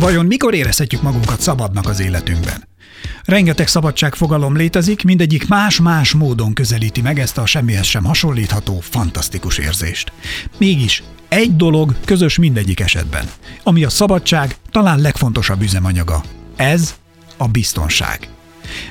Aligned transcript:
Vajon 0.00 0.26
mikor 0.26 0.54
érezhetjük 0.54 1.02
magunkat 1.02 1.40
szabadnak 1.40 1.88
az 1.88 2.00
életünkben? 2.00 2.68
Rengeteg 3.24 3.68
szabadságfogalom 3.68 4.56
létezik, 4.56 5.04
mindegyik 5.04 5.48
más-más 5.48 6.12
módon 6.12 6.52
közelíti 6.52 7.00
meg 7.00 7.18
ezt 7.18 7.38
a 7.38 7.46
semmihez 7.46 7.86
sem 7.86 8.04
hasonlítható, 8.04 8.80
fantasztikus 8.80 9.58
érzést. 9.58 10.12
Mégis 10.58 11.02
egy 11.28 11.56
dolog 11.56 11.94
közös 12.04 12.38
mindegyik 12.38 12.80
esetben, 12.80 13.24
ami 13.62 13.84
a 13.84 13.90
szabadság 13.90 14.56
talán 14.70 15.00
legfontosabb 15.00 15.62
üzemanyaga. 15.62 16.22
Ez 16.56 16.94
a 17.36 17.48
biztonság. 17.48 18.28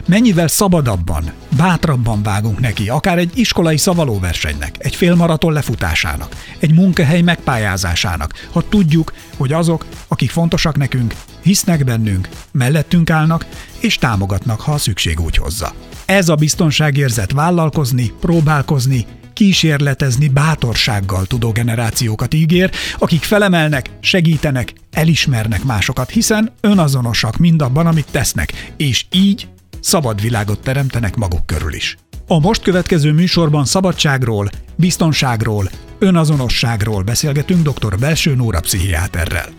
Mennyivel 0.05 0.47
szabadabban, 0.47 1.31
bátrabban 1.57 2.23
vágunk 2.23 2.59
neki, 2.59 2.89
akár 2.89 3.17
egy 3.17 3.31
iskolai 3.35 3.77
szavalóversenynek, 3.77 4.75
egy 4.77 4.95
félmaraton 4.95 5.53
lefutásának, 5.53 6.35
egy 6.59 6.73
munkahely 6.73 7.21
megpályázásának, 7.21 8.33
ha 8.51 8.67
tudjuk, 8.69 9.13
hogy 9.37 9.53
azok, 9.53 9.85
akik 10.07 10.29
fontosak 10.29 10.77
nekünk, 10.77 11.13
hisznek 11.41 11.83
bennünk, 11.83 12.29
mellettünk 12.51 13.09
állnak 13.09 13.45
és 13.79 13.97
támogatnak, 13.97 14.61
ha 14.61 14.71
a 14.71 14.77
szükség 14.77 15.19
úgy 15.19 15.37
hozza. 15.37 15.73
Ez 16.05 16.29
a 16.29 16.35
biztonságérzet 16.35 17.31
vállalkozni, 17.31 18.11
próbálkozni, 18.19 19.05
kísérletezni 19.37 20.27
bátorsággal 20.27 21.25
tudó 21.25 21.51
generációkat 21.51 22.33
ígér, 22.33 22.71
akik 22.97 23.23
felemelnek, 23.23 23.89
segítenek, 23.99 24.73
elismernek 24.91 25.63
másokat, 25.63 26.09
hiszen 26.09 26.51
önazonosak 26.61 27.37
mindabban, 27.37 27.87
amit 27.87 28.07
tesznek, 28.11 28.73
és 28.77 29.05
így 29.11 29.47
szabad 29.79 30.21
világot 30.21 30.59
teremtenek 30.59 31.15
maguk 31.15 31.45
körül 31.45 31.73
is. 31.73 31.97
A 32.27 32.39
most 32.39 32.61
következő 32.61 33.11
műsorban 33.11 33.65
szabadságról, 33.65 34.49
biztonságról, 34.75 35.69
önazonosságról 35.99 37.03
beszélgetünk 37.03 37.69
dr. 37.69 37.97
Belső 37.99 38.35
Nóra 38.35 38.59
pszichiáterrel. 38.59 39.49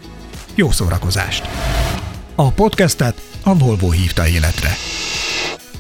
Jó 0.54 0.70
szórakozást! 0.70 1.44
A 2.34 2.50
podcastet 2.50 3.20
a 3.42 3.54
Volvo 3.54 3.90
hívta 3.90 4.28
életre. 4.28 4.70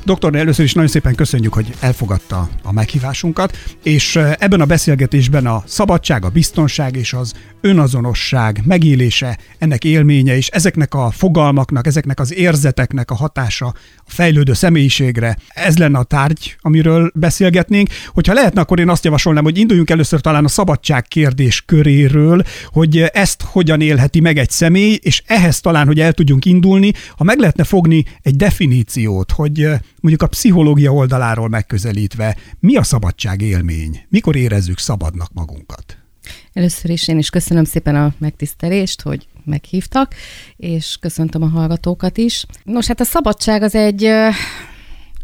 Doktor, 0.08 0.36
először 0.36 0.64
is 0.64 0.74
nagyon 0.74 0.90
szépen 0.90 1.14
köszönjük, 1.14 1.54
hogy 1.54 1.74
elfogadta 1.80 2.48
a 2.62 2.72
meghívásunkat, 2.72 3.56
és 3.82 4.16
ebben 4.16 4.60
a 4.60 4.64
beszélgetésben 4.64 5.46
a 5.46 5.62
szabadság, 5.66 6.24
a 6.24 6.28
biztonság 6.28 6.96
és 6.96 7.12
az 7.12 7.32
önazonosság 7.60 8.62
megélése, 8.64 9.38
ennek 9.58 9.84
élménye 9.84 10.36
és 10.36 10.48
ezeknek 10.48 10.94
a 10.94 11.10
fogalmaknak, 11.10 11.86
ezeknek 11.86 12.20
az 12.20 12.34
érzeteknek 12.34 13.10
a 13.10 13.14
hatása 13.14 13.66
a 13.98 14.10
fejlődő 14.10 14.52
személyiségre, 14.52 15.36
ez 15.48 15.78
lenne 15.78 15.98
a 15.98 16.02
tárgy, 16.02 16.56
amiről 16.60 17.10
beszélgetnénk. 17.14 17.88
Hogyha 18.06 18.32
lehetne, 18.32 18.60
akkor 18.60 18.80
én 18.80 18.88
azt 18.88 19.04
javasolnám, 19.04 19.44
hogy 19.44 19.58
induljunk 19.58 19.90
először 19.90 20.20
talán 20.20 20.44
a 20.44 20.48
szabadság 20.48 21.02
kérdés 21.02 21.62
köréről, 21.66 22.42
hogy 22.66 22.98
ezt 22.98 23.42
hogyan 23.42 23.80
élheti 23.80 24.20
meg 24.20 24.38
egy 24.38 24.50
személy, 24.50 24.98
és 25.02 25.22
ehhez 25.26 25.60
talán, 25.60 25.86
hogy 25.86 26.00
el 26.00 26.12
tudjunk 26.12 26.44
indulni, 26.44 26.92
ha 27.16 27.24
meg 27.24 27.38
lehetne 27.38 27.64
fogni 27.64 28.04
egy 28.22 28.36
definíciót, 28.36 29.32
hogy 29.32 29.68
mondjuk 30.00 30.22
a 30.22 30.26
pszichológia 30.26 30.92
oldaláról 30.92 31.48
megközelítve, 31.48 32.36
mi 32.60 32.76
a 32.76 32.82
szabadság 32.82 33.40
élmény? 33.42 34.06
Mikor 34.08 34.36
érezzük 34.36 34.78
szabadnak 34.78 35.32
magunkat? 35.32 35.98
Először 36.52 36.90
is 36.90 37.08
én 37.08 37.18
is 37.18 37.30
köszönöm 37.30 37.64
szépen 37.64 37.96
a 37.96 38.14
megtisztelést, 38.18 39.02
hogy 39.02 39.28
meghívtak, 39.44 40.14
és 40.56 40.96
köszöntöm 41.00 41.42
a 41.42 41.48
hallgatókat 41.48 42.16
is. 42.16 42.44
Nos, 42.64 42.86
hát 42.86 43.00
a 43.00 43.04
szabadság 43.04 43.62
az 43.62 43.74
egy, 43.74 44.10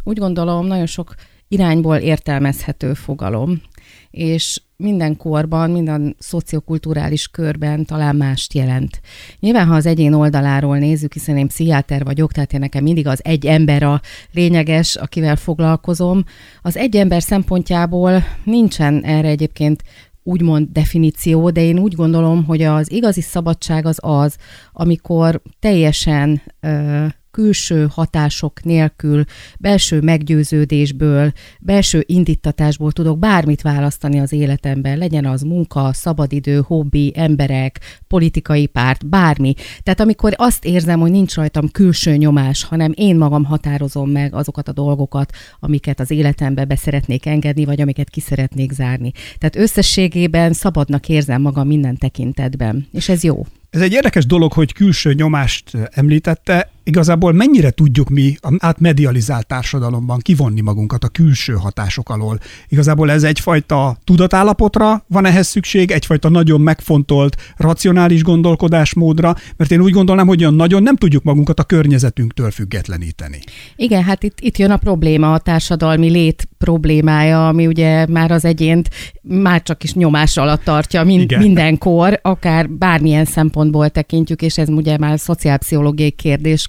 úgy 0.05 0.19
gondolom, 0.19 0.66
nagyon 0.66 0.86
sok 0.86 1.14
irányból 1.48 1.97
értelmezhető 1.97 2.94
fogalom, 2.94 3.62
és 4.11 4.61
minden 4.77 5.17
korban, 5.17 5.70
minden 5.70 6.17
szociokulturális 6.19 7.28
körben 7.28 7.84
talán 7.84 8.17
mást 8.17 8.55
jelent. 8.55 9.00
Nyilván, 9.41 9.66
ha 9.66 9.75
az 9.75 9.86
egyén 9.86 10.12
oldaláról 10.12 10.78
nézzük, 10.78 11.12
hiszen 11.12 11.36
én 11.36 11.47
pszichiáter 11.47 12.05
vagyok, 12.05 12.33
tehát 12.33 12.53
én 12.53 12.61
nekem 12.61 12.83
mindig 12.83 13.06
az 13.06 13.20
egy 13.25 13.47
ember 13.47 13.83
a 13.83 14.00
lényeges, 14.33 14.97
akivel 14.97 15.36
foglalkozom. 15.36 16.25
Az 16.62 16.76
egy 16.76 16.97
ember 16.97 17.22
szempontjából 17.22 18.25
nincsen 18.44 19.04
erre 19.04 19.28
egyébként 19.28 19.82
úgymond 20.22 20.69
definíció, 20.72 21.50
de 21.50 21.62
én 21.62 21.78
úgy 21.78 21.94
gondolom, 21.94 22.44
hogy 22.44 22.62
az 22.62 22.93
igazi 22.93 23.20
szabadság 23.20 23.87
az 23.87 23.99
az, 24.00 24.37
amikor 24.72 25.43
teljesen 25.59 26.43
ö, 26.60 27.06
külső 27.34 27.87
hatások 27.91 28.62
nélkül, 28.62 29.25
belső 29.59 30.00
meggyőződésből, 30.00 31.33
belső 31.61 32.05
indítatásból 32.06 32.93
tudok 32.93 33.19
bármit 33.19 33.62
választani 33.62 34.21
az 34.21 34.33
életemben, 34.33 34.99
legyen 34.99 35.25
az 35.25 35.43
munka, 35.43 35.93
szabadidő, 35.93 36.62
hobbi, 36.67 37.12
emberek, 37.17 37.81
politikai 38.09 38.67
párt, 38.67 39.06
bármi. 39.06 39.55
Tehát 39.83 40.00
amikor 40.00 40.34
azt 40.37 40.65
érzem, 40.65 41.00
hogy 41.00 41.11
nincs 41.11 41.34
rajtam 41.34 41.71
külső 41.71 42.17
nyomás, 42.17 42.65
hanem 42.65 42.93
én 42.94 43.17
magam 43.17 43.44
határozom 43.44 44.11
meg 44.11 44.34
azokat 44.34 44.69
a 44.69 44.73
dolgokat, 44.73 45.33
amiket 45.61 46.00
az 46.00 46.11
életembe 46.11 46.65
be 46.65 46.77
szeretnék 46.77 47.27
engedni, 47.27 47.65
vagy 47.65 47.81
amiket 47.81 48.11
ki 48.11 48.21
szeretnék 48.21 48.73
zárni. 48.73 49.12
Tehát 49.39 49.56
összességében 49.56 50.53
szabadnak 50.53 51.09
érzem 51.09 51.41
magam 51.41 51.67
minden 51.67 51.97
tekintetben, 51.97 52.87
és 52.93 53.09
ez 53.09 53.23
jó. 53.23 53.47
Ez 53.71 53.81
egy 53.81 53.93
érdekes 53.93 54.27
dolog, 54.27 54.53
hogy 54.53 54.73
külső 54.73 55.12
nyomást 55.12 55.71
említette. 55.91 56.71
Igazából 56.84 57.33
mennyire 57.33 57.71
tudjuk 57.71 58.09
mi 58.09 58.37
a 58.41 58.56
átmedializált 58.59 59.47
társadalomban 59.47 60.19
kivonni 60.19 60.61
magunkat 60.61 61.05
a 61.05 61.09
külső 61.09 61.53
hatások 61.53 62.09
alól? 62.09 62.39
Igazából 62.69 63.11
ez 63.11 63.22
egyfajta 63.22 63.97
tudatállapotra 64.05 65.05
van 65.09 65.27
ehhez 65.27 65.47
szükség, 65.47 65.91
egyfajta 65.91 66.28
nagyon 66.28 66.61
megfontolt, 66.61 67.37
racionális 67.56 68.23
gondolkodásmódra, 68.23 69.34
mert 69.56 69.71
én 69.71 69.81
úgy 69.81 69.93
gondolnám, 69.93 70.27
hogy 70.27 70.41
olyan 70.41 70.55
nagyon 70.55 70.83
nem 70.83 70.97
tudjuk 70.97 71.23
magunkat 71.23 71.61
a 71.61 71.65
környezetünktől 71.65 72.50
függetleníteni. 72.50 73.39
Igen, 73.77 74.03
hát 74.03 74.23
itt, 74.23 74.41
itt 74.41 74.59
jön 74.59 74.71
a 74.71 74.77
probléma, 74.77 75.33
a 75.33 75.39
társadalmi 75.39 76.11
lét 76.11 76.49
problémája, 76.59 77.49
ami 77.49 77.67
ugye 77.67 78.06
már 78.06 78.31
az 78.31 78.44
egyént 78.44 78.89
már 79.23 79.62
csak 79.62 79.84
is 79.84 79.94
nyomás 79.94 80.37
alatt 80.37 80.65
tartja 80.65 81.05
mind, 81.05 81.37
mindenkor, 81.39 82.19
akár 82.23 82.71
bármilyen 82.71 83.25
szempontból 83.25 83.89
tekintjük, 83.89 84.43
és 84.43 84.59
ez 84.59 84.69
ugye 84.69 84.99
már 84.99 85.19
szociálpszichológiai 85.19 86.11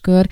kérdéskör, 0.06 0.28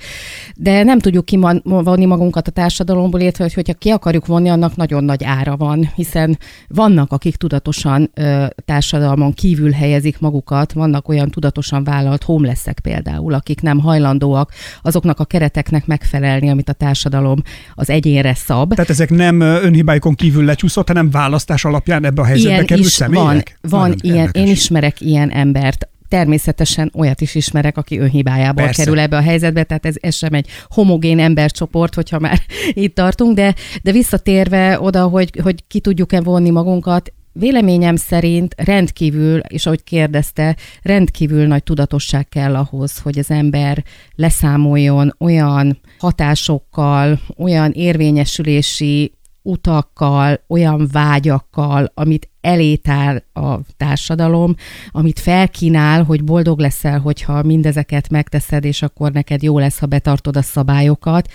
de 0.56 0.82
nem 0.82 0.98
tudjuk 0.98 1.24
kivonni 1.24 2.04
magunkat 2.04 2.48
a 2.48 2.50
társadalomból, 2.50 3.20
illetve 3.20 3.44
hogy 3.44 3.54
hogyha 3.54 3.74
ki 3.74 3.90
akarjuk 3.90 4.26
vonni, 4.26 4.48
annak 4.48 4.76
nagyon 4.76 5.04
nagy 5.04 5.24
ára 5.24 5.56
van, 5.56 5.90
hiszen 5.94 6.38
vannak, 6.68 7.12
akik 7.12 7.36
tudatosan 7.36 8.10
ö, 8.14 8.46
társadalmon 8.64 9.32
kívül 9.32 9.70
helyezik 9.70 10.18
magukat, 10.18 10.72
vannak 10.72 11.08
olyan 11.08 11.30
tudatosan 11.30 11.84
vállalt 11.84 12.22
homelessek 12.22 12.80
például, 12.80 13.34
akik 13.34 13.60
nem 13.60 13.78
hajlandóak 13.78 14.52
azoknak 14.82 15.20
a 15.20 15.24
kereteknek 15.24 15.86
megfelelni, 15.86 16.50
amit 16.50 16.68
a 16.68 16.72
társadalom 16.72 17.42
az 17.74 17.90
egyénre 17.90 18.34
szab. 18.34 18.74
Tehát 18.74 18.90
ezek 18.90 19.10
nem 19.10 19.40
önhibáikon 19.40 20.14
kívül 20.14 20.44
lecsúszott, 20.44 20.86
hanem 20.86 21.10
választás 21.10 21.64
alapján 21.64 22.04
ebbe 22.04 22.22
a 22.22 22.24
helyzetbe 22.24 22.52
ilyen 22.52 22.66
került 22.66 22.86
is 22.86 22.92
személyek? 22.92 23.58
Van, 23.60 23.80
van 23.80 23.94
ilyen, 24.00 24.16
érdekes. 24.16 24.42
én 24.42 24.48
ismerek 24.48 25.00
ilyen 25.00 25.30
embert, 25.30 25.88
természetesen 26.14 26.90
olyat 26.94 27.20
is 27.20 27.34
ismerek, 27.34 27.76
aki 27.76 27.98
önhibájából 27.98 28.64
Persze. 28.64 28.82
kerül 28.82 28.98
ebbe 28.98 29.16
a 29.16 29.20
helyzetbe, 29.20 29.62
tehát 29.62 29.86
ez, 29.86 29.94
ez 30.00 30.14
sem 30.14 30.32
egy 30.32 30.48
homogén 30.68 31.18
embercsoport, 31.18 31.94
hogyha 31.94 32.18
már 32.18 32.40
itt 32.84 32.94
tartunk, 32.94 33.34
de, 33.34 33.54
de 33.82 33.92
visszatérve 33.92 34.80
oda, 34.80 35.02
hogy, 35.02 35.40
hogy 35.42 35.66
ki 35.66 35.80
tudjuk-e 35.80 36.20
vonni 36.20 36.50
magunkat, 36.50 37.12
Véleményem 37.36 37.96
szerint 37.96 38.54
rendkívül, 38.56 39.38
és 39.38 39.66
ahogy 39.66 39.84
kérdezte, 39.84 40.56
rendkívül 40.82 41.46
nagy 41.46 41.62
tudatosság 41.62 42.28
kell 42.28 42.54
ahhoz, 42.54 42.98
hogy 42.98 43.18
az 43.18 43.30
ember 43.30 43.84
leszámoljon 44.14 45.14
olyan 45.18 45.80
hatásokkal, 45.98 47.20
olyan 47.38 47.70
érvényesülési 47.70 49.12
utakkal, 49.44 50.40
olyan 50.48 50.88
vágyakkal, 50.92 51.90
amit 51.94 52.28
elétál 52.40 53.24
a 53.32 53.58
társadalom, 53.76 54.54
amit 54.90 55.18
felkínál, 55.18 56.02
hogy 56.02 56.24
boldog 56.24 56.58
leszel, 56.58 56.98
hogyha 57.00 57.42
mindezeket 57.42 58.08
megteszed, 58.08 58.64
és 58.64 58.82
akkor 58.82 59.12
neked 59.12 59.42
jó 59.42 59.58
lesz, 59.58 59.78
ha 59.78 59.86
betartod 59.86 60.36
a 60.36 60.42
szabályokat. 60.42 61.30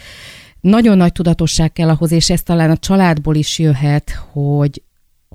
Nagyon 0.62 0.98
nagy 0.98 1.12
tudatosság 1.12 1.74
kell 1.74 1.90
ahhoz, 1.90 2.12
és 2.12 2.30
ez 2.30 2.44
talán 2.44 2.70
a 2.70 2.78
családból 2.78 3.36
is 3.36 3.60
jöhet, 3.60 4.12
hogy 4.32 4.84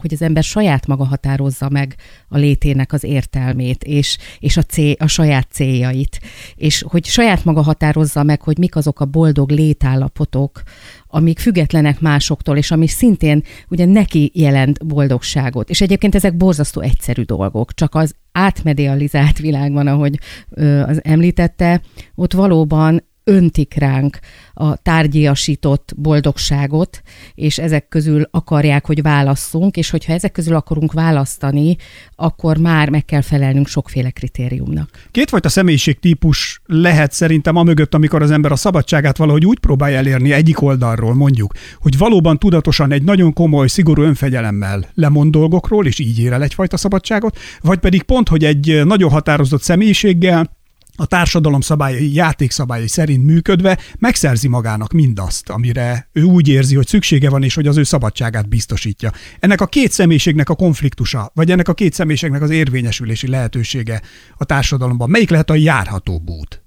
hogy 0.00 0.12
az 0.12 0.23
ember 0.23 0.43
saját 0.43 0.87
maga 0.87 1.05
határozza 1.05 1.69
meg 1.69 1.94
a 2.29 2.37
létének 2.37 2.93
az 2.93 3.05
értelmét, 3.05 3.85
és, 3.85 4.19
és 4.38 4.56
a, 4.56 4.62
cél, 4.62 4.94
a 4.99 5.06
saját 5.06 5.46
céljait, 5.50 6.20
és 6.55 6.85
hogy 6.88 7.05
saját 7.05 7.44
maga 7.44 7.62
határozza 7.62 8.23
meg, 8.23 8.43
hogy 8.43 8.58
mik 8.58 8.76
azok 8.76 9.00
a 9.00 9.05
boldog 9.05 9.50
létállapotok, 9.50 10.62
amik 11.06 11.38
függetlenek 11.38 12.00
másoktól, 12.00 12.56
és 12.56 12.70
ami 12.70 12.87
szintén 12.87 13.43
ugye 13.69 13.85
neki 13.85 14.31
jelent 14.35 14.87
boldogságot. 14.87 15.70
És 15.70 15.81
egyébként 15.81 16.14
ezek 16.14 16.37
borzasztó 16.37 16.81
egyszerű 16.81 17.23
dolgok, 17.23 17.75
csak 17.75 17.94
az 17.94 18.14
átmedializált 18.32 19.38
világban, 19.38 19.87
ahogy 19.87 20.19
ö, 20.50 20.82
az 20.82 21.05
említette, 21.05 21.81
ott 22.14 22.32
valóban 22.32 23.02
öntik 23.25 23.75
ránk 23.75 24.19
a 24.55 24.76
tárgyiasított 24.76 25.93
boldogságot, 25.97 27.03
és 27.35 27.59
ezek 27.59 27.88
közül 27.88 28.29
akarják, 28.31 28.87
hogy 28.87 29.03
válasszunk, 29.03 29.76
és 29.76 29.91
hogyha 29.91 30.12
ezek 30.12 30.32
közül 30.32 30.55
akarunk 30.55 30.93
választani, 30.93 31.76
akkor 32.17 32.56
már 32.56 32.88
meg 32.88 33.05
kell 33.05 33.21
felelnünk 33.21 33.67
sokféle 33.67 34.11
kritériumnak. 34.11 34.91
Kétfajta 35.11 35.49
személyiségtípus 35.49 36.61
lehet 36.67 37.12
szerintem 37.12 37.56
amögött, 37.56 37.94
amikor 37.94 38.23
az 38.23 38.31
ember 38.31 38.53
a 38.53 38.56
szabadságát 38.56 39.17
valahogy 39.17 39.47
úgy 39.47 39.59
próbálja 39.59 39.97
elérni 39.97 40.32
egyik 40.32 40.62
oldalról, 40.62 41.15
mondjuk, 41.15 41.53
hogy 41.81 41.99
valóban 41.99 42.38
tudatosan 42.38 42.93
egy 42.93 43.03
nagyon 43.03 43.32
komoly, 43.32 43.67
szigorú 43.67 44.03
önfegyelemmel 44.03 44.88
lemond 44.94 45.32
dolgokról, 45.32 45.87
és 45.87 45.99
így 45.99 46.19
ér 46.19 46.32
el 46.32 46.43
egyfajta 46.43 46.76
szabadságot, 46.76 47.38
vagy 47.61 47.79
pedig 47.79 48.03
pont, 48.03 48.29
hogy 48.29 48.44
egy 48.44 48.82
nagyon 48.85 49.11
határozott 49.11 49.62
személyiséggel 49.62 50.62
a 50.96 51.06
társadalom 51.06 51.61
szabályai, 51.61 52.14
játékszabályai 52.14 52.88
szerint 52.88 53.25
működve 53.25 53.79
megszerzi 53.99 54.49
magának 54.49 54.93
mindazt, 54.93 55.49
amire 55.49 56.08
ő 56.12 56.23
úgy 56.23 56.49
érzi, 56.49 56.75
hogy 56.75 56.87
szüksége 56.87 57.31
van, 57.31 57.43
és 57.43 57.55
hogy 57.55 57.67
az 57.67 57.76
ő 57.76 57.82
szabadságát 57.82 58.49
biztosítja. 58.49 59.12
Ennek 59.41 59.61
a 59.61 59.67
két 59.67 59.93
személyiségnek 59.93 60.49
a 60.49 60.55
konfliktusa, 60.55 61.31
vagy 61.35 61.50
ennek 61.50 61.69
a 61.69 61.75
két 61.75 61.93
személyiségnek 61.93 62.43
az 62.43 62.50
érvényesülési 62.50 63.29
lehetősége 63.29 64.02
a 64.37 64.44
társadalomban, 64.44 65.11
melyik 65.11 65.31
lehet 65.31 65.50
a 65.50 65.55
járható 65.55 66.23
út? 66.26 66.64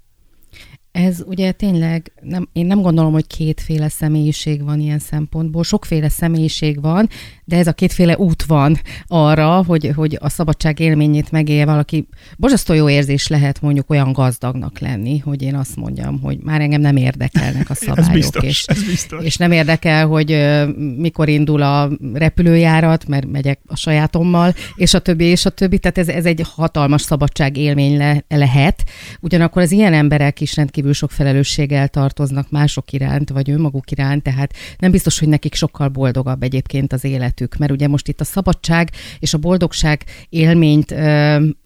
Ez 0.92 1.22
ugye 1.26 1.52
tényleg, 1.52 2.12
nem, 2.22 2.48
én 2.52 2.66
nem 2.66 2.80
gondolom, 2.80 3.12
hogy 3.12 3.26
kétféle 3.26 3.88
személyiség 3.88 4.64
van 4.64 4.80
ilyen 4.80 4.98
szempontból. 4.98 5.64
Sokféle 5.64 6.08
személyiség 6.08 6.80
van, 6.80 7.08
de 7.48 7.56
ez 7.56 7.66
a 7.66 7.72
kétféle 7.72 8.16
út 8.16 8.42
van 8.42 8.80
arra, 9.06 9.64
hogy, 9.66 9.92
hogy 9.94 10.18
a 10.20 10.28
szabadság 10.28 10.80
élményét 10.80 11.30
megélje 11.30 11.64
valaki. 11.64 12.08
Borzasztó 12.36 12.74
jó 12.74 12.88
érzés 12.88 13.28
lehet 13.28 13.60
mondjuk 13.60 13.90
olyan 13.90 14.12
gazdagnak 14.12 14.78
lenni, 14.78 15.18
hogy 15.18 15.42
én 15.42 15.54
azt 15.54 15.76
mondjam, 15.76 16.20
hogy 16.20 16.38
már 16.42 16.60
engem 16.60 16.80
nem 16.80 16.96
érdekelnek 16.96 17.70
a 17.70 17.74
szabályok. 17.84 18.08
ez 18.08 18.14
biztos, 18.14 18.44
és, 18.44 18.64
ez 18.66 18.84
biztos. 18.84 19.24
és 19.24 19.36
nem 19.36 19.52
érdekel, 19.52 20.06
hogy 20.06 20.58
mikor 20.96 21.28
indul 21.28 21.62
a 21.62 21.90
repülőjárat, 22.12 23.06
mert 23.06 23.26
megyek 23.26 23.60
a 23.66 23.76
sajátommal, 23.76 24.54
és 24.74 24.94
a 24.94 24.98
többi, 24.98 25.24
és 25.24 25.46
a 25.46 25.50
többi. 25.50 25.78
Tehát 25.78 25.98
ez, 25.98 26.08
ez 26.08 26.24
egy 26.24 26.42
hatalmas 26.54 27.02
szabadság 27.02 27.56
élmény 27.56 27.96
le, 27.96 28.24
lehet. 28.28 28.84
Ugyanakkor 29.20 29.62
az 29.62 29.72
ilyen 29.72 29.92
emberek 29.92 30.40
is 30.40 30.56
rendkívül 30.56 30.92
sok 30.92 31.10
felelősséggel 31.10 31.88
tartoznak 31.88 32.50
mások 32.50 32.92
iránt, 32.92 33.30
vagy 33.30 33.50
önmaguk 33.50 33.90
iránt, 33.90 34.22
tehát 34.22 34.54
nem 34.78 34.90
biztos, 34.90 35.18
hogy 35.18 35.28
nekik 35.28 35.54
sokkal 35.54 35.88
boldogabb 35.88 36.42
egyébként 36.42 36.92
az 36.92 37.04
életük, 37.38 37.56
mert 37.56 37.72
ugye 37.72 37.88
most 37.88 38.08
itt 38.08 38.20
a 38.20 38.24
szabadság 38.24 38.90
és 39.18 39.34
a 39.34 39.38
boldogság 39.38 40.04
élményt 40.28 40.90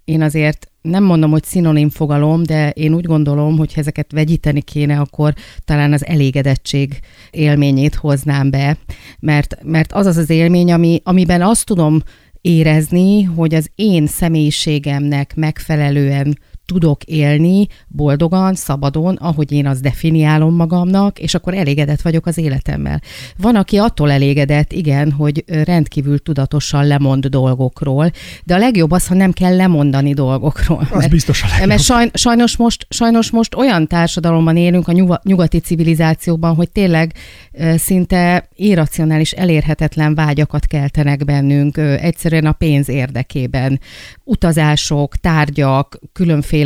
én 0.04 0.22
azért 0.22 0.66
nem 0.82 1.04
mondom, 1.04 1.30
hogy 1.30 1.44
szinonim 1.44 1.90
fogalom, 1.90 2.42
de 2.42 2.70
én 2.70 2.94
úgy 2.94 3.04
gondolom, 3.04 3.56
hogy 3.56 3.72
ezeket 3.76 4.12
vegyíteni 4.12 4.62
kéne, 4.62 5.00
akkor 5.00 5.34
talán 5.64 5.92
az 5.92 6.06
elégedettség 6.06 7.00
élményét 7.30 7.94
hoznám 7.94 8.50
be, 8.50 8.76
mert, 9.20 9.56
mert 9.62 9.92
az 9.92 10.06
az 10.06 10.16
az 10.16 10.30
élmény, 10.30 10.72
ami, 10.72 11.00
amiben 11.04 11.42
azt 11.42 11.66
tudom 11.66 12.02
érezni, 12.40 13.22
hogy 13.22 13.54
az 13.54 13.70
én 13.74 14.06
személyiségemnek 14.06 15.34
megfelelően 15.36 16.38
tudok 16.72 17.04
élni 17.04 17.66
boldogan, 17.88 18.54
szabadon, 18.54 19.14
ahogy 19.14 19.52
én 19.52 19.66
azt 19.66 19.82
definiálom 19.82 20.54
magamnak, 20.54 21.18
és 21.18 21.34
akkor 21.34 21.54
elégedett 21.54 22.00
vagyok 22.00 22.26
az 22.26 22.38
életemmel. 22.38 23.00
Van, 23.36 23.56
aki 23.56 23.76
attól 23.76 24.10
elégedett, 24.10 24.72
igen, 24.72 25.10
hogy 25.10 25.44
rendkívül 25.46 26.18
tudatosan 26.18 26.86
lemond 26.86 27.26
dolgokról, 27.26 28.10
de 28.44 28.54
a 28.54 28.58
legjobb 28.58 28.90
az, 28.90 29.06
ha 29.06 29.14
nem 29.14 29.32
kell 29.32 29.56
lemondani 29.56 30.14
dolgokról. 30.14 30.86
Az 30.90 30.98
mert, 30.98 31.10
biztos 31.10 31.42
a 31.42 31.46
legjobb. 31.50 31.68
Mert 31.68 31.82
saj, 31.82 32.10
sajnos, 32.14 32.56
most, 32.56 32.86
sajnos 32.90 33.30
most 33.30 33.54
olyan 33.54 33.86
társadalomban 33.86 34.56
élünk 34.56 34.88
a 34.88 35.20
nyugati 35.22 35.58
civilizációban, 35.58 36.54
hogy 36.54 36.70
tényleg 36.70 37.14
szinte 37.76 38.48
irracionális, 38.54 39.32
elérhetetlen 39.32 40.14
vágyakat 40.14 40.66
keltenek 40.66 41.24
bennünk, 41.24 41.76
egyszerűen 41.76 42.46
a 42.46 42.52
pénz 42.52 42.88
érdekében. 42.88 43.80
Utazások, 44.24 45.16
tárgyak, 45.16 45.98
különféle 46.12 46.61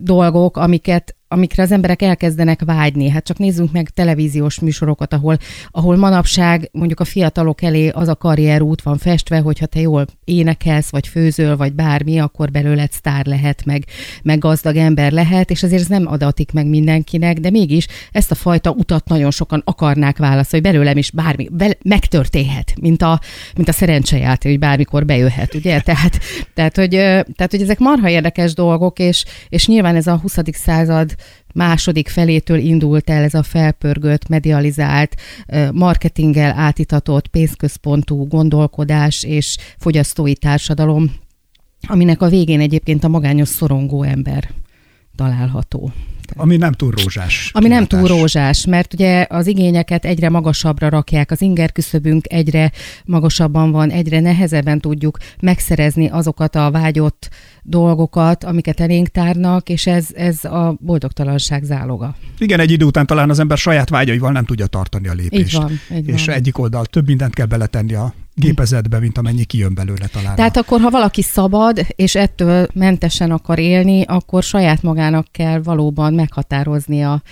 dolgok, 0.00 0.56
amiket 0.56 1.16
amikre 1.32 1.62
az 1.62 1.72
emberek 1.72 2.02
elkezdenek 2.02 2.62
vágyni. 2.64 3.08
Hát 3.08 3.24
csak 3.24 3.38
nézzünk 3.38 3.72
meg 3.72 3.90
televíziós 3.90 4.60
műsorokat, 4.60 5.12
ahol, 5.12 5.36
ahol 5.70 5.96
manapság 5.96 6.68
mondjuk 6.72 7.00
a 7.00 7.04
fiatalok 7.04 7.62
elé 7.62 7.88
az 7.88 8.08
a 8.08 8.14
karrierút 8.14 8.82
van 8.82 8.98
festve, 8.98 9.38
hogyha 9.38 9.66
te 9.66 9.80
jól 9.80 10.06
énekelsz, 10.24 10.90
vagy 10.90 11.06
főzöl, 11.08 11.56
vagy 11.56 11.72
bármi, 11.72 12.18
akkor 12.18 12.50
belőled 12.50 12.92
sztár 12.92 13.26
lehet, 13.26 13.64
meg, 13.64 13.84
meg 14.22 14.38
gazdag 14.38 14.76
ember 14.76 15.12
lehet, 15.12 15.50
és 15.50 15.62
azért 15.62 15.80
ez 15.80 15.88
nem 15.88 16.06
adatik 16.06 16.52
meg 16.52 16.66
mindenkinek, 16.66 17.38
de 17.38 17.50
mégis 17.50 17.86
ezt 18.12 18.30
a 18.30 18.34
fajta 18.34 18.70
utat 18.70 19.08
nagyon 19.08 19.30
sokan 19.30 19.62
akarnák 19.64 20.18
válaszolni, 20.18 20.66
hogy 20.66 20.74
belőlem 20.74 20.96
is 20.96 21.10
bármi, 21.10 21.48
be, 21.50 21.76
megtörténhet, 21.82 22.72
mint 22.80 23.02
a, 23.02 23.20
mint 23.56 23.68
a 23.68 23.72
szerencsejáték, 23.72 24.50
hogy 24.50 24.60
bármikor 24.60 25.04
bejöhet, 25.04 25.54
ugye? 25.54 25.80
Tehát, 25.92 26.18
tehát, 26.54 26.76
hogy, 26.76 26.90
tehát, 26.90 27.50
hogy 27.50 27.62
ezek 27.62 27.78
marha 27.78 28.08
érdekes 28.08 28.54
dolgok, 28.54 28.98
és, 28.98 29.24
és 29.48 29.66
nyilván 29.66 29.96
ez 29.96 30.06
a 30.06 30.16
20. 30.16 30.38
század 30.52 31.14
második 31.54 32.08
felétől 32.08 32.58
indult 32.58 33.10
el 33.10 33.22
ez 33.22 33.34
a 33.34 33.42
felpörgött, 33.42 34.28
medializált, 34.28 35.16
marketinggel 35.72 36.58
átitatott, 36.58 37.26
pénzközpontú 37.26 38.26
gondolkodás 38.26 39.22
és 39.22 39.56
fogyasztói 39.78 40.34
társadalom, 40.34 41.14
aminek 41.88 42.22
a 42.22 42.28
végén 42.28 42.60
egyébként 42.60 43.04
a 43.04 43.08
magányos 43.08 43.48
szorongó 43.48 44.02
ember 44.02 44.50
található. 45.16 45.92
Ami 46.36 46.56
nem 46.56 46.72
túl 46.72 46.90
rózsás. 46.90 47.50
Ami 47.52 47.64
kilátás. 47.64 47.88
nem 47.88 48.00
túl 48.00 48.16
rózsás, 48.16 48.66
mert 48.66 48.94
ugye 48.94 49.26
az 49.28 49.46
igényeket 49.46 50.04
egyre 50.04 50.28
magasabbra 50.28 50.88
rakják, 50.88 51.30
az 51.30 51.40
inger 51.40 51.72
küszöbünk 51.72 52.32
egyre 52.32 52.72
magasabban 53.04 53.70
van, 53.70 53.90
egyre 53.90 54.20
nehezebben 54.20 54.80
tudjuk 54.80 55.18
megszerezni 55.40 56.08
azokat 56.08 56.56
a 56.56 56.70
vágyott 56.70 57.28
dolgokat, 57.62 58.44
amiket 58.44 58.80
elénk 58.80 59.08
tárnak, 59.08 59.68
és 59.68 59.86
ez, 59.86 60.06
ez 60.14 60.44
a 60.44 60.76
boldogtalanság 60.80 61.62
záloga. 61.62 62.16
Igen, 62.38 62.60
egy 62.60 62.70
idő 62.70 62.84
után 62.84 63.06
talán 63.06 63.30
az 63.30 63.38
ember 63.38 63.58
saját 63.58 63.88
vágyaival 63.88 64.32
nem 64.32 64.44
tudja 64.44 64.66
tartani 64.66 65.08
a 65.08 65.12
lépést. 65.12 65.54
Így 65.54 65.60
van, 65.60 65.80
így 65.94 66.08
és 66.08 66.26
van. 66.26 66.34
egyik 66.34 66.58
oldal 66.58 66.84
több 66.84 67.06
mindent 67.06 67.34
kell 67.34 67.46
beletenni 67.46 67.94
a 67.94 68.14
gépezetbe, 68.42 68.98
mint 68.98 69.18
amennyi 69.18 69.44
kijön 69.44 69.74
belőle 69.74 70.06
talán. 70.06 70.34
Tehát 70.34 70.56
akkor, 70.56 70.80
ha 70.80 70.90
valaki 70.90 71.22
szabad, 71.22 71.86
és 71.86 72.14
ettől 72.14 72.66
mentesen 72.74 73.30
akar 73.30 73.58
élni, 73.58 74.02
akkor 74.02 74.42
saját 74.42 74.82
magának 74.82 75.26
kell 75.30 75.62
valóban 75.62 76.14
meghatározni 76.14 77.04
a, 77.04 77.22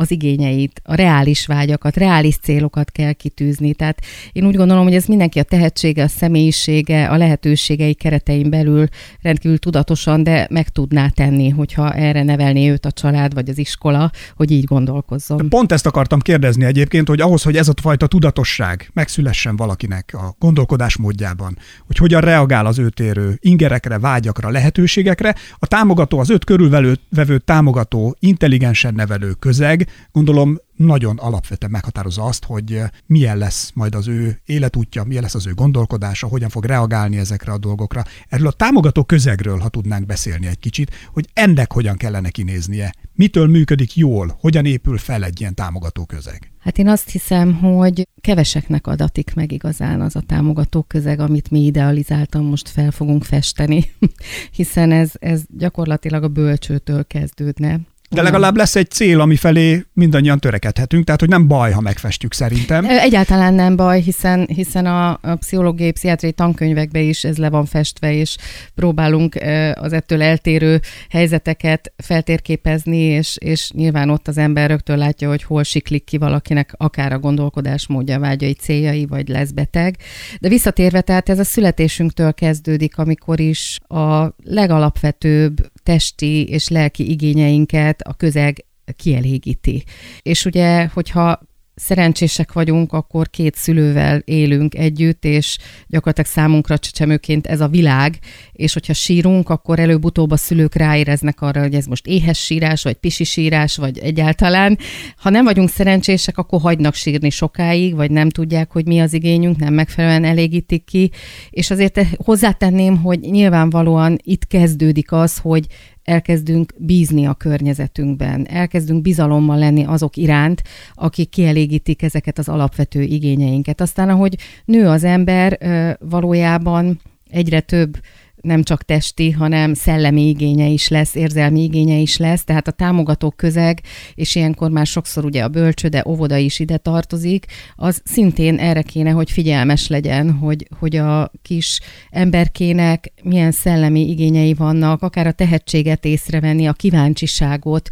az 0.00 0.10
igényeit, 0.10 0.80
a 0.84 0.94
reális 0.94 1.46
vágyakat, 1.46 1.96
reális 1.96 2.36
célokat 2.36 2.90
kell 2.90 3.12
kitűzni. 3.12 3.74
Tehát 3.74 3.98
én 4.32 4.46
úgy 4.46 4.56
gondolom, 4.56 4.84
hogy 4.84 4.94
ez 4.94 5.04
mindenki 5.04 5.38
a 5.38 5.42
tehetsége, 5.42 6.02
a 6.02 6.08
személyisége, 6.08 7.08
a 7.08 7.16
lehetőségei 7.16 7.94
keretein 7.94 8.50
belül 8.50 8.86
rendkívül 9.22 9.58
tudatosan, 9.58 10.22
de 10.22 10.46
meg 10.50 10.68
tudná 10.68 11.08
tenni, 11.08 11.48
hogyha 11.48 11.92
erre 11.92 12.22
nevelné 12.22 12.70
őt 12.70 12.86
a 12.86 12.92
család 12.92 13.34
vagy 13.34 13.48
az 13.48 13.58
iskola, 13.58 14.10
hogy 14.36 14.50
így 14.50 14.64
gondolkozzon. 14.64 15.48
Pont 15.48 15.72
ezt 15.72 15.86
akartam 15.86 16.20
kérdezni 16.20 16.64
egyébként, 16.64 17.08
hogy 17.08 17.20
ahhoz, 17.20 17.42
hogy 17.42 17.56
ez 17.56 17.68
a 17.68 17.72
fajta 17.82 18.06
tudatosság 18.06 18.90
megszülessen 18.92 19.56
valakinek 19.56 20.10
a 20.12 20.34
gondolkodás 20.38 20.96
módjában, 20.96 21.58
hogy 21.86 21.96
hogyan 21.96 22.20
reagál 22.20 22.66
az 22.66 22.78
őt 22.78 23.00
érő 23.00 23.38
ingerekre, 23.40 23.98
vágyakra, 23.98 24.50
lehetőségekre, 24.50 25.34
a 25.58 25.66
támogató, 25.66 26.18
az 26.18 26.30
őt 26.30 26.44
körülvevő 26.44 27.38
támogató, 27.44 28.16
intelligensen 28.18 28.94
nevelő 28.94 29.32
közeg 29.38 29.88
gondolom 30.12 30.58
nagyon 30.76 31.18
alapvetően 31.18 31.72
meghatározza 31.72 32.22
azt, 32.22 32.44
hogy 32.44 32.72
eh, 32.72 32.88
milyen 33.06 33.38
lesz 33.38 33.70
majd 33.74 33.94
az 33.94 34.08
ő 34.08 34.40
életútja, 34.44 35.04
milyen 35.04 35.22
lesz 35.22 35.34
az 35.34 35.46
ő 35.46 35.54
gondolkodása, 35.54 36.26
hogyan 36.26 36.48
fog 36.48 36.64
reagálni 36.64 37.16
ezekre 37.16 37.52
a 37.52 37.58
dolgokra. 37.58 38.04
Erről 38.28 38.46
a 38.46 38.52
támogató 38.52 39.04
közegről, 39.04 39.58
ha 39.58 39.68
tudnánk 39.68 40.06
beszélni 40.06 40.46
egy 40.46 40.58
kicsit, 40.58 40.94
hogy 41.12 41.28
ennek 41.32 41.72
hogyan 41.72 41.96
kellene 41.96 42.30
kinéznie, 42.30 42.94
mitől 43.12 43.46
működik 43.46 43.96
jól, 43.96 44.36
hogyan 44.40 44.66
épül 44.66 44.98
fel 44.98 45.24
egy 45.24 45.40
ilyen 45.40 45.54
támogató 45.54 46.04
közeg. 46.04 46.52
Hát 46.58 46.78
én 46.78 46.88
azt 46.88 47.10
hiszem, 47.10 47.54
hogy 47.54 48.08
keveseknek 48.20 48.86
adatik 48.86 49.34
meg 49.34 49.52
igazán 49.52 50.00
az 50.00 50.16
a 50.16 50.20
támogató 50.20 50.82
közeg, 50.82 51.20
amit 51.20 51.50
mi 51.50 51.64
idealizáltan 51.64 52.44
most 52.44 52.68
fel 52.68 52.90
fogunk 52.90 53.24
festeni, 53.24 53.90
hiszen 54.56 54.92
ez, 54.92 55.10
ez 55.18 55.42
gyakorlatilag 55.48 56.22
a 56.22 56.28
bölcsőtől 56.28 57.06
kezdődne. 57.06 57.80
De 58.14 58.22
legalább 58.22 58.56
lesz 58.56 58.76
egy 58.76 58.90
cél, 58.90 59.20
ami 59.20 59.36
felé 59.36 59.84
mindannyian 59.92 60.38
törekedhetünk, 60.38 61.04
tehát 61.04 61.20
hogy 61.20 61.28
nem 61.28 61.48
baj, 61.48 61.72
ha 61.72 61.80
megfestjük 61.80 62.32
szerintem. 62.32 62.84
Egyáltalán 62.84 63.54
nem 63.54 63.76
baj, 63.76 64.00
hiszen, 64.00 64.46
hiszen 64.46 64.86
a, 64.86 65.10
a 65.10 65.34
pszichológiai, 65.34 65.92
pszichiátriai 65.92 66.32
tankönyvekbe 66.32 67.00
is 67.00 67.24
ez 67.24 67.36
le 67.36 67.50
van 67.50 67.64
festve, 67.64 68.12
és 68.12 68.36
próbálunk 68.74 69.34
az 69.74 69.92
ettől 69.92 70.22
eltérő 70.22 70.80
helyzeteket 71.08 71.92
feltérképezni, 71.96 72.96
és, 72.96 73.36
és 73.40 73.70
nyilván 73.70 74.10
ott 74.10 74.28
az 74.28 74.38
ember 74.38 74.70
rögtön 74.70 74.98
látja, 74.98 75.28
hogy 75.28 75.42
hol 75.42 75.62
siklik 75.62 76.04
ki 76.04 76.18
valakinek 76.18 76.74
akár 76.76 77.12
a 77.12 77.18
gondolkodásmódja, 77.18 78.18
vágyai, 78.18 78.52
céljai, 78.52 79.06
vagy 79.06 79.28
lesz 79.28 79.50
beteg. 79.50 79.96
De 80.40 80.48
visszatérve, 80.48 81.00
tehát 81.00 81.28
ez 81.28 81.38
a 81.38 81.44
születésünktől 81.44 82.32
kezdődik, 82.32 82.98
amikor 82.98 83.40
is 83.40 83.78
a 83.86 84.34
legalapvetőbb 84.44 85.70
testi 85.82 86.44
és 86.44 86.68
lelki 86.68 87.10
igényeinket 87.10 88.00
a 88.00 88.14
közeg 88.14 88.64
kielégíti. 88.96 89.84
És 90.22 90.44
ugye, 90.44 90.86
hogyha 90.86 91.40
szerencsések 91.80 92.52
vagyunk, 92.52 92.92
akkor 92.92 93.30
két 93.30 93.54
szülővel 93.54 94.22
élünk 94.24 94.74
együtt, 94.74 95.24
és 95.24 95.58
gyakorlatilag 95.86 96.30
számunkra 96.30 96.78
csecsemőként 96.78 97.46
ez 97.46 97.60
a 97.60 97.68
világ, 97.68 98.18
és 98.52 98.72
hogyha 98.72 98.92
sírunk, 98.92 99.48
akkor 99.48 99.78
előbb-utóbb 99.78 100.30
a 100.30 100.36
szülők 100.36 100.74
ráéreznek 100.74 101.40
arra, 101.40 101.60
hogy 101.60 101.74
ez 101.74 101.86
most 101.86 102.06
éhes 102.06 102.38
sírás, 102.38 102.82
vagy 102.82 102.94
pisi 102.94 103.24
sírás, 103.24 103.76
vagy 103.76 103.98
egyáltalán. 103.98 104.78
Ha 105.16 105.30
nem 105.30 105.44
vagyunk 105.44 105.68
szerencsések, 105.68 106.38
akkor 106.38 106.60
hagynak 106.60 106.94
sírni 106.94 107.30
sokáig, 107.30 107.94
vagy 107.94 108.10
nem 108.10 108.28
tudják, 108.28 108.70
hogy 108.72 108.86
mi 108.86 109.00
az 109.00 109.12
igényünk, 109.12 109.56
nem 109.56 109.74
megfelelően 109.74 110.24
elégítik 110.24 110.84
ki. 110.84 111.10
És 111.50 111.70
azért 111.70 112.00
hozzátenném, 112.24 112.96
hogy 112.96 113.20
nyilvánvalóan 113.20 114.18
itt 114.22 114.46
kezdődik 114.46 115.12
az, 115.12 115.38
hogy 115.38 115.66
elkezdünk 116.10 116.72
bízni 116.76 117.26
a 117.26 117.34
környezetünkben, 117.34 118.46
elkezdünk 118.48 119.02
bizalommal 119.02 119.58
lenni 119.58 119.84
azok 119.84 120.16
iránt, 120.16 120.62
akik 120.94 121.28
kielégítik 121.28 122.02
ezeket 122.02 122.38
az 122.38 122.48
alapvető 122.48 123.02
igényeinket. 123.02 123.80
Aztán, 123.80 124.08
ahogy 124.08 124.36
nő 124.64 124.88
az 124.88 125.04
ember, 125.04 125.58
valójában 126.00 127.00
egyre 127.30 127.60
több 127.60 127.98
nem 128.42 128.62
csak 128.62 128.82
testi, 128.82 129.30
hanem 129.30 129.74
szellemi 129.74 130.28
igénye 130.28 130.66
is 130.66 130.88
lesz, 130.88 131.14
érzelmi 131.14 131.62
igénye 131.62 131.96
is 131.96 132.16
lesz, 132.16 132.44
tehát 132.44 132.68
a 132.68 132.72
támogató 132.72 133.30
közeg, 133.30 133.80
és 134.14 134.34
ilyenkor 134.34 134.70
már 134.70 134.86
sokszor 134.86 135.24
ugye 135.24 135.42
a 135.42 135.48
bölcsöde, 135.48 136.04
óvoda 136.06 136.36
is 136.36 136.58
ide 136.58 136.76
tartozik, 136.76 137.46
az 137.74 138.02
szintén 138.04 138.58
erre 138.58 138.82
kéne, 138.82 139.10
hogy 139.10 139.30
figyelmes 139.30 139.88
legyen, 139.88 140.32
hogy, 140.32 140.66
hogy 140.78 140.96
a 140.96 141.30
kis 141.42 141.80
emberkének 142.10 143.12
milyen 143.22 143.50
szellemi 143.50 144.08
igényei 144.08 144.54
vannak, 144.54 145.02
akár 145.02 145.26
a 145.26 145.32
tehetséget 145.32 146.04
észrevenni, 146.04 146.66
a 146.66 146.72
kíváncsiságot, 146.72 147.88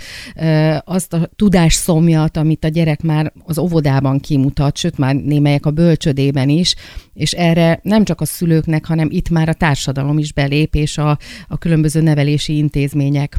azt 0.85 1.13
a 1.13 1.29
tudásszomjat, 1.37 2.37
amit 2.37 2.65
a 2.65 2.69
gyerek 2.69 3.03
már 3.03 3.33
az 3.45 3.59
óvodában 3.59 4.21
kimutat, 4.21 4.77
sőt 4.77 4.99
már 4.99 5.15
némelyek 5.15 5.67
a 5.67 5.71
bölcsödében 5.71 6.49
is, 6.49 6.75
és 7.15 7.33
erre 7.33 7.81
nem 7.83 8.05
csak 8.05 8.21
a 8.21 8.25
szülőknek, 8.25 8.87
hanem 8.87 9.09
itt 9.11 9.29
már 9.29 9.49
a 9.49 9.53
társadalom 9.53 10.19
is 10.19 10.33
belép, 10.39 10.75
és 10.75 10.99
a, 10.99 11.19
a 11.49 11.59
különböző 11.59 12.01
nevelési 12.01 12.57
intézmények 12.57 13.37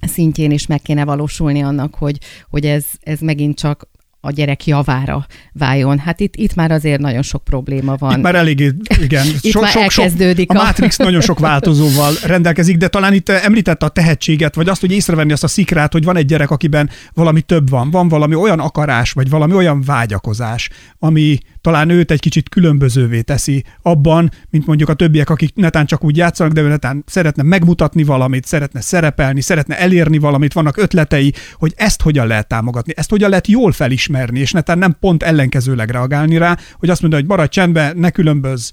szintjén 0.00 0.50
is 0.50 0.66
meg 0.66 0.82
kéne 0.82 1.04
valósulni 1.04 1.62
annak, 1.62 1.94
hogy, 1.94 2.18
hogy 2.50 2.66
ez, 2.66 2.84
ez 3.00 3.20
megint 3.20 3.58
csak 3.58 3.88
a 4.24 4.30
gyerek 4.30 4.66
javára 4.66 5.26
váljon. 5.52 5.98
Hát 5.98 6.20
itt, 6.20 6.36
itt 6.36 6.54
már 6.54 6.70
azért 6.70 7.00
nagyon 7.00 7.22
sok 7.22 7.44
probléma 7.44 7.96
van. 7.96 8.16
Itt 8.16 8.22
már 8.22 8.34
eléggé, 8.34 8.70
igen. 9.00 9.26
itt 9.26 9.50
sok, 9.50 9.62
már 9.62 9.70
sok, 9.70 9.82
elkezdődik. 9.82 10.50
Sok, 10.50 10.60
a... 10.60 10.62
a 10.62 10.64
Matrix 10.64 10.96
nagyon 10.96 11.20
sok 11.20 11.38
változóval 11.38 12.12
rendelkezik, 12.26 12.76
de 12.76 12.88
talán 12.88 13.14
itt 13.14 13.28
említette 13.28 13.86
a 13.86 13.88
tehetséget, 13.88 14.54
vagy 14.54 14.68
azt, 14.68 14.80
hogy 14.80 14.92
észrevenni 14.92 15.32
azt 15.32 15.44
a 15.44 15.48
szikrát, 15.48 15.92
hogy 15.92 16.04
van 16.04 16.16
egy 16.16 16.26
gyerek, 16.26 16.50
akiben 16.50 16.90
valami 17.14 17.40
több 17.40 17.70
van, 17.70 17.90
van 17.90 18.08
valami 18.08 18.34
olyan 18.34 18.60
akarás, 18.60 19.12
vagy 19.12 19.30
valami 19.30 19.54
olyan 19.54 19.82
vágyakozás, 19.82 20.70
ami 20.98 21.38
talán 21.62 21.90
őt 21.90 22.10
egy 22.10 22.20
kicsit 22.20 22.48
különbözővé 22.48 23.20
teszi 23.20 23.64
abban, 23.82 24.30
mint 24.50 24.66
mondjuk 24.66 24.88
a 24.88 24.94
többiek, 24.94 25.30
akik 25.30 25.54
netán 25.54 25.86
csak 25.86 26.04
úgy 26.04 26.16
játszanak, 26.16 26.52
de 26.52 26.60
ő 26.60 26.68
netán 26.68 27.04
szeretne 27.06 27.42
megmutatni 27.42 28.02
valamit, 28.02 28.44
szeretne 28.44 28.80
szerepelni, 28.80 29.40
szeretne 29.40 29.78
elérni 29.78 30.18
valamit, 30.18 30.52
vannak 30.52 30.76
ötletei, 30.76 31.32
hogy 31.54 31.72
ezt 31.76 32.02
hogyan 32.02 32.26
lehet 32.26 32.48
támogatni, 32.48 32.92
ezt 32.96 33.10
hogyan 33.10 33.28
lehet 33.28 33.46
jól 33.46 33.72
felismerni, 33.72 34.38
és 34.38 34.52
netán 34.52 34.78
nem 34.78 34.96
pont 35.00 35.22
ellenkezőleg 35.22 35.90
reagálni 35.90 36.36
rá, 36.36 36.58
hogy 36.78 36.90
azt 36.90 37.00
mondja, 37.00 37.18
hogy 37.18 37.28
maradj 37.28 37.50
csendben, 37.50 37.96
ne 37.96 38.10
különböz, 38.10 38.72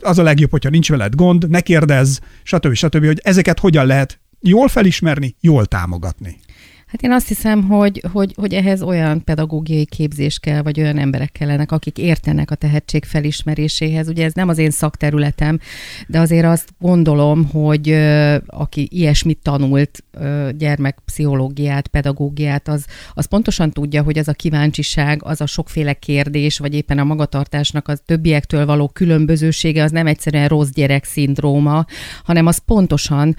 az 0.00 0.18
a 0.18 0.22
legjobb, 0.22 0.50
hogyha 0.50 0.70
nincs 0.70 0.88
veled 0.88 1.14
gond, 1.14 1.48
ne 1.48 1.60
kérdezz, 1.60 2.18
stb. 2.42 2.74
stb., 2.74 3.04
hogy 3.06 3.20
ezeket 3.22 3.58
hogyan 3.58 3.86
lehet 3.86 4.20
jól 4.40 4.68
felismerni, 4.68 5.36
jól 5.40 5.66
támogatni. 5.66 6.36
Hát 6.88 7.02
én 7.02 7.12
azt 7.12 7.28
hiszem, 7.28 7.62
hogy, 7.62 8.02
hogy, 8.12 8.32
hogy 8.36 8.54
ehhez 8.54 8.82
olyan 8.82 9.24
pedagógiai 9.24 9.84
képzés 9.84 10.38
kell, 10.38 10.62
vagy 10.62 10.80
olyan 10.80 10.98
emberek 10.98 11.32
kellenek, 11.32 11.72
akik 11.72 11.98
értenek 11.98 12.50
a 12.50 12.54
tehetség 12.54 13.04
felismeréséhez. 13.04 14.08
Ugye 14.08 14.24
ez 14.24 14.32
nem 14.32 14.48
az 14.48 14.58
én 14.58 14.70
szakterületem, 14.70 15.58
de 16.06 16.20
azért 16.20 16.46
azt 16.46 16.68
gondolom, 16.78 17.44
hogy 17.44 17.90
aki 18.46 18.88
ilyesmit 18.90 19.38
tanult, 19.42 20.04
gyermekpszichológiát, 20.56 21.88
pedagógiát, 21.88 22.68
az, 22.68 22.86
az 23.14 23.26
pontosan 23.26 23.70
tudja, 23.70 24.02
hogy 24.02 24.18
az 24.18 24.28
a 24.28 24.32
kíváncsiság, 24.32 25.22
az 25.24 25.40
a 25.40 25.46
sokféle 25.46 25.92
kérdés, 25.92 26.58
vagy 26.58 26.74
éppen 26.74 26.98
a 26.98 27.04
magatartásnak 27.04 27.88
az 27.88 28.02
többiektől 28.04 28.66
való 28.66 28.88
különbözősége, 28.88 29.82
az 29.82 29.90
nem 29.90 30.06
egyszerűen 30.06 30.48
rossz 30.48 30.70
gyerek 30.70 31.04
szindróma, 31.04 31.84
hanem 32.24 32.46
az 32.46 32.58
pontosan 32.58 33.36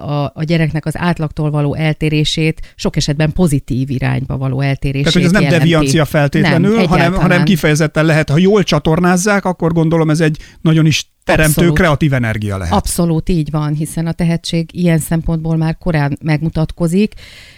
a, 0.00 0.30
a 0.34 0.42
gyereknek 0.44 0.86
az 0.86 0.98
átlagtól 0.98 1.50
való 1.50 1.74
eltérését 1.74 2.71
sok 2.74 2.96
esetben 2.96 3.32
pozitív 3.32 3.90
irányba 3.90 4.36
való 4.36 4.60
eltérését 4.60 5.12
Tehát, 5.12 5.12
hogy 5.12 5.24
ez 5.24 5.30
nem 5.30 5.42
jelenti. 5.42 5.64
deviancia 5.64 6.04
feltétlenül, 6.04 6.76
nem, 6.76 6.86
hanem, 6.86 7.14
hanem 7.14 7.44
kifejezetten 7.44 8.04
lehet, 8.04 8.30
ha 8.30 8.38
jól 8.38 8.62
csatornázzák, 8.62 9.44
akkor 9.44 9.72
gondolom 9.72 10.10
ez 10.10 10.20
egy 10.20 10.38
nagyon 10.60 10.86
is 10.86 11.10
teremtő, 11.24 11.50
Abszolút. 11.52 11.74
kreatív 11.74 12.12
energia 12.12 12.56
lehet. 12.56 12.74
Abszolút 12.74 13.28
így 13.28 13.50
van, 13.50 13.74
hiszen 13.74 14.06
a 14.06 14.12
tehetség 14.12 14.70
ilyen 14.72 14.98
szempontból 14.98 15.56
már 15.56 15.78
korán 15.78 16.18
megmutatkozik, 16.22 17.14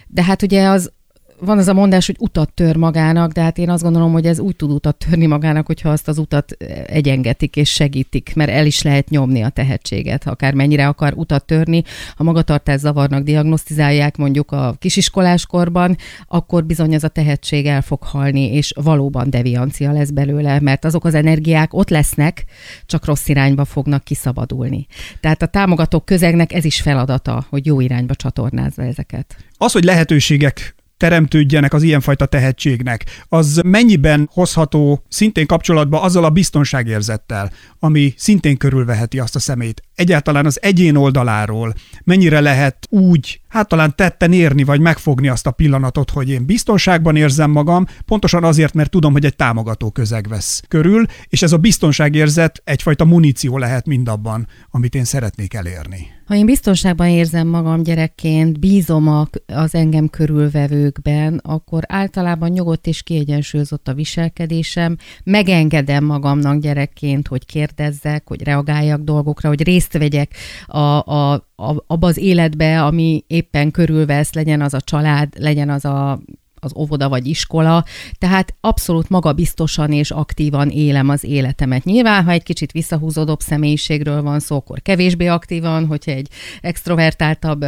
de 0.07 0.23
hát 0.23 0.43
ugye 0.43 0.69
az 0.69 0.93
van 1.41 1.59
az 1.59 1.69
a 1.69 1.73
mondás, 1.73 2.07
hogy 2.07 2.17
utat 2.19 2.53
tör 2.53 2.77
magának, 2.77 3.33
de 3.33 3.43
hát 3.43 3.59
én 3.59 3.71
azt 3.71 3.83
gondolom, 3.83 4.13
hogy 4.13 4.27
ez 4.27 4.39
úgy 4.39 4.57
tud 4.57 4.71
utat 4.71 4.97
törni 4.97 5.27
magának, 5.27 5.67
hogyha 5.67 5.89
azt 5.89 6.09
az 6.09 6.19
utat 6.19 6.53
egyengetik 6.87 7.57
és 7.57 7.71
segítik, 7.71 8.33
mert 8.35 8.51
el 8.51 8.67
is 8.67 8.83
lehet 8.83 9.09
nyomni 9.09 9.43
a 9.43 9.49
tehetséget, 9.49 10.27
akár 10.27 10.55
mennyire 10.55 10.87
akar 10.87 11.13
utat 11.17 11.45
törni. 11.45 11.83
Ha 12.17 12.25
magatartás 12.25 12.81
zavarnak 12.81 13.23
diagnosztizálják 13.23 14.17
mondjuk 14.17 14.53
a 14.53 14.75
kisiskoláskorban, 14.79 15.97
akkor 16.27 16.65
bizony 16.65 16.95
ez 16.95 17.05
a 17.05 17.09
tehetség 17.09 17.67
el 17.67 17.83
fog 17.83 18.03
halni, 18.03 18.55
és 18.55 18.73
valóban 18.83 19.31
deviancia 19.31 19.93
lesz 19.93 20.11
belőle, 20.11 20.61
mert 20.61 20.85
azok 20.85 21.05
az 21.05 21.15
energiák 21.15 21.75
ott 21.75 21.89
lesznek, 21.89 22.45
csak 22.87 23.05
rossz 23.05 23.29
irányba 23.29 23.65
fognak 23.65 24.05
kiszabadulni. 24.05 24.87
Tehát 25.21 25.43
a 25.43 25.47
támogatók 25.47 26.05
közegnek 26.05 26.53
ez 26.53 26.65
is 26.65 26.81
feladata, 26.81 27.47
hogy 27.49 27.67
jó 27.67 27.81
irányba 27.81 28.15
csatornázza 28.15 28.83
ezeket. 28.83 29.37
Az, 29.59 29.73
hogy 29.73 29.85
lehetőségek 29.85 30.75
teremtődjenek 30.97 31.73
az 31.73 31.83
ilyenfajta 31.83 32.27
tehetségnek, 32.27 33.05
az 33.29 33.61
mennyiben 33.65 34.29
hozható 34.33 35.05
szintén 35.09 35.47
kapcsolatba 35.47 36.01
azzal 36.01 36.25
a 36.25 36.31
biztonságérzettel, 36.31 37.51
ami 37.79 38.15
szintén 38.17 38.57
körülveheti 38.57 39.19
azt 39.19 39.37
a 39.37 39.41
szemét. 39.41 39.83
Egyáltalán 39.95 40.47
az 40.47 40.63
egyén 40.63 40.97
oldaláról 40.97 41.75
mennyire 42.05 42.41
lehet 42.41 42.87
úgy, 42.91 43.41
hát 43.49 43.69
talán 43.69 43.97
tetten 43.97 44.33
érni, 44.33 44.65
vagy 44.65 44.81
megfogni 44.81 45.29
azt 45.29 45.47
a 45.47 45.51
pillanatot, 45.51 46.11
hogy 46.11 46.31
én 46.31 46.47
biztonságban 46.47 47.17
érzem 47.17 47.51
magam, 47.51 47.87
pontosan 48.07 48.45
azért, 48.45 48.75
mert 48.75 48.91
tudom, 48.91 49.13
hogy 49.13 49.25
egy 49.25 49.37
támogató 49.37 49.91
közeg 49.91 50.29
vesz 50.29 50.63
körül, 50.69 51.05
és 51.29 51.43
ez 51.43 51.53
a 51.53 51.59
biztonságérzet 51.59 52.63
egyfajta 52.65 53.05
muníció 53.05 53.59
lehet 53.59 53.87
mindabban, 53.87 54.47
amit 54.71 54.95
én 54.95 55.05
szeretnék 55.05 55.55
elérni. 55.55 56.13
Ha 56.27 56.35
én 56.35 56.47
biztonságban 56.47 57.09
érzem 57.09 57.47
magam 57.47 57.83
gyerekként, 57.83 58.61
bízom 58.61 59.27
az 59.47 59.75
engem 59.75 60.09
körülvevőkben, 60.09 61.41
akkor 61.43 61.83
általában 61.87 62.51
nyugodt 62.51 62.87
és 62.87 63.03
kiegyensúlyozott 63.03 63.89
a 63.89 63.95
viselkedésem, 63.95 64.97
megengedem 65.25 66.05
magamnak 66.05 66.61
gyerekként, 66.61 67.29
hogy 67.29 67.47
kérdezzek, 67.47 68.29
hogy 68.29 68.43
reagáljak 68.43 69.01
dolgokra, 69.01 69.49
hogy 69.49 69.63
részt 69.63 69.84
vegyek 69.93 70.35
a, 70.67 70.79
a, 70.79 71.33
a, 71.57 71.85
abba 71.87 72.07
az 72.07 72.17
életbe, 72.17 72.83
ami 72.85 73.25
éppen 73.27 73.71
körülvesz, 73.71 74.33
legyen 74.33 74.61
az 74.61 74.75
a 74.75 74.81
család, 74.81 75.29
legyen 75.39 75.71
az 75.71 75.85
a 75.85 76.21
az 76.65 76.73
óvoda 76.77 77.09
vagy 77.09 77.27
iskola, 77.27 77.85
tehát 78.19 78.55
abszolút 78.61 79.09
magabiztosan 79.09 79.93
és 79.93 80.11
aktívan 80.11 80.69
élem 80.69 81.09
az 81.09 81.25
életemet. 81.25 81.85
Nyilván, 81.85 82.25
ha 82.25 82.31
egy 82.31 82.43
kicsit 82.43 82.73
visszahúzódóbb 82.73 83.41
személyiségről 83.41 84.23
van 84.23 84.41
szó, 84.41 84.57
akkor 84.57 84.83
kevésbé 84.83 85.27
aktívan, 85.27 85.87
hogyha 85.87 86.11
egy 86.11 86.29
extrovertáltabb 86.61 87.63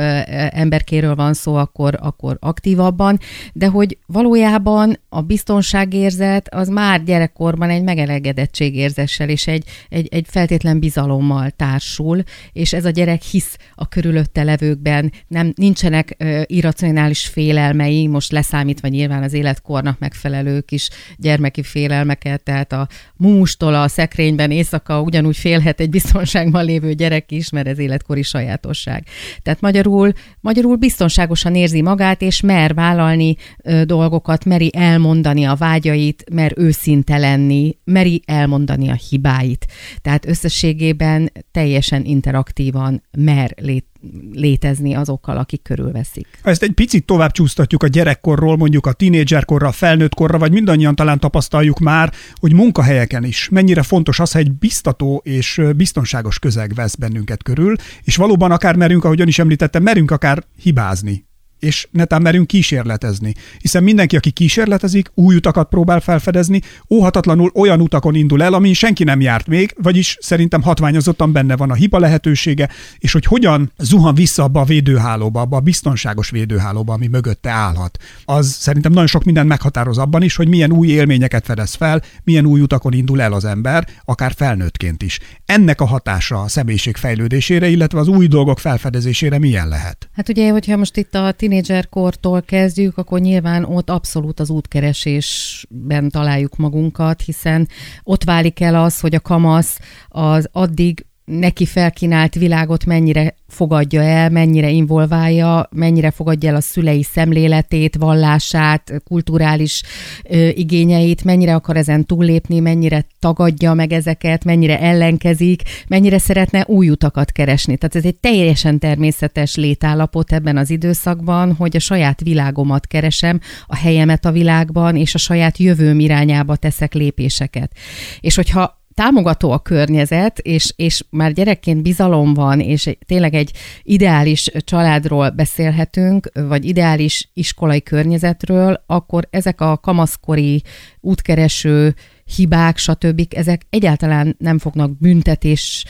emberkéről 0.51 1.15
van 1.15 1.35
szó, 1.35 1.55
akkor, 1.55 1.99
akkor 2.01 2.37
aktívabban, 2.41 3.19
de 3.53 3.67
hogy 3.67 3.99
valójában 4.07 4.99
a 5.09 5.21
biztonságérzet 5.21 6.55
az 6.55 6.69
már 6.69 7.03
gyerekkorban 7.03 7.71
egy 7.71 7.83
megelegedettségérzéssel 7.83 9.29
és 9.29 9.47
egy, 9.47 9.65
egy, 9.89 10.09
egy 10.11 10.27
feltétlen 10.29 10.79
bizalommal 10.79 11.51
társul, 11.51 12.23
és 12.53 12.73
ez 12.73 12.85
a 12.85 12.91
gyerek 12.91 13.23
hisz 13.23 13.57
a 13.75 13.89
körülötte 13.89 14.43
levőkben, 14.43 15.13
nem, 15.29 15.53
nincsenek 15.57 16.17
uh, 16.19 16.43
irracionális 16.47 17.27
félelmei, 17.27 18.07
most 18.07 18.33
leszámítva 18.33 18.86
vagy 18.87 18.95
nyilván 18.95 19.23
az 19.23 19.33
életkornak 19.33 19.99
megfelelő 19.99 20.61
kis 20.61 20.89
gyermeki 21.17 21.63
félelmeket, 21.63 22.43
tehát 22.43 22.73
a 22.73 22.89
mumustól 23.17 23.75
a 23.75 23.89
szekrényben 23.89 24.51
éjszaka 24.51 25.01
ugyanúgy 25.01 25.37
félhet 25.37 25.81
egy 25.81 25.91
biztonságban 25.91 26.65
lévő 26.65 26.93
gyerek 26.93 27.33
is, 27.33 27.51
mert 27.51 27.67
ez 27.67 27.79
életkori 27.79 28.23
sajátosság. 28.23 29.05
Tehát 29.43 29.61
magyarul, 29.61 30.13
magyarul 30.41 30.77
biztonságosan 30.77 31.55
érzi 31.55 31.83
magát, 31.83 32.23
és 32.23 32.41
mer 32.41 32.75
vállalni 32.75 33.37
ö, 33.63 33.85
dolgokat, 33.85 34.45
meri 34.45 34.71
elmondani 34.75 35.45
a 35.45 35.55
vágyait, 35.55 36.25
mer 36.33 36.53
őszinte 36.57 37.17
lenni, 37.17 37.77
meri 37.85 38.23
elmondani 38.27 38.89
a 38.89 38.99
hibáit. 39.11 39.67
Tehát 40.03 40.27
összességében 40.27 41.33
teljesen 41.51 42.05
interaktívan 42.05 43.03
mer 43.19 43.55
lét, 43.57 43.87
létezni 44.33 44.95
azokkal, 44.95 45.37
akik 45.37 45.63
körülveszik. 45.63 46.27
Ezt 46.43 46.63
egy 46.63 46.73
picit 46.73 47.05
tovább 47.05 47.31
csúsztatjuk 47.31 47.83
a 47.83 47.87
gyerekkorról, 47.87 48.57
mondjuk 48.57 48.87
a 48.87 48.93
tinédzserkorra, 48.93 49.67
a 49.67 49.73
felnőttkorra, 49.73 50.39
vagy 50.39 50.53
mindannyian 50.53 50.95
talán 50.95 51.21
tapasztaljuk 51.21 51.79
már, 51.79 52.13
hogy 52.35 52.53
munkahelyeken 52.53 53.25
is 53.25 53.49
mennyire 53.49 53.83
fontos 53.83 54.21
az, 54.21 54.33
hogy 54.33 54.41
egy 54.41 54.53
biztató 54.53 55.21
és 55.25 55.61
biztonságos 55.77 56.39
közeg 56.39 56.75
vesz 56.75 56.95
bennünket 56.95 57.43
körül, 57.43 57.75
és 58.03 58.17
valóban 58.17 58.51
akár 58.51 58.77
merünk, 58.77 59.05
ahogyan 59.05 59.29
is 59.29 59.39
említettem, 59.39 59.83
merünk 59.83 60.11
akár 60.11 60.45
hibázni 60.63 61.26
és 61.59 61.89
netán 61.91 62.23
merünk 62.23 62.47
kísérletezni. 62.47 63.35
Hiszen 63.59 63.83
mindenki, 63.83 64.17
aki 64.17 64.31
kísérletezik, 64.31 65.11
új 65.15 65.37
utakat 65.37 65.69
próbál 65.69 66.01
felfedezni, 66.01 66.61
óhatatlanul 66.91 67.51
olyan 67.55 67.81
utakon 67.81 68.15
indul 68.15 68.43
el, 68.43 68.53
amin 68.53 68.75
senki 68.75 69.05
nem 69.05 69.21
járt 69.21 69.47
még, 69.47 69.75
vagyis 69.83 70.17
szerintem 70.21 70.63
hatványozottan 70.63 71.33
benne 71.33 71.57
van 71.57 71.71
a 71.71 71.75
hiba 71.75 71.99
lehetősége, 71.99 72.69
és 72.99 73.13
hogy 73.13 73.25
hogyan 73.25 73.73
zuhan 73.79 74.15
vissza 74.15 74.43
abba 74.43 74.61
a 74.61 74.65
védőhálóba, 74.65 75.41
abba 75.41 75.57
a 75.57 75.61
biztonságos 75.61 76.31
védőhálóba, 76.31 76.93
ami 76.93 77.07
mögötte 77.07 77.51
állhat. 77.51 77.99
Az 78.25 78.53
szerintem 78.53 78.93
nagyon 78.93 79.07
sok 79.07 79.25
mindent 79.25 79.49
meghatároz 79.49 79.99
abban 79.99 80.23
is, 80.23 80.37
hogy 80.37 80.49
milyen 80.49 80.73
új 80.73 80.89
élményeket 80.89 81.45
fedez 81.45 81.75
fel, 81.75 82.03
milyen 82.25 82.47
új 82.47 82.61
utakon 82.61 82.93
indul 82.93 83.21
el 83.23 83.33
az 83.33 83.45
ember, 83.45 83.89
akár 84.05 84.33
felnőttként 84.37 85.03
is. 85.03 85.19
Ennek 85.47 85.81
a 85.81 85.87
hatása 85.87 86.41
a 86.41 86.49
személyiség 86.49 86.97
fejlődésére, 86.97 87.69
illetve 87.69 87.99
az 87.99 88.09
új 88.09 88.27
dolgok 88.27 88.59
felfedezésére 88.59 89.39
milyen 89.39 89.69
lehet? 89.69 90.09
Hát 90.13 90.29
ugye, 90.29 90.51
hogyha 90.51 90.77
most 90.77 90.97
itt 90.97 91.15
a 91.15 91.33
tínédzserkortól 91.47 92.43
kezdjük, 92.43 92.99
akkor 92.99 93.21
nyilván 93.21 93.65
ott 93.65 93.91
abszolút 93.91 94.41
az 94.41 94.51
útkeresésben 94.51 96.09
találjuk 96.09 96.57
magunkat, 96.57 97.21
hiszen 97.21 97.69
ott 98.03 98.25
válik 98.25 98.61
el 98.61 98.75
az, 98.75 99.01
hogy 99.01 99.15
a 99.15 99.21
kamasz 99.21 99.79
az 100.09 100.49
addig 100.53 101.07
neki 101.27 101.65
felkínált 101.65 102.35
világot 102.35 102.85
mennyire 102.85 103.35
fogadja 103.49 104.03
el, 104.03 104.31
mennyire 104.31 104.71
involválja, 104.71 105.69
mennyire 105.71 106.11
fogadja 106.11 106.49
el 106.49 106.57
a 106.57 106.61
szülei 106.61 107.03
szemléletét, 107.03 107.97
vallását, 107.97 108.93
kulturális 109.05 109.83
ö, 110.29 110.49
igényeit, 110.49 111.25
mennyire 111.25 111.55
akar 111.55 111.77
ezen 111.77 112.05
túllépni, 112.05 112.61
mennyire 112.61 113.07
tagadja 113.19 113.75
meg 113.75 113.93
ezeket, 113.93 114.45
mennyire 114.45 114.81
ellenkezik, 114.81 115.63
mennyire 115.89 116.19
szeretne 116.19 116.65
új 116.67 116.89
utakat 116.91 117.33
keresni. 117.33 117.77
Tehát 117.77 117.97
ez 117.97 118.05
egy 118.05 118.17
teljesen 118.17 118.79
természetes 118.79 119.57
létállapot 119.57 120.33
ebben 120.33 120.57
az 120.57 120.71
időszakban, 120.71 121.55
hogy 121.55 121.77
a 121.77 121.81
saját 121.81 122.21
világomat 122.21 122.87
keresem, 122.87 123.41
a 123.67 123.77
helyemet 123.77 124.25
a 124.25 124.33
világban, 124.33 124.97
és 124.97 125.15
a 125.15 125.19
saját 125.19 125.59
jövőm 125.59 125.99
irányába 125.99 126.57
teszek 126.57 126.95
lépéseket. 126.95 127.73
És 128.21 128.35
hogyha 128.35 128.85
támogató 128.97 129.51
a 129.51 129.59
környezet, 129.59 130.39
és, 130.39 130.73
és 130.77 131.05
már 131.11 131.33
gyerekként 131.33 131.83
bizalom 131.83 132.35
van, 132.35 132.61
és 132.61 132.91
tényleg 133.07 133.35
egy 133.35 133.53
ideális 133.83 134.51
családról 134.65 135.31
beszélhetünk, 135.31 136.31
vagy 136.35 136.65
ideális 136.65 137.31
iskolai 137.35 137.83
környezetről, 137.83 138.83
akkor 138.87 139.29
ezek 139.31 139.61
a 139.61 139.77
kamaszkori 139.77 140.63
útkereső 141.01 141.95
hibák, 142.35 142.77
stb. 142.77 143.27
ezek 143.31 143.63
egyáltalán 143.71 144.37
nem 144.39 144.59
fognak 144.59 144.99
büntetés 144.99 145.85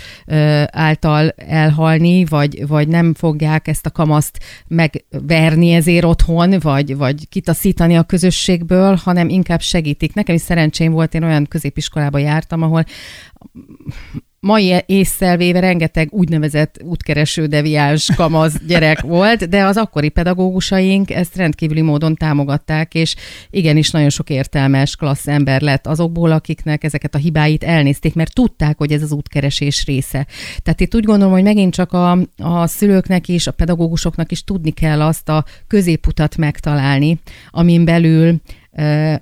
által 0.67 1.29
elhalni, 1.37 2.25
vagy, 2.25 2.67
vagy 2.67 2.89
nem 2.89 3.15
fogják 3.15 3.69
ezt 3.69 3.87
a 3.87 3.91
kamaszt 3.91 4.39
megverni 4.67 5.71
ezért 5.73 6.05
otthon, 6.05 6.59
vagy, 6.59 6.97
vagy 6.97 7.29
kitaszítani 7.29 7.97
a 7.97 8.03
közösségből, 8.03 8.95
hanem 8.95 9.29
inkább 9.29 9.61
segítik. 9.61 10.15
Nekem 10.15 10.35
is 10.35 10.41
szerencsém 10.41 10.93
volt, 10.93 11.15
én 11.15 11.23
olyan 11.23 11.47
középiskolába 11.47 12.19
jártam, 12.19 12.63
ahol 12.63 12.85
mai 14.47 14.83
észszel 14.87 15.37
véve 15.37 15.61
rengeteg 15.61 16.09
úgynevezett 16.13 16.79
útkereső 16.83 17.47
deviáns 17.47 18.09
kamaz 18.17 18.55
gyerek 18.67 19.01
volt, 19.01 19.49
de 19.49 19.65
az 19.65 19.77
akkori 19.77 20.09
pedagógusaink 20.09 21.11
ezt 21.11 21.37
rendkívüli 21.37 21.81
módon 21.81 22.15
támogatták, 22.15 22.95
és 22.95 23.15
igenis 23.51 23.91
nagyon 23.91 24.11
sok 24.11 24.31
értelmes, 24.31 24.97
klassz 24.97 25.29
ember 25.29 25.61
lett 25.61 25.87
azokból, 25.87 26.31
akiknek 26.31 26.85
ezeket 26.85 27.15
a 27.15 27.19
hibáit 27.19 27.65
elnézték, 27.65 28.15
mert 28.15 28.35
tudták, 28.35 28.79
hogy 28.79 28.93
ez 28.93 29.03
az 29.03 29.13
útkeresés 29.13 29.85
része. 29.85 30.27
Tehát 30.63 30.81
itt 30.81 30.95
úgy 30.95 31.05
gondolom, 31.05 31.33
hogy 31.33 31.43
megint 31.43 31.75
csak 31.75 31.93
a, 31.93 32.19
a 32.37 32.67
szülőknek 32.67 33.29
is, 33.29 33.47
a 33.47 33.53
pedagógusoknak 33.53 34.33
is 34.33 34.45
tudni 34.45 34.71
kell 34.71 35.03
azt 35.03 35.29
a 35.29 35.45
középutat 35.67 36.37
megtalálni, 36.37 37.21
amin 37.51 37.85
belül 37.85 38.41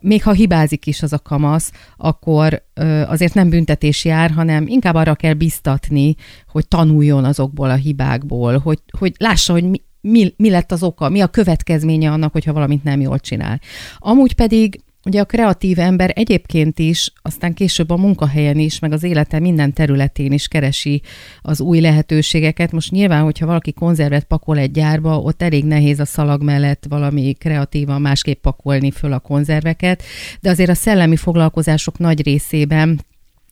még 0.01 0.23
ha 0.23 0.33
hibázik 0.33 0.87
is 0.87 1.03
az 1.03 1.12
a 1.12 1.19
kamasz, 1.19 1.73
akkor 1.97 2.62
azért 3.07 3.35
nem 3.35 3.49
büntetés 3.49 4.05
jár, 4.05 4.31
hanem 4.31 4.67
inkább 4.67 4.95
arra 4.95 5.14
kell 5.14 5.35
biztatni, 5.35 6.14
hogy 6.49 6.69
tanuljon 6.69 7.25
azokból 7.25 7.71
a 7.71 7.75
hibákból, 7.75 8.59
hogy, 8.59 8.79
hogy 8.99 9.14
lássa, 9.19 9.53
hogy 9.53 9.64
mi, 9.64 9.83
mi, 10.01 10.35
mi 10.37 10.51
lett 10.51 10.73
az 10.73 10.83
oka, 10.83 11.09
mi 11.09 11.21
a 11.21 11.27
következménye 11.27 12.11
annak, 12.11 12.33
hogyha 12.33 12.53
valamit 12.53 12.85
nem 12.85 13.01
jól 13.01 13.19
csinál. 13.19 13.61
Amúgy 13.99 14.35
pedig 14.35 14.84
Ugye 15.05 15.21
a 15.21 15.25
kreatív 15.25 15.79
ember 15.79 16.12
egyébként 16.14 16.79
is, 16.79 17.12
aztán 17.23 17.55
később 17.55 17.90
a 17.90 17.97
munkahelyen 17.97 18.59
is, 18.59 18.79
meg 18.79 18.93
az 18.93 19.03
élete 19.03 19.38
minden 19.38 19.73
területén 19.73 20.33
is 20.33 20.49
keresi 20.49 21.03
az 21.43 21.61
új 21.61 21.81
lehetőségeket. 21.81 22.73
Most 22.73 22.90
nyilván, 22.90 23.23
hogyha 23.23 23.47
valaki 23.47 23.73
konzervet 23.73 24.25
pakol 24.25 24.59
egy 24.59 24.71
gyárba, 24.71 25.19
ott 25.19 25.43
elég 25.43 25.64
nehéz 25.64 26.01
a 26.01 26.05
szalag 26.05 26.43
mellett 26.43 26.85
valami 26.88 27.33
kreatívan 27.33 28.01
másképp 28.01 28.43
pakolni 28.43 28.90
föl 28.90 29.12
a 29.12 29.19
konzerveket, 29.19 30.03
de 30.40 30.51
azért 30.51 30.71
a 30.71 30.75
szellemi 30.75 31.17
foglalkozások 31.17 31.99
nagy 31.99 32.23
részében 32.23 33.01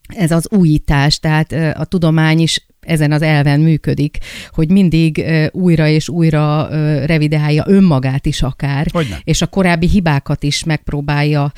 ez 0.09 0.31
az 0.31 0.49
újítás, 0.51 1.19
tehát 1.19 1.53
a 1.53 1.85
tudomány 1.85 2.41
is 2.41 2.67
ezen 2.87 3.13
az 3.13 3.23
elven 3.23 3.61
működik, 3.61 4.19
hogy 4.51 4.71
mindig 4.71 5.25
újra 5.53 5.89
és 5.89 6.09
újra 6.09 6.69
revidálja 7.07 7.65
önmagát 7.67 8.27
is 8.27 8.43
akár, 8.43 8.87
Hogyne. 8.93 9.21
és 9.25 9.43
a 9.43 9.47
korábbi 9.47 9.89
hibákat 9.89 10.43
is 10.43 10.65
megpróbálja 10.65 11.53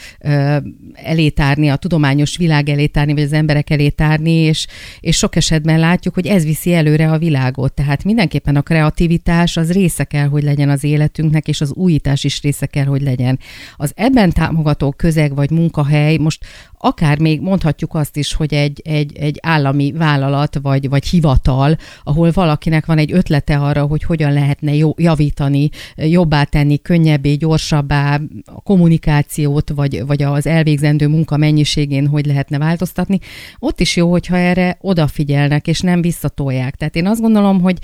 elétárni, 0.92 1.68
a 1.68 1.76
tudományos 1.76 2.36
világ 2.36 2.68
elétárni, 2.68 3.12
vagy 3.12 3.22
az 3.22 3.32
emberek 3.32 3.70
elétárni, 3.70 4.30
és, 4.30 4.66
és 5.00 5.16
sok 5.16 5.36
esetben 5.36 5.78
látjuk, 5.78 6.14
hogy 6.14 6.26
ez 6.26 6.44
viszi 6.44 6.74
előre 6.74 7.10
a 7.10 7.18
világot. 7.18 7.72
Tehát 7.72 8.04
mindenképpen 8.04 8.56
a 8.56 8.62
kreativitás 8.62 9.56
az 9.56 9.72
része 9.72 10.04
kell, 10.04 10.26
hogy 10.26 10.42
legyen 10.42 10.68
az 10.68 10.84
életünknek, 10.84 11.48
és 11.48 11.60
az 11.60 11.72
újítás 11.72 12.24
is 12.24 12.42
része 12.42 12.66
kell, 12.66 12.84
hogy 12.84 13.02
legyen. 13.02 13.38
Az 13.76 13.92
ebben 13.96 14.30
támogató 14.30 14.92
közeg 14.92 15.34
vagy 15.34 15.50
munkahely, 15.50 16.16
most 16.16 16.44
akár 16.84 17.18
még 17.18 17.40
mondhatjuk 17.40 17.94
azt 17.94 18.16
is, 18.16 18.34
hogy 18.34 18.54
egy, 18.54 18.82
egy, 18.84 19.16
egy 19.16 19.38
állami 19.42 19.92
vállalat 19.92 20.58
vagy, 20.62 20.88
vagy 20.88 21.06
hivatal, 21.06 21.76
ahol 22.02 22.30
valakinek 22.30 22.86
van 22.86 22.98
egy 22.98 23.12
ötlete 23.12 23.58
arra, 23.58 23.82
hogy 23.82 24.02
hogyan 24.02 24.32
lehetne 24.32 24.74
jó, 24.74 24.92
javítani, 24.96 25.68
jobbá 25.96 26.44
tenni, 26.44 26.78
könnyebbé, 26.78 27.34
gyorsabbá 27.34 28.20
a 28.44 28.60
kommunikációt, 28.60 29.70
vagy, 29.70 30.06
vagy 30.06 30.22
az 30.22 30.46
elvégzendő 30.46 31.08
munka 31.08 31.36
mennyiségén 31.36 32.06
hogy 32.06 32.26
lehetne 32.26 32.58
változtatni, 32.58 33.18
ott 33.58 33.80
is 33.80 33.96
jó, 33.96 34.10
hogyha 34.10 34.36
erre 34.36 34.76
odafigyelnek, 34.80 35.66
és 35.66 35.80
nem 35.80 36.00
visszatolják. 36.00 36.74
Tehát 36.74 36.96
én 36.96 37.06
azt 37.06 37.20
gondolom, 37.20 37.60
hogy 37.60 37.78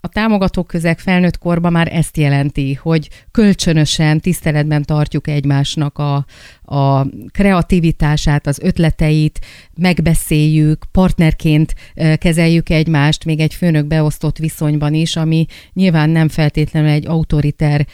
a 0.00 0.08
támogató 0.08 0.62
közeg 0.62 0.98
felnőtt 0.98 1.38
korban 1.38 1.72
már 1.72 1.88
ezt 1.92 2.16
jelenti, 2.16 2.74
hogy 2.74 3.08
kölcsönösen 3.30 4.20
tiszteletben 4.20 4.82
tartjuk 4.82 5.28
egymásnak 5.28 5.98
a, 5.98 6.24
a 6.64 7.06
kreativitását, 7.30 8.46
az 8.46 8.58
ötleteit, 8.62 9.38
megbeszéljük, 9.74 10.84
partnerként 10.92 11.74
kezeljük 12.14 12.68
egymást, 12.68 13.24
még 13.24 13.40
egy 13.40 13.54
főnök 13.54 13.86
beosztott 13.86 14.38
viszonyban 14.38 14.94
is, 14.94 15.16
ami 15.16 15.46
nyilván 15.72 16.10
nem 16.10 16.28
feltétlenül 16.28 16.90
egy 16.90 17.06
autoriter 17.06 17.86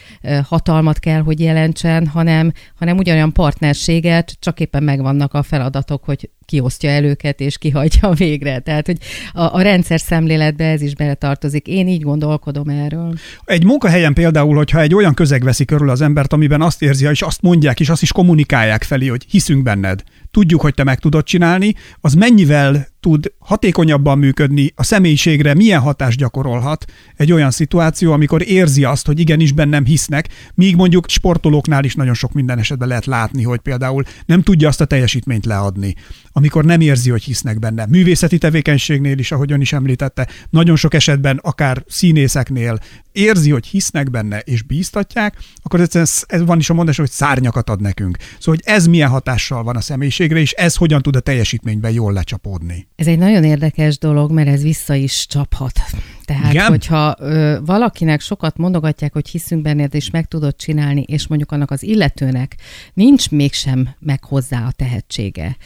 hatalmat 0.42 0.98
kell, 0.98 1.20
hogy 1.20 1.40
jelentsen, 1.40 2.06
hanem, 2.06 2.52
hanem 2.74 2.96
ugyanolyan 2.96 3.32
partnerséget, 3.32 4.36
csak 4.40 4.60
éppen 4.60 4.82
megvannak 4.82 5.34
a 5.34 5.42
feladatok, 5.42 6.04
hogy 6.04 6.30
kiosztja 6.44 6.90
el 6.90 7.04
őket 7.04 7.40
és 7.40 7.58
kihagyja 7.58 8.10
végre. 8.10 8.58
Tehát, 8.58 8.86
hogy 8.86 8.98
a, 9.32 9.54
a 9.54 9.60
rendszer 9.62 10.00
szemléletbe 10.00 10.64
ez 10.64 10.82
is 10.82 10.94
beletartozik. 10.94 11.66
Én 11.66 11.88
így 11.88 12.02
gondolkodom 12.02 12.68
erről. 12.68 13.14
Egy 13.44 13.64
munkahelyen 13.64 14.14
például, 14.14 14.56
hogyha 14.56 14.80
egy 14.80 14.94
olyan 14.94 15.14
közeg 15.14 15.44
veszi 15.44 15.64
körül 15.64 15.90
az 15.90 16.00
embert, 16.00 16.32
amiben 16.32 16.62
azt 16.62 16.82
érzi, 16.82 17.06
és 17.06 17.22
azt 17.22 17.42
mondják, 17.42 17.80
és 17.80 17.88
azt 17.88 18.02
is 18.02 18.12
kommunikálják 18.12 18.57
felé, 18.82 19.06
hogy 19.06 19.26
hiszünk 19.28 19.62
benned, 19.62 20.02
tudjuk, 20.30 20.60
hogy 20.60 20.74
te 20.74 20.84
meg 20.84 20.98
tudod 20.98 21.24
csinálni, 21.24 21.74
az 22.00 22.14
mennyivel 22.14 22.88
tud 23.00 23.32
hatékonyabban 23.38 24.18
működni, 24.18 24.72
a 24.74 24.82
személyiségre 24.82 25.54
milyen 25.54 25.80
hatást 25.80 26.18
gyakorolhat 26.18 26.84
egy 27.16 27.32
olyan 27.32 27.50
szituáció, 27.50 28.12
amikor 28.12 28.48
érzi 28.48 28.84
azt, 28.84 29.06
hogy 29.06 29.20
igenis 29.20 29.52
bennem 29.52 29.84
hisznek, 29.84 30.28
míg 30.54 30.76
mondjuk 30.76 31.08
sportolóknál 31.08 31.84
is 31.84 31.94
nagyon 31.94 32.14
sok 32.14 32.32
minden 32.32 32.58
esetben 32.58 32.88
lehet 32.88 33.06
látni, 33.06 33.42
hogy 33.42 33.58
például 33.58 34.04
nem 34.26 34.42
tudja 34.42 34.68
azt 34.68 34.80
a 34.80 34.84
teljesítményt 34.84 35.46
leadni, 35.46 35.94
amikor 36.32 36.64
nem 36.64 36.80
érzi, 36.80 37.10
hogy 37.10 37.22
hisznek 37.22 37.58
benne. 37.58 37.86
Művészeti 37.86 38.38
tevékenységnél 38.38 39.18
is, 39.18 39.32
ahogy 39.32 39.52
ön 39.52 39.60
is 39.60 39.72
említette, 39.72 40.28
nagyon 40.50 40.76
sok 40.76 40.94
esetben 40.94 41.40
akár 41.42 41.84
színészeknél 41.86 42.78
érzi, 43.12 43.50
hogy 43.50 43.66
hisznek 43.66 44.10
benne 44.10 44.38
és 44.38 44.62
bíztatják, 44.62 45.36
akkor 45.62 45.80
ez, 45.80 46.24
ez 46.26 46.44
van 46.44 46.58
is 46.58 46.70
a 46.70 46.74
mondás, 46.74 46.96
hogy 46.96 47.10
szárnyakat 47.10 47.70
ad 47.70 47.80
nekünk. 47.80 48.16
Szóval, 48.16 48.60
hogy 48.62 48.62
ez 48.64 48.86
milyen 48.86 49.08
hatással 49.08 49.62
van 49.62 49.76
a 49.76 49.80
személyiségre, 49.80 50.38
és 50.38 50.52
ez 50.52 50.76
hogyan 50.76 51.02
tud 51.02 51.16
a 51.16 51.20
teljesítményben 51.20 51.92
jól 51.92 52.12
lecsapódni. 52.12 52.88
Ez 52.98 53.06
egy 53.06 53.18
nagyon 53.18 53.44
érdekes 53.44 53.98
dolog, 53.98 54.30
mert 54.30 54.48
ez 54.48 54.62
vissza 54.62 54.94
is 54.94 55.26
csaphat. 55.26 55.80
Tehát, 56.24 56.52
Igen? 56.52 56.66
hogyha 56.66 57.14
ö, 57.18 57.58
valakinek 57.64 58.20
sokat 58.20 58.56
mondogatják, 58.56 59.12
hogy 59.12 59.28
hiszünk 59.28 59.62
benned, 59.62 59.94
és 59.94 60.10
meg 60.10 60.26
tudod 60.26 60.56
csinálni, 60.56 61.02
és 61.06 61.26
mondjuk 61.26 61.52
annak 61.52 61.70
az 61.70 61.82
illetőnek 61.82 62.56
nincs 62.94 63.30
mégsem 63.30 63.88
meg 63.98 64.24
hozzá 64.24 64.66
a 64.66 64.72
tehetsége, 64.72 65.56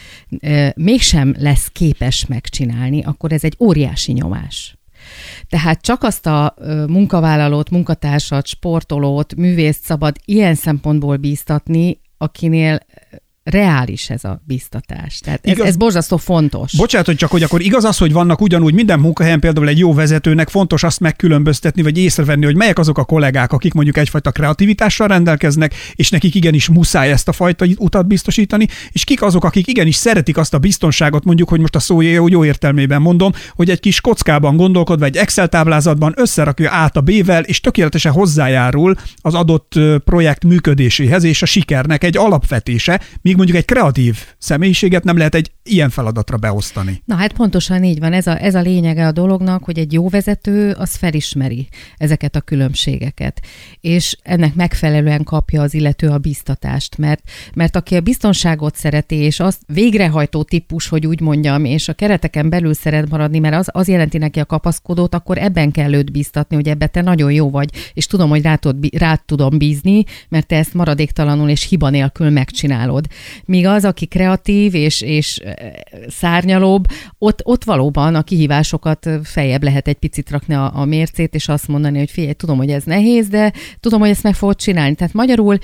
ö, 0.41 0.69
mégsem 0.75 1.35
lesz 1.39 1.69
képes 1.69 2.27
megcsinálni, 2.27 3.03
akkor 3.03 3.33
ez 3.33 3.45
egy 3.45 3.57
óriási 3.59 4.13
nyomás. 4.13 4.77
Tehát 5.49 5.81
csak 5.81 6.03
azt 6.03 6.27
a 6.27 6.55
munkavállalót, 6.87 7.71
munkatársat, 7.71 8.47
sportolót, 8.47 9.35
művészt 9.35 9.85
szabad 9.85 10.17
ilyen 10.25 10.55
szempontból 10.55 11.17
bíztatni, 11.17 12.01
akinél 12.19 12.81
reális 13.45 14.11
ez 14.11 14.25
a 14.25 14.43
biztatás. 14.47 15.19
Tehát 15.19 15.41
ez, 15.43 15.53
igaz, 15.53 15.67
ez 15.67 15.77
borzasztó 15.77 16.17
fontos. 16.17 16.77
Bocsánat, 16.77 17.07
hogy 17.07 17.17
csak 17.17 17.31
hogy 17.31 17.43
akkor 17.43 17.61
igaz 17.61 17.85
az, 17.85 17.99
hogy 17.99 18.13
vannak 18.13 18.41
ugyanúgy 18.41 18.75
minden 18.75 19.01
munkahelyen 19.01 19.41
például 19.41 19.69
egy 19.69 19.79
jó 19.79 19.95
vezetőnek 19.95 20.49
fontos 20.49 20.83
azt 20.83 21.01
megkülönböztetni, 21.01 21.83
vagy 21.83 21.99
észrevenni, 21.99 22.45
hogy 22.45 22.57
melyek 22.57 22.79
azok 22.79 22.99
a 22.99 23.05
kollégák, 23.05 23.53
akik 23.53 23.73
mondjuk 23.73 23.97
egyfajta 23.97 24.31
kreativitással 24.31 25.09
rendelkeznek, 25.09 25.75
és 25.95 26.11
nekik 26.11 26.35
igenis 26.35 26.69
muszáj 26.69 27.11
ezt 27.11 27.29
a 27.29 27.33
fajta 27.33 27.67
utat 27.77 28.07
biztosítani, 28.07 28.69
és 28.91 29.05
kik 29.05 29.23
azok, 29.23 29.45
akik 29.45 29.67
igenis 29.67 29.97
szeretik 29.97 30.37
azt 30.37 30.55
a 30.55 30.59
biztonságot, 30.59 31.25
mondjuk, 31.25 31.49
hogy 31.49 31.61
most 31.61 31.77
a 31.77 31.81
szó 31.81 32.01
jó, 32.01 32.29
jó 32.29 32.45
értelmében 32.45 33.03
mondom, 33.03 33.33
hogy 33.55 33.71
egy 33.71 33.81
kis 33.81 34.01
kockában 34.01 34.57
gondolkodva, 34.57 35.05
egy 35.05 35.17
Excel 35.17 35.49
táblázatban 35.49 36.15
összerakja 36.17 36.71
át 36.71 36.97
a 36.97 37.01
B-vel, 37.01 37.43
és 37.43 37.61
tökéletesen 37.61 38.13
hozzájárul 38.13 38.95
az 39.17 39.35
adott 39.35 39.79
projekt 40.05 40.45
működéséhez, 40.45 41.25
és 41.25 41.43
a 41.43 41.47
sikernek 41.47 42.05
egy 42.05 42.17
alapvetése, 42.17 43.01
míg 43.33 43.41
mondjuk 43.41 43.59
egy 43.59 43.77
kreatív 43.77 44.19
személyiséget 44.39 45.05
nem 45.05 45.17
lehet 45.17 45.35
egy 45.35 45.51
ilyen 45.63 45.91
feladatra 45.91 46.37
beosztani. 46.37 47.03
Na 47.05 47.15
hát 47.15 47.33
pontosan 47.33 47.85
így 47.85 47.99
van. 47.99 48.13
Ez 48.13 48.27
a, 48.27 48.43
ez 48.43 48.55
a 48.55 48.61
lényege 48.61 49.07
a 49.07 49.13
dolognak, 49.13 49.65
hogy 49.65 49.79
egy 49.79 49.93
jó 49.93 50.09
vezető 50.09 50.71
az 50.71 50.95
felismeri 50.95 51.69
ezeket 51.97 52.37
a 52.37 52.41
különbségeket, 52.41 53.41
és 53.81 54.17
ennek 54.23 54.55
megfelelően 54.55 55.25
kapja 55.25 55.63
az 55.63 55.75
illető 55.75 56.09
a 56.09 56.19
biztatást, 56.19 56.99
mert, 56.99 57.23
mert 57.55 57.77
aki 57.77 57.97
a 57.97 58.01
biztonságot 58.01 58.77
szereti, 58.77 59.17
és 59.17 59.41
azt 59.41 59.61
végrehajtó 59.67 60.43
típus, 60.43 60.89
hogy 60.89 61.07
úgy 61.07 61.21
mondjam, 61.21 61.65
és 61.65 61.89
a 61.89 61.93
kereteken 61.93 62.49
belül 62.49 62.75
szeret 62.75 63.11
maradni, 63.11 63.39
mert 63.39 63.55
az, 63.55 63.69
az 63.73 63.89
jelenti 63.89 64.19
neki 64.19 64.41
a 64.41 64.45
kapaszkodót, 64.45 65.15
akkor 65.15 65.39
ebben 65.39 65.71
kell 65.71 65.93
őt 65.93 66.13
biztatni, 66.13 66.57
hogy 66.57 66.69
ebbe 66.69 66.87
te 66.87 67.01
nagyon 67.01 67.33
jó 67.33 67.51
vagy, 67.51 67.71
és 67.95 68.07
tudom, 68.07 68.29
hogy 68.29 68.43
rá, 68.43 68.55
tud, 68.55 68.97
rá 68.97 69.15
tudom 69.15 69.59
bízni, 69.59 70.05
mert 70.29 70.47
te 70.47 70.57
ezt 70.57 70.75
maradéktalanul 70.75 71.49
és 71.49 71.69
hiba 71.69 71.91
nélkül 71.91 72.31
megcsinálod. 72.31 73.07
Míg 73.45 73.67
az, 73.67 73.85
aki 73.85 74.07
kreatív 74.07 74.75
és, 74.75 75.01
és 75.01 75.41
szárnyalóbb, 76.09 76.85
ott, 77.19 77.41
ott 77.45 77.65
valóban 77.65 78.15
a 78.15 78.23
kihívásokat 78.23 79.09
fejebb 79.23 79.63
lehet 79.63 79.89
egy 79.89 79.99
picit 79.99 80.31
rakni 80.31 80.55
a, 80.55 80.71
a 80.75 80.85
mércét, 80.85 81.35
és 81.35 81.49
azt 81.49 81.69
mondani, 81.69 81.99
hogy 81.99 82.11
figyelj, 82.11 82.33
tudom, 82.33 82.57
hogy 82.57 82.71
ez 82.71 82.85
nehéz, 82.85 83.29
de 83.29 83.53
tudom, 83.81 84.01
hogy 84.01 84.11
ezt 84.11 84.23
meg 84.23 84.35
fogod 84.35 84.57
csinálni. 84.57 84.95
Tehát 84.95 85.13
magyarul 85.13 85.59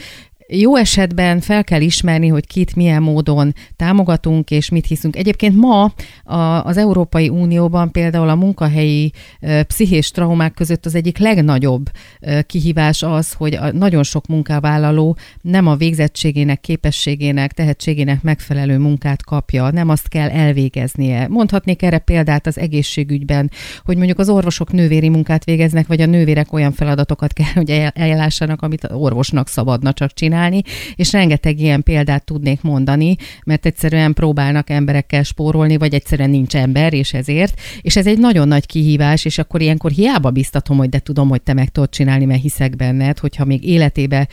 jó 0.50 0.76
esetben 0.76 1.40
fel 1.40 1.64
kell 1.64 1.80
ismerni, 1.80 2.28
hogy 2.28 2.46
kit 2.46 2.76
milyen 2.76 3.02
módon 3.02 3.54
támogatunk, 3.76 4.50
és 4.50 4.68
mit 4.68 4.86
hiszünk. 4.86 5.16
Egyébként 5.16 5.56
ma 5.56 5.92
a, 6.24 6.64
az 6.64 6.76
Európai 6.76 7.28
Unióban 7.28 7.92
például 7.92 8.28
a 8.28 8.34
munkahelyi 8.34 9.12
e, 9.40 9.62
pszichés 9.62 10.10
traumák 10.10 10.54
között 10.54 10.86
az 10.86 10.94
egyik 10.94 11.18
legnagyobb 11.18 11.90
e, 12.20 12.42
kihívás 12.42 13.02
az, 13.02 13.32
hogy 13.32 13.54
a, 13.54 13.72
nagyon 13.72 14.02
sok 14.02 14.26
munkavállaló 14.26 15.16
nem 15.40 15.66
a 15.66 15.76
végzettségének, 15.76 16.60
képességének, 16.60 17.52
tehetségének 17.52 18.22
megfelelő 18.22 18.78
munkát 18.78 19.24
kapja, 19.24 19.70
nem 19.70 19.88
azt 19.88 20.08
kell 20.08 20.28
elvégeznie. 20.28 21.28
Mondhatnék 21.28 21.82
erre 21.82 21.98
példát 21.98 22.46
az 22.46 22.58
egészségügyben, 22.58 23.50
hogy 23.84 23.96
mondjuk 23.96 24.18
az 24.18 24.28
orvosok 24.28 24.72
nővéri 24.72 25.08
munkát 25.08 25.44
végeznek, 25.44 25.86
vagy 25.86 26.00
a 26.00 26.06
nővérek 26.06 26.52
olyan 26.52 26.72
feladatokat 26.72 27.32
kell, 27.32 27.52
hogy 27.54 27.70
ellássanak, 27.94 28.62
amit 28.62 28.88
orvosnak 28.92 29.48
szabadna 29.48 29.92
csak 29.92 30.12
csinálni 30.12 30.36
csinálni, 30.38 30.62
és 30.96 31.12
rengeteg 31.12 31.60
ilyen 31.60 31.82
példát 31.82 32.24
tudnék 32.24 32.62
mondani, 32.62 33.16
mert 33.44 33.66
egyszerűen 33.66 34.12
próbálnak 34.12 34.70
emberekkel 34.70 35.22
spórolni, 35.22 35.76
vagy 35.76 35.94
egyszerűen 35.94 36.30
nincs 36.30 36.56
ember, 36.56 36.92
és 36.92 37.12
ezért. 37.12 37.60
És 37.80 37.96
ez 37.96 38.06
egy 38.06 38.18
nagyon 38.18 38.48
nagy 38.48 38.66
kihívás, 38.66 39.24
és 39.24 39.38
akkor 39.38 39.60
ilyenkor 39.60 39.90
hiába 39.90 40.30
biztatom, 40.30 40.76
hogy 40.76 40.88
de 40.88 40.98
tudom, 40.98 41.28
hogy 41.28 41.42
te 41.42 41.52
meg 41.52 41.68
tudod 41.68 41.90
csinálni, 41.90 42.24
mert 42.24 42.42
hiszek 42.42 42.76
benned, 42.76 43.18
hogyha 43.18 43.44
még 43.44 43.64
életébe 43.64 44.28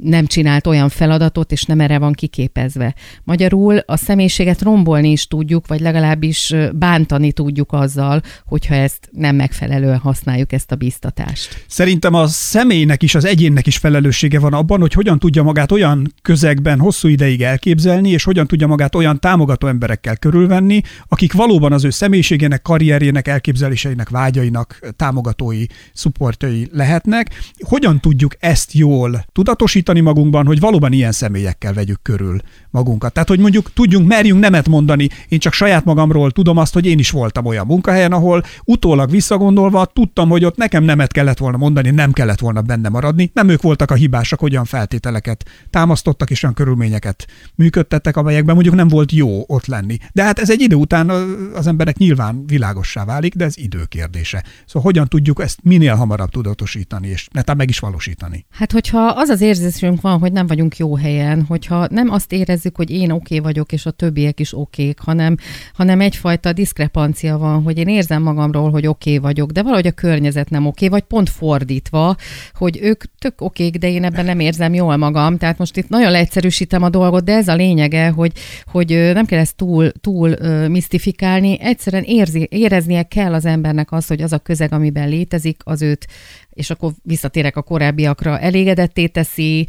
nem 0.00 0.26
csinált 0.26 0.66
olyan 0.66 0.88
feladatot, 0.88 1.52
és 1.52 1.64
nem 1.64 1.80
erre 1.80 1.98
van 1.98 2.12
kiképezve. 2.12 2.94
Magyarul 3.24 3.76
a 3.76 3.96
személyiséget 3.96 4.62
rombolni 4.62 5.10
is 5.10 5.26
tudjuk, 5.26 5.66
vagy 5.66 5.80
legalábbis 5.80 6.54
bántani 6.72 7.32
tudjuk 7.32 7.72
azzal, 7.72 8.22
hogyha 8.44 8.74
ezt 8.74 9.08
nem 9.10 9.36
megfelelően 9.36 9.98
használjuk, 9.98 10.52
ezt 10.52 10.72
a 10.72 10.76
biztatást. 10.76 11.64
Szerintem 11.68 12.14
a 12.14 12.26
személynek 12.26 13.02
is, 13.02 13.14
az 13.14 13.24
egyénnek 13.24 13.66
is 13.66 13.76
felelőssége 13.76 14.38
van 14.38 14.52
abban, 14.52 14.80
hogy 14.80 14.92
hogyan 14.92 15.18
tudja 15.18 15.42
magát 15.42 15.72
olyan 15.72 16.14
közegben 16.22 16.78
hosszú 16.78 17.08
ideig 17.08 17.42
elképzelni, 17.42 18.10
és 18.10 18.24
hogyan 18.24 18.46
tudja 18.46 18.66
magát 18.66 18.94
olyan 18.94 19.20
támogató 19.20 19.66
emberekkel 19.66 20.16
körülvenni, 20.16 20.80
akik 21.08 21.32
valóban 21.32 21.72
az 21.72 21.84
ő 21.84 21.90
személyiségének, 21.90 22.62
karrierjének, 22.62 23.28
elképzeléseinek, 23.28 24.08
vágyainak 24.08 24.78
támogatói, 24.96 25.64
szupportjai 25.92 26.68
lehetnek. 26.72 27.30
Hogyan 27.58 28.00
tudjuk 28.00 28.36
ezt 28.38 28.72
jól 28.72 29.24
tudatosítani, 29.32 29.80
biztosítani 29.82 30.00
magunkban, 30.00 30.46
hogy 30.46 30.60
valóban 30.60 30.92
ilyen 30.92 31.12
személyekkel 31.12 31.72
vegyük 31.72 32.02
körül 32.02 32.40
magunkat. 32.72 33.12
Tehát, 33.12 33.28
hogy 33.28 33.38
mondjuk 33.38 33.72
tudjunk, 33.72 34.08
merjünk 34.08 34.40
nemet 34.40 34.68
mondani. 34.68 35.08
Én 35.28 35.38
csak 35.38 35.52
saját 35.52 35.84
magamról 35.84 36.30
tudom 36.30 36.56
azt, 36.56 36.74
hogy 36.74 36.86
én 36.86 36.98
is 36.98 37.10
voltam 37.10 37.46
olyan 37.46 37.66
munkahelyen, 37.66 38.12
ahol 38.12 38.42
utólag 38.64 39.10
visszagondolva 39.10 39.84
tudtam, 39.84 40.28
hogy 40.28 40.44
ott 40.44 40.56
nekem 40.56 40.84
nemet 40.84 41.12
kellett 41.12 41.38
volna 41.38 41.56
mondani, 41.56 41.90
nem 41.90 42.12
kellett 42.12 42.40
volna 42.40 42.60
benne 42.60 42.88
maradni. 42.88 43.30
Nem 43.34 43.48
ők 43.48 43.62
voltak 43.62 43.90
a 43.90 43.94
hibásak, 43.94 44.40
hogy 44.40 44.52
olyan 44.52 44.64
feltételeket 44.64 45.44
támasztottak 45.70 46.30
és 46.30 46.42
olyan 46.42 46.54
körülményeket 46.54 47.26
működtettek, 47.54 48.16
amelyekben 48.16 48.54
mondjuk 48.54 48.74
nem 48.74 48.88
volt 48.88 49.12
jó 49.12 49.44
ott 49.46 49.66
lenni. 49.66 49.96
De 50.12 50.22
hát 50.22 50.38
ez 50.38 50.50
egy 50.50 50.60
idő 50.60 50.76
után 50.76 51.10
az 51.54 51.66
emberek 51.66 51.96
nyilván 51.96 52.46
világossá 52.46 53.04
válik, 53.04 53.34
de 53.34 53.44
ez 53.44 53.58
idő 53.58 53.84
kérdése. 53.88 54.44
Szóval 54.66 54.82
hogyan 54.82 55.08
tudjuk 55.08 55.40
ezt 55.42 55.58
minél 55.62 55.94
hamarabb 55.94 56.30
tudatosítani, 56.30 57.08
és 57.08 57.28
netán 57.32 57.56
meg 57.56 57.68
is 57.68 57.78
valósítani? 57.78 58.46
Hát, 58.50 58.72
hogyha 58.72 59.06
az 59.06 59.28
az 59.28 59.40
érzésünk 59.40 60.00
van, 60.00 60.18
hogy 60.18 60.32
nem 60.32 60.46
vagyunk 60.46 60.76
jó 60.76 60.96
helyen, 60.96 61.44
hogyha 61.48 61.86
nem 61.90 62.10
azt 62.10 62.32
érez 62.32 62.61
érezzük, 62.62 62.76
hogy 62.76 62.90
én 62.90 63.10
oké 63.10 63.34
okay 63.34 63.38
vagyok, 63.38 63.72
és 63.72 63.86
a 63.86 63.90
többiek 63.90 64.40
is 64.40 64.54
okék, 64.54 64.98
hanem, 65.00 65.36
hanem 65.74 66.00
egyfajta 66.00 66.52
diszkrepancia 66.52 67.38
van, 67.38 67.62
hogy 67.62 67.78
én 67.78 67.88
érzem 67.88 68.22
magamról, 68.22 68.70
hogy 68.70 68.86
oké 68.86 69.16
okay 69.16 69.22
vagyok, 69.22 69.50
de 69.50 69.62
valahogy 69.62 69.86
a 69.86 69.92
környezet 69.92 70.50
nem 70.50 70.66
oké, 70.66 70.86
okay, 70.86 70.98
vagy 70.98 71.08
pont 71.08 71.30
fordítva, 71.30 72.16
hogy 72.54 72.78
ők 72.82 73.04
tök 73.18 73.40
okék, 73.40 73.76
de 73.76 73.90
én 73.90 74.04
ebben 74.04 74.24
nem 74.24 74.40
érzem 74.40 74.74
jól 74.74 74.96
magam. 74.96 75.36
Tehát 75.36 75.58
most 75.58 75.76
itt 75.76 75.88
nagyon 75.88 76.10
leegyszerűsítem 76.10 76.82
a 76.82 76.88
dolgot, 76.88 77.24
de 77.24 77.32
ez 77.32 77.48
a 77.48 77.54
lényege, 77.54 78.08
hogy, 78.08 78.32
hogy 78.64 79.10
nem 79.12 79.26
kell 79.26 79.38
ezt 79.38 79.56
túl, 79.56 79.90
túl 80.00 80.36
misztifikálni, 80.68 81.60
egyszerűen 81.60 82.04
érzi, 82.06 82.46
éreznie 82.50 83.02
kell 83.02 83.34
az 83.34 83.44
embernek 83.44 83.92
az, 83.92 84.06
hogy 84.06 84.22
az 84.22 84.32
a 84.32 84.38
közeg, 84.38 84.72
amiben 84.72 85.08
létezik, 85.08 85.60
az 85.64 85.82
őt 85.82 86.06
és 86.52 86.70
akkor 86.70 86.92
visszatérek 87.02 87.56
a 87.56 87.62
korábbiakra, 87.62 88.38
elégedetté 88.38 89.06
teszi, 89.06 89.66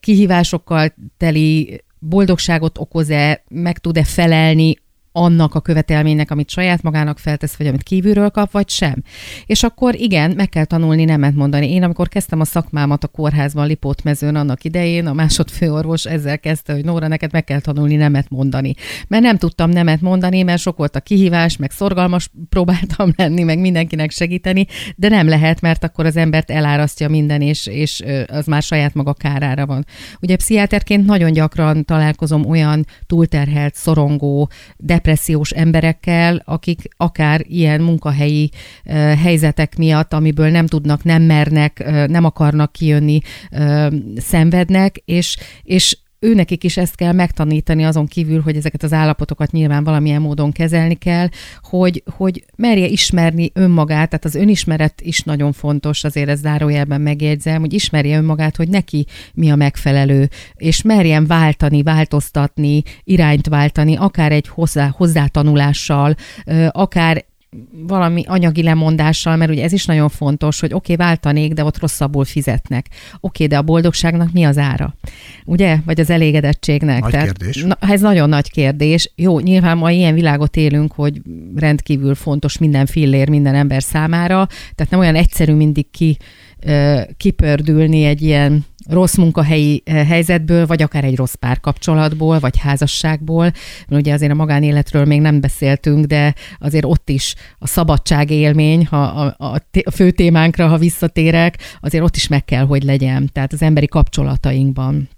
kihívásokkal 0.00 0.94
teli 1.16 1.82
boldogságot 2.08 2.78
okoz-e, 2.78 3.42
meg 3.48 3.78
tud-e 3.78 4.04
felelni 4.04 4.76
annak 5.16 5.54
a 5.54 5.60
követelménynek, 5.60 6.30
amit 6.30 6.50
saját 6.50 6.82
magának 6.82 7.18
feltesz, 7.18 7.56
vagy 7.56 7.66
amit 7.66 7.82
kívülről 7.82 8.30
kap, 8.30 8.50
vagy 8.50 8.68
sem. 8.68 9.02
És 9.46 9.62
akkor 9.62 9.94
igen, 9.94 10.32
meg 10.36 10.48
kell 10.48 10.64
tanulni 10.64 11.04
nemet 11.04 11.34
mondani. 11.34 11.72
Én, 11.72 11.82
amikor 11.82 12.08
kezdtem 12.08 12.40
a 12.40 12.44
szakmámat 12.44 13.04
a 13.04 13.08
kórházban, 13.08 13.66
Lipót 13.66 14.02
mezőn 14.02 14.36
annak 14.36 14.64
idején, 14.64 15.06
a 15.06 15.12
másodfőorvos 15.12 16.04
ezzel 16.04 16.38
kezdte, 16.38 16.72
hogy 16.72 16.84
Nóra, 16.84 17.08
neked 17.08 17.32
meg 17.32 17.44
kell 17.44 17.60
tanulni 17.60 17.94
nemet 17.94 18.30
mondani. 18.30 18.74
Mert 19.08 19.22
nem 19.22 19.38
tudtam 19.38 19.70
nemet 19.70 20.00
mondani, 20.00 20.42
mert 20.42 20.60
sok 20.60 20.76
volt 20.76 20.96
a 20.96 21.00
kihívás, 21.00 21.56
meg 21.56 21.70
szorgalmas 21.70 22.30
próbáltam 22.48 23.12
lenni, 23.16 23.42
meg 23.42 23.58
mindenkinek 23.58 24.10
segíteni, 24.10 24.66
de 24.96 25.08
nem 25.08 25.28
lehet, 25.28 25.60
mert 25.60 25.84
akkor 25.84 26.06
az 26.06 26.16
embert 26.16 26.50
elárasztja 26.50 27.08
minden, 27.08 27.40
és, 27.40 27.66
és 27.66 28.02
az 28.26 28.46
már 28.46 28.62
saját 28.62 28.94
maga 28.94 29.12
kárára 29.12 29.66
van. 29.66 29.86
Ugye 30.20 30.36
pszichiáterként 30.36 31.06
nagyon 31.06 31.32
gyakran 31.32 31.84
találkozom 31.84 32.46
olyan 32.46 32.86
túlterhelt, 33.06 33.74
szorongó, 33.74 34.50
de 34.76 35.02
depressziós 35.04 35.50
emberekkel, 35.50 36.42
akik 36.44 36.80
akár 36.96 37.40
ilyen 37.48 37.80
munkahelyi 37.80 38.50
helyzetek 39.22 39.76
miatt, 39.76 40.12
amiből 40.12 40.50
nem 40.50 40.66
tudnak, 40.66 41.02
nem 41.02 41.22
mernek, 41.22 41.84
nem 42.08 42.24
akarnak 42.24 42.72
kijönni, 42.72 43.20
szenvednek, 44.16 45.02
és, 45.04 45.36
és 45.62 45.98
őnekik 46.24 46.64
is 46.64 46.76
ezt 46.76 46.94
kell 46.94 47.12
megtanítani 47.12 47.84
azon 47.84 48.06
kívül, 48.06 48.40
hogy 48.40 48.56
ezeket 48.56 48.82
az 48.82 48.92
állapotokat 48.92 49.50
nyilván 49.50 49.84
valamilyen 49.84 50.20
módon 50.20 50.52
kezelni 50.52 50.94
kell, 50.94 51.28
hogy, 51.62 52.02
hogy 52.16 52.44
merje 52.56 52.86
ismerni 52.86 53.50
önmagát, 53.54 54.08
tehát 54.08 54.24
az 54.24 54.34
önismeret 54.34 55.00
is 55.00 55.20
nagyon 55.20 55.52
fontos, 55.52 56.04
azért 56.04 56.28
ez 56.28 56.40
zárójelben 56.40 57.00
megjegyzem, 57.00 57.60
hogy 57.60 57.72
ismerje 57.72 58.16
önmagát, 58.16 58.56
hogy 58.56 58.68
neki 58.68 59.06
mi 59.34 59.50
a 59.50 59.56
megfelelő, 59.56 60.28
és 60.54 60.82
merjen 60.82 61.26
váltani, 61.26 61.82
változtatni, 61.82 62.82
irányt 63.04 63.46
váltani, 63.46 63.96
akár 63.96 64.32
egy 64.32 64.48
hozzá, 64.48 64.92
hozzátanulással, 64.96 66.14
akár 66.68 67.24
valami 67.86 68.22
anyagi 68.26 68.62
lemondással, 68.62 69.36
mert 69.36 69.50
ugye 69.50 69.62
ez 69.62 69.72
is 69.72 69.84
nagyon 69.84 70.08
fontos, 70.08 70.60
hogy 70.60 70.72
oké, 70.74 70.92
okay, 70.92 71.06
váltanék, 71.06 71.52
de 71.52 71.64
ott 71.64 71.78
rosszabbul 71.78 72.24
fizetnek. 72.24 72.86
Oké, 72.90 72.98
okay, 73.20 73.46
de 73.46 73.56
a 73.56 73.62
boldogságnak 73.62 74.32
mi 74.32 74.44
az 74.44 74.58
ára? 74.58 74.94
Ugye? 75.44 75.78
Vagy 75.84 76.00
az 76.00 76.10
elégedettségnek? 76.10 77.00
Nagy 77.00 77.10
Tehát, 77.10 77.26
kérdés. 77.26 77.62
Na, 77.62 77.76
ez 77.80 78.00
nagyon 78.00 78.28
nagy 78.28 78.50
kérdés. 78.50 79.12
Jó, 79.14 79.40
nyilván 79.40 79.76
ma 79.76 79.90
ilyen 79.90 80.14
világot 80.14 80.56
élünk, 80.56 80.92
hogy 80.92 81.20
rendkívül 81.54 82.14
fontos 82.14 82.58
minden 82.58 82.86
fillér 82.86 83.28
minden 83.28 83.54
ember 83.54 83.82
számára, 83.82 84.46
tehát 84.74 84.90
nem 84.90 85.00
olyan 85.00 85.14
egyszerű 85.14 85.52
mindig 85.52 85.90
ki 85.90 86.16
kipördülni 87.16 88.04
egy 88.04 88.22
ilyen 88.22 88.64
rossz 88.88 89.14
munkahelyi 89.14 89.82
helyzetből, 89.86 90.66
vagy 90.66 90.82
akár 90.82 91.04
egy 91.04 91.16
rossz 91.16 91.34
párkapcsolatból, 91.34 92.38
vagy 92.38 92.58
házasságból. 92.58 93.44
Mert 93.88 94.02
ugye 94.02 94.12
azért 94.12 94.32
a 94.32 94.34
magánéletről 94.34 95.04
még 95.04 95.20
nem 95.20 95.40
beszéltünk, 95.40 96.04
de 96.04 96.34
azért 96.58 96.84
ott 96.84 97.08
is 97.08 97.34
a 97.58 97.66
szabadság 97.66 98.30
élmény, 98.30 98.86
ha 98.86 99.02
a, 99.02 99.34
a, 99.38 99.60
a 99.84 99.90
fő 99.90 100.10
témánkra, 100.10 100.66
ha 100.66 100.78
visszatérek, 100.78 101.58
azért 101.80 102.04
ott 102.04 102.16
is 102.16 102.28
meg 102.28 102.44
kell, 102.44 102.64
hogy 102.64 102.82
legyen. 102.82 103.30
Tehát 103.32 103.52
az 103.52 103.62
emberi 103.62 103.88
kapcsolatainkban. 103.88 105.08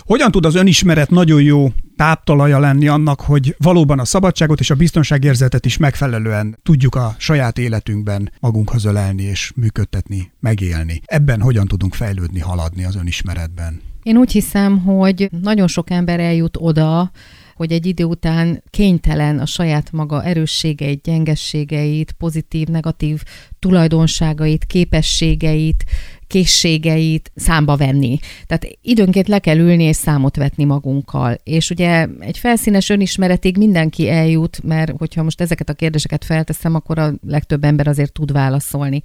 Hogyan 0.00 0.30
tud 0.30 0.44
az 0.44 0.54
önismeret 0.54 1.10
nagyon 1.10 1.42
jó 1.42 1.72
táptalaja 1.96 2.58
lenni 2.58 2.88
annak, 2.88 3.20
hogy 3.20 3.54
valóban 3.58 3.98
a 3.98 4.04
szabadságot 4.04 4.60
és 4.60 4.70
a 4.70 4.74
biztonságérzetet 4.74 5.66
is 5.66 5.76
megfelelően 5.76 6.58
tudjuk 6.62 6.94
a 6.94 7.14
saját 7.18 7.58
életünkben 7.58 8.32
magunkhoz 8.40 8.84
ölelni 8.84 9.22
és 9.22 9.52
működtetni, 9.56 10.32
megélni. 10.40 11.00
Ebben 11.04 11.40
hogyan 11.40 11.66
tudunk 11.66 11.94
fejlődni, 11.94 12.40
haladni 12.40 12.84
az 12.84 12.96
önismeretben? 12.96 13.80
Én 14.02 14.16
úgy 14.16 14.32
hiszem, 14.32 14.78
hogy 14.78 15.28
nagyon 15.42 15.66
sok 15.66 15.90
ember 15.90 16.20
eljut 16.20 16.56
oda, 16.60 17.10
hogy 17.54 17.72
egy 17.72 17.86
idő 17.86 18.04
után 18.04 18.62
kénytelen 18.70 19.38
a 19.38 19.46
saját 19.46 19.92
maga 19.92 20.24
erősségeit, 20.24 21.02
gyengességeit, 21.02 22.12
pozitív, 22.12 22.68
negatív 22.68 23.22
tulajdonságait, 23.58 24.64
képességeit, 24.64 25.84
készségeit 26.26 27.32
számba 27.34 27.76
venni. 27.76 28.18
Tehát 28.46 28.78
időnként 28.82 29.28
le 29.28 29.38
kell 29.38 29.58
ülni 29.58 29.84
és 29.84 29.96
számot 29.96 30.36
vetni 30.36 30.64
magunkkal. 30.64 31.36
És 31.42 31.70
ugye 31.70 32.06
egy 32.20 32.38
felszínes 32.38 32.88
önismeretig 32.88 33.56
mindenki 33.56 34.10
eljut, 34.10 34.60
mert 34.62 34.92
hogyha 34.98 35.22
most 35.22 35.40
ezeket 35.40 35.68
a 35.68 35.74
kérdéseket 35.74 36.24
felteszem, 36.24 36.74
akkor 36.74 36.98
a 36.98 37.12
legtöbb 37.26 37.64
ember 37.64 37.86
azért 37.86 38.12
tud 38.12 38.32
válaszolni. 38.32 39.02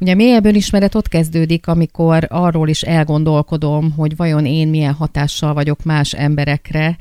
Ugye 0.00 0.14
mélyebb 0.14 0.44
önismeret 0.44 0.94
ott 0.94 1.08
kezdődik, 1.08 1.66
amikor 1.66 2.26
arról 2.28 2.68
is 2.68 2.82
elgondolkodom, 2.82 3.92
hogy 3.96 4.16
vajon 4.16 4.46
én 4.46 4.68
milyen 4.68 4.92
hatással 4.92 5.54
vagyok 5.54 5.84
más 5.84 6.12
emberekre, 6.12 6.96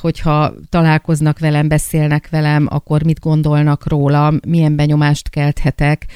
hogyha 0.00 0.52
találkoznak 0.68 1.38
velem, 1.38 1.68
beszélnek 1.68 2.28
velem, 2.30 2.66
akkor 2.70 3.02
mit 3.02 3.20
gondolnak 3.20 3.88
rólam, 3.88 4.38
milyen 4.46 4.76
benyomást 4.76 5.28
kelthetek, 5.28 6.06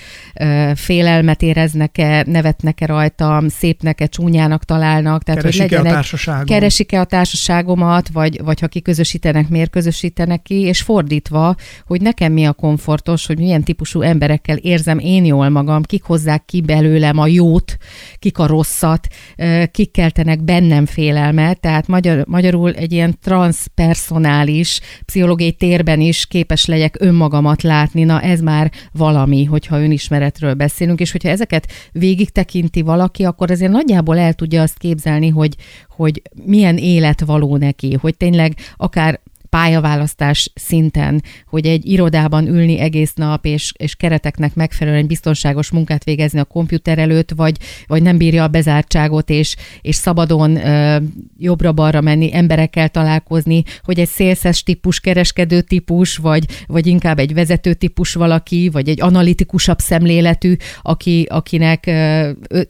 félelmet 0.74 1.42
éreznek-e, 1.42 2.24
neve 2.26 2.49
nevetnek-e 2.50 2.86
rajtam, 2.86 3.48
szépnek-e, 3.48 4.06
csúnyának 4.06 4.64
találnak. 4.64 5.22
Tehát, 5.22 5.40
keresik-e 5.40 5.62
hogy 5.62 5.70
legyenek, 5.70 5.92
a 5.92 5.94
társaságom? 5.94 6.44
Keresik-e 6.44 7.00
a 7.00 7.04
társaságomat, 7.04 8.08
vagy, 8.08 8.40
vagy 8.42 8.60
ha 8.60 8.66
kiközösítenek, 8.66 9.48
miért 9.48 9.70
közösítenek 9.70 10.42
ki, 10.42 10.60
és 10.60 10.82
fordítva, 10.82 11.54
hogy 11.86 12.00
nekem 12.00 12.32
mi 12.32 12.46
a 12.46 12.52
komfortos, 12.52 13.26
hogy 13.26 13.38
milyen 13.38 13.62
típusú 13.62 14.00
emberekkel 14.00 14.56
érzem 14.56 14.98
én 14.98 15.24
jól 15.24 15.48
magam, 15.48 15.82
kik 15.82 16.02
hozzák 16.02 16.44
ki 16.44 16.60
belőlem 16.60 17.18
a 17.18 17.26
jót, 17.26 17.76
kik 18.18 18.38
a 18.38 18.46
rosszat, 18.46 19.06
kik 19.70 19.90
keltenek 19.90 20.44
bennem 20.44 20.86
félelmet, 20.86 21.60
tehát 21.60 21.86
magyar, 21.86 22.24
magyarul 22.26 22.72
egy 22.72 22.92
ilyen 22.92 23.18
transpersonális, 23.22 24.80
pszichológiai 25.04 25.52
térben 25.52 26.00
is 26.00 26.26
képes 26.26 26.66
legyek 26.66 26.96
önmagamat 26.98 27.62
látni, 27.62 28.04
na 28.04 28.20
ez 28.20 28.40
már 28.40 28.70
valami, 28.92 29.44
hogyha 29.44 29.80
önismeretről 29.80 30.54
beszélünk, 30.54 31.00
és 31.00 31.12
hogyha 31.12 31.28
ezeket 31.28 31.72
végig 31.92 32.30
tekinti 32.40 32.82
valaki, 32.82 33.24
akkor 33.24 33.50
azért 33.50 33.72
nagyjából 33.72 34.18
el 34.18 34.32
tudja 34.32 34.62
azt 34.62 34.78
képzelni, 34.78 35.28
hogy, 35.28 35.56
hogy 35.88 36.22
milyen 36.44 36.76
élet 36.76 37.20
való 37.20 37.56
neki, 37.56 37.98
hogy 38.00 38.16
tényleg 38.16 38.54
akár 38.76 39.20
pályaválasztás 39.50 40.50
szinten, 40.54 41.22
hogy 41.46 41.66
egy 41.66 41.86
irodában 41.86 42.46
ülni 42.46 42.78
egész 42.78 43.12
nap, 43.14 43.46
és, 43.46 43.72
és 43.76 43.94
kereteknek 43.94 44.54
megfelelően 44.54 45.06
biztonságos 45.06 45.70
munkát 45.70 46.04
végezni 46.04 46.38
a 46.38 46.44
komputer 46.44 46.98
előtt, 46.98 47.30
vagy, 47.36 47.56
vagy 47.86 48.02
nem 48.02 48.16
bírja 48.16 48.42
a 48.42 48.48
bezártságot, 48.48 49.30
és, 49.30 49.56
és 49.80 49.94
szabadon 49.96 50.56
ö, 50.56 50.96
jobbra-balra 51.38 52.00
menni, 52.00 52.34
emberekkel 52.34 52.88
találkozni, 52.88 53.62
hogy 53.82 53.98
egy 53.98 54.08
szélszes 54.08 54.62
típus, 54.62 55.00
kereskedő 55.00 55.60
típus, 55.60 56.16
vagy, 56.16 56.44
vagy 56.66 56.86
inkább 56.86 57.18
egy 57.18 57.34
vezető 57.34 57.74
típus 57.74 58.14
valaki, 58.14 58.68
vagy 58.72 58.88
egy 58.88 59.02
analitikusabb 59.02 59.78
szemléletű, 59.78 60.56
aki, 60.82 61.26
akinek 61.28 61.86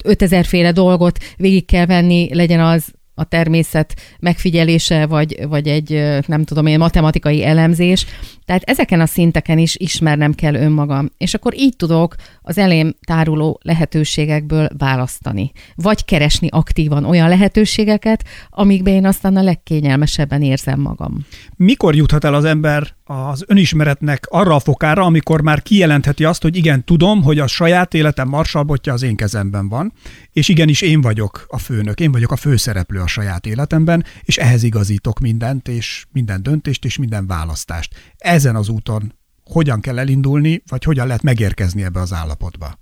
5000 0.05 0.45
féle 0.45 0.73
dolgot 0.73 1.19
végig 1.37 1.64
kell 1.64 1.87
venni, 1.87 2.35
legyen 2.35 2.61
az 2.61 2.99
a 3.20 3.24
természet 3.24 3.94
megfigyelése, 4.20 5.06
vagy, 5.06 5.46
vagy 5.48 5.68
egy, 5.68 6.18
nem 6.26 6.44
tudom 6.44 6.66
én, 6.66 6.78
matematikai 6.78 7.44
elemzés. 7.44 8.06
Tehát 8.44 8.62
ezeken 8.62 9.00
a 9.00 9.06
szinteken 9.06 9.59
is 9.59 9.76
ismernem 9.76 10.35
kell 10.35 10.54
önmagam. 10.54 11.11
És 11.18 11.35
akkor 11.35 11.54
így 11.56 11.76
tudok 11.76 12.14
az 12.42 12.59
elém 12.59 12.94
táruló 13.06 13.61
lehetőségekből 13.62 14.68
választani. 14.78 15.52
Vagy 15.74 16.04
keresni 16.04 16.48
aktívan 16.50 17.04
olyan 17.04 17.28
lehetőségeket, 17.28 18.24
amikben 18.50 18.94
én 18.94 19.06
aztán 19.06 19.37
a 19.37 19.42
legkényelmesebben 19.42 20.42
érzem 20.42 20.80
magam. 20.80 21.26
Mikor 21.56 21.94
juthat 21.94 22.24
el 22.24 22.35
az 22.35 22.44
ember 22.44 22.94
az 23.04 23.44
önismeretnek 23.46 24.26
arra 24.28 24.54
a 24.54 24.61
fokára, 24.61 25.02
amikor 25.02 25.42
már 25.42 25.62
kijelentheti 25.62 26.24
azt, 26.24 26.42
hogy 26.42 26.56
igen, 26.56 26.85
tudom, 26.85 27.22
hogy 27.22 27.38
a 27.38 27.46
saját 27.46 27.94
életem 27.94 28.28
marsalbotja 28.28 28.92
az 28.92 29.02
én 29.02 29.16
kezemben 29.16 29.68
van, 29.68 29.92
és 30.33 30.49
igenis 30.49 30.81
én 30.81 31.01
vagyok 31.01 31.45
a 31.49 31.59
főnök, 31.59 32.01
én 32.01 32.12
vagyok 32.12 32.33
a 32.33 32.37
főszereplő 32.37 33.01
a 33.01 33.07
saját 33.07 33.47
életemben, 33.47 34.05
és 34.23 34.37
ehhez 34.37 34.62
igazítok 34.62 35.19
mindent, 35.19 35.69
és 35.69 36.07
minden 36.12 36.43
döntést, 36.43 36.85
és 36.85 36.97
minden 36.99 37.27
választást. 37.27 37.95
Ezen 38.16 38.57
az 38.57 38.69
úton 38.69 39.14
hogyan 39.45 39.81
kell 39.81 39.99
elindulni, 39.99 40.62
vagy 40.66 40.85
hogyan 40.85 41.07
lehet 41.07 41.23
megérkezni 41.23 41.83
ebbe 41.83 42.01
az 42.01 42.12
állapotba? 42.12 42.79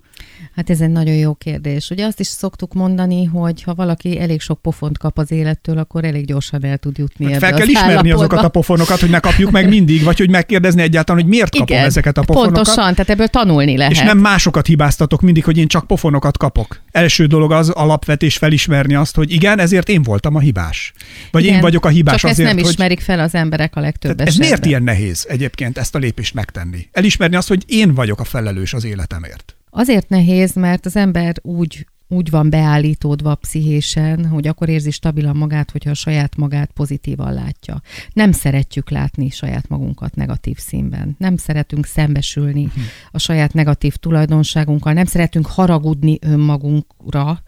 Hát 0.58 0.70
ez 0.70 0.80
egy 0.80 0.90
nagyon 0.90 1.14
jó 1.14 1.34
kérdés. 1.34 1.90
Ugye 1.90 2.06
azt 2.06 2.20
is 2.20 2.26
szoktuk 2.26 2.74
mondani, 2.74 3.24
hogy 3.24 3.62
ha 3.62 3.74
valaki 3.74 4.20
elég 4.20 4.40
sok 4.40 4.62
pofont 4.62 4.98
kap 4.98 5.18
az 5.18 5.30
élettől, 5.30 5.78
akkor 5.78 6.04
elég 6.04 6.26
gyorsan 6.26 6.64
el 6.64 6.78
tud 6.78 6.98
jutni 6.98 7.24
hát 7.24 7.34
ebbe 7.34 7.46
Fel 7.46 7.58
kell 7.58 7.68
ismerni 7.68 7.92
állapotba. 7.92 8.18
azokat 8.18 8.44
a 8.44 8.48
pofonokat, 8.48 9.00
hogy 9.00 9.10
ne 9.10 9.18
kapjuk 9.18 9.50
meg 9.50 9.68
mindig, 9.68 10.02
vagy 10.02 10.18
hogy 10.18 10.30
megkérdezni 10.30 10.82
egyáltalán, 10.82 11.22
hogy 11.22 11.30
miért 11.30 11.50
kapom 11.50 11.66
Igen, 11.66 11.84
ezeket 11.84 12.18
a 12.18 12.22
pofonokat. 12.22 12.54
Pontosan, 12.54 12.94
tehát 12.94 13.10
ebből 13.10 13.26
tanulni 13.26 13.76
lehet. 13.76 13.92
És 13.92 14.00
nem 14.00 14.18
másokat 14.18 14.66
hibáztatok 14.66 15.20
mindig, 15.20 15.44
hogy 15.44 15.58
én 15.58 15.66
csak 15.66 15.86
pofonokat 15.86 16.36
kapok. 16.36 16.80
Első 16.90 17.26
dolog 17.26 17.52
az 17.52 17.68
alapvetés 17.68 18.36
felismerni 18.36 18.94
azt, 18.94 19.14
hogy 19.14 19.32
igen, 19.32 19.58
ezért 19.58 19.88
én 19.88 20.02
voltam 20.02 20.34
a 20.34 20.40
hibás. 20.40 20.92
Vagy 21.30 21.42
igen, 21.42 21.54
én 21.54 21.60
vagyok 21.60 21.84
a 21.84 21.88
hibás 21.88 22.20
csak 22.20 22.30
azért, 22.30 22.48
ezt 22.48 22.56
nem 22.56 22.64
hogy... 22.64 22.72
ismerik 22.72 23.00
fel 23.00 23.20
az 23.20 23.34
emberek 23.34 23.76
a 23.76 23.80
legtöbb 23.80 24.20
Ez 24.20 24.36
miért 24.36 24.66
ilyen 24.66 24.82
nehéz 24.82 25.26
egyébként 25.28 25.78
ezt 25.78 25.94
a 25.94 25.98
lépést 25.98 26.34
megtenni? 26.34 26.88
Elismerni 26.92 27.36
azt, 27.36 27.48
hogy 27.48 27.64
én 27.66 27.94
vagyok 27.94 28.20
a 28.20 28.24
felelős 28.24 28.74
az 28.74 28.84
életemért. 28.84 29.57
Azért 29.78 30.08
nehéz, 30.08 30.54
mert 30.54 30.86
az 30.86 30.96
ember 30.96 31.34
úgy 31.42 31.86
úgy 32.10 32.30
van 32.30 32.50
beállítódva 32.50 33.34
pszichésen, 33.34 34.26
hogy 34.26 34.46
akkor 34.46 34.68
érzi 34.68 34.90
stabilan 34.90 35.36
magát, 35.36 35.70
hogyha 35.70 35.90
a 35.90 35.94
saját 35.94 36.36
magát 36.36 36.70
pozitívan 36.70 37.32
látja. 37.32 37.80
Nem 38.12 38.32
szeretjük 38.32 38.90
látni 38.90 39.30
saját 39.30 39.68
magunkat 39.68 40.14
negatív 40.14 40.58
színben. 40.58 41.14
Nem 41.18 41.36
szeretünk 41.36 41.86
szembesülni 41.86 42.64
uh-huh. 42.64 42.82
a 43.10 43.18
saját 43.18 43.52
negatív 43.52 43.96
tulajdonságunkkal, 43.96 44.92
nem 44.92 45.04
szeretünk 45.04 45.46
haragudni 45.46 46.18
önmagunkra, 46.20 47.42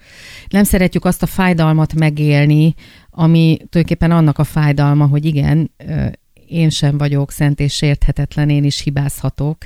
nem 0.49 0.64
szeretjük 0.64 1.05
azt 1.05 1.23
a 1.23 1.27
fájdalmat 1.27 1.95
megélni, 1.95 2.75
ami 3.11 3.57
tulajdonképpen 3.57 4.11
annak 4.11 4.38
a 4.38 4.45
fájdalma, 4.45 5.07
hogy 5.07 5.25
igen, 5.25 5.71
én 6.51 6.71
sem 6.71 6.99
vagyok 6.99 7.31
szent 7.31 7.61
és 7.61 7.75
sérthetetlen, 7.75 8.51
én 8.51 8.65
is 8.65 8.81
hibázhatok, 8.81 9.57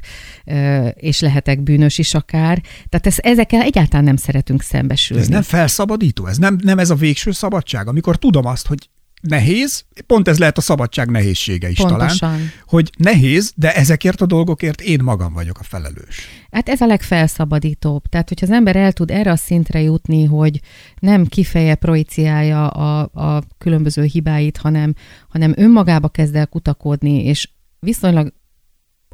és 0.95 1.21
lehetek 1.21 1.63
bűnös 1.63 1.99
is 1.99 2.15
akár. 2.15 2.61
Tehát 2.89 3.07
ez, 3.07 3.17
ezekkel 3.19 3.61
egyáltalán 3.61 4.05
nem 4.05 4.17
szeretünk 4.17 4.63
szembesülni. 4.63 5.23
Ez 5.23 5.29
nem 5.29 5.43
felszabadító, 5.43 6.27
ez 6.27 6.39
nem, 6.39 6.59
nem 6.63 6.79
ez 6.79 6.91
a 6.91 6.95
végső 6.95 7.31
szabadság, 7.31 7.89
amikor 7.89 8.17
tudom 8.17 8.47
azt, 8.47 8.67
hogy 8.67 8.89
nehéz, 9.29 9.85
pont 10.07 10.29
ez 10.29 10.39
lehet 10.39 10.59
a 10.59 10.61
szabadság 10.61 11.11
nehézsége 11.11 11.71
is 11.71 11.77
Pontosan. 11.77 12.17
talán, 12.19 12.51
hogy 12.67 12.91
nehéz, 12.99 13.53
de 13.57 13.75
ezekért 13.75 14.21
a 14.21 14.27
dolgokért 14.27 14.81
én 14.81 15.01
magam 15.03 15.33
vagyok 15.33 15.59
a 15.59 15.63
felelős. 15.63 16.29
Hát 16.51 16.69
ez 16.69 16.81
a 16.81 16.87
legfelszabadítóbb. 16.87 18.03
Tehát, 18.07 18.29
hogyha 18.29 18.47
az 18.47 18.53
ember 18.53 18.77
el 18.77 18.93
tud 18.93 19.11
erre 19.11 19.31
a 19.31 19.37
szintre 19.37 19.81
jutni, 19.81 20.25
hogy 20.25 20.61
nem 20.99 21.27
kifeje 21.27 21.75
projiciálja 21.75 22.69
a, 22.69 23.11
a 23.13 23.43
különböző 23.59 24.03
hibáit, 24.03 24.57
hanem, 24.57 24.95
hanem 25.29 25.53
önmagába 25.57 26.09
kezd 26.09 26.35
el 26.35 26.47
kutakodni, 26.47 27.25
és 27.25 27.49
viszonylag 27.81 28.33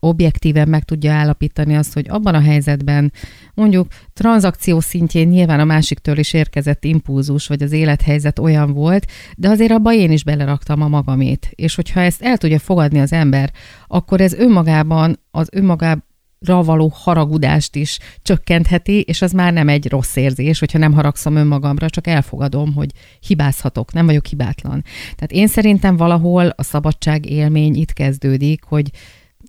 objektíven 0.01 0.69
meg 0.69 0.85
tudja 0.85 1.13
állapítani 1.13 1.77
azt, 1.77 1.93
hogy 1.93 2.07
abban 2.09 2.35
a 2.35 2.41
helyzetben 2.41 3.13
mondjuk 3.55 3.87
tranzakció 4.13 4.81
szintjén 4.81 5.29
nyilván 5.29 5.61
a 5.61 5.65
másiktől 5.65 6.19
is 6.19 6.33
érkezett 6.33 6.85
impulzus, 6.85 7.47
vagy 7.47 7.63
az 7.63 7.73
élethelyzet 7.73 8.39
olyan 8.39 8.73
volt, 8.73 9.07
de 9.37 9.49
azért 9.49 9.73
abban 9.73 9.95
én 9.95 10.11
is 10.11 10.25
beleraktam 10.25 10.83
a 10.83 10.89
magamét. 10.89 11.51
És 11.55 11.75
hogyha 11.75 12.01
ezt 12.01 12.23
el 12.23 12.37
tudja 12.37 12.59
fogadni 12.59 13.01
az 13.01 13.13
ember, 13.13 13.53
akkor 13.87 14.21
ez 14.21 14.33
önmagában, 14.33 15.21
az 15.31 15.49
önmagában 15.53 16.09
való 16.47 16.93
haragudást 16.95 17.77
is 17.77 17.99
csökkentheti, 18.23 19.01
és 19.01 19.23
az 19.23 19.33
már 19.33 19.53
nem 19.53 19.69
egy 19.69 19.89
rossz 19.89 20.17
érzés, 20.17 20.59
hogyha 20.59 20.79
nem 20.79 20.93
haragszom 20.93 21.37
önmagamra, 21.37 21.91
csak 21.91 22.07
elfogadom, 22.07 22.75
hogy 22.75 22.91
hibázhatok, 23.21 23.93
nem 23.93 24.07
vagyok 24.07 24.27
hibátlan. 24.27 24.85
Tehát 25.15 25.33
én 25.33 25.47
szerintem 25.47 25.97
valahol 25.97 26.47
a 26.49 26.63
szabadság 26.63 27.31
élmény 27.31 27.75
itt 27.75 27.93
kezdődik, 27.93 28.65
hogy 28.65 28.91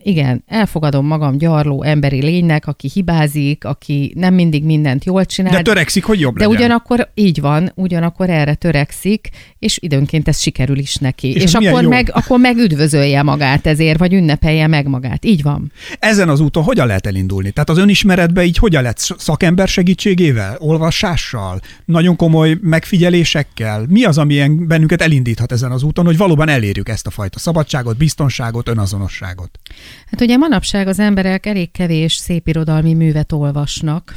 igen, 0.03 0.43
elfogadom 0.47 1.05
magam 1.05 1.37
gyarló 1.37 1.83
emberi 1.83 2.21
lénynek, 2.21 2.67
aki 2.67 2.89
hibázik, 2.93 3.65
aki 3.65 4.13
nem 4.15 4.33
mindig 4.33 4.63
mindent 4.63 5.05
jól 5.05 5.25
csinál. 5.25 5.51
De 5.51 5.61
törekszik, 5.61 6.03
hogy 6.03 6.19
jobb 6.19 6.37
De 6.37 6.39
legyen. 6.45 6.59
ugyanakkor 6.59 7.09
így 7.13 7.41
van, 7.41 7.71
ugyanakkor 7.75 8.29
erre 8.29 8.53
törekszik, 8.55 9.29
és 9.59 9.77
időnként 9.81 10.27
ez 10.27 10.39
sikerül 10.39 10.77
is 10.77 10.95
neki. 10.95 11.33
És 11.33 11.43
És, 11.43 11.53
akkor 11.53 11.83
jó. 11.83 11.89
meg, 11.89 12.09
akkor 12.13 12.39
meg 12.39 12.57
üdvözölje 12.57 13.21
magát 13.23 13.67
ezért, 13.67 13.99
vagy 13.99 14.13
ünnepelje 14.13 14.67
meg 14.67 14.87
magát. 14.87 15.25
Így 15.25 15.41
van. 15.41 15.71
Ezen 15.99 16.29
az 16.29 16.39
úton 16.39 16.63
hogyan 16.63 16.87
lehet 16.87 17.07
elindulni? 17.07 17.51
Tehát 17.51 17.69
az 17.69 17.77
önismeretbe 17.77 18.43
így 18.43 18.57
hogyan 18.57 18.81
lehet 18.81 18.97
szakember 19.17 19.67
segítségével, 19.67 20.55
olvasással, 20.59 21.59
nagyon 21.85 22.15
komoly 22.15 22.57
megfigyelésekkel? 22.61 23.85
Mi 23.89 24.03
az, 24.03 24.17
ami 24.17 24.33
ilyen 24.33 24.67
bennünket 24.67 25.01
elindíthat 25.01 25.51
ezen 25.51 25.71
az 25.71 25.83
úton, 25.83 26.05
hogy 26.05 26.17
valóban 26.17 26.49
elérjük 26.49 26.89
ezt 26.89 27.07
a 27.07 27.09
fajta 27.09 27.39
szabadságot, 27.39 27.97
biztonságot, 27.97 28.67
önazonosságot? 28.67 29.59
Hát 30.05 30.21
ugye 30.21 30.37
manapság 30.37 30.87
az 30.87 30.99
emberek 30.99 31.45
elég 31.45 31.71
kevés 31.71 32.13
szépirodalmi 32.13 32.93
művet 32.93 33.31
olvasnak, 33.31 34.13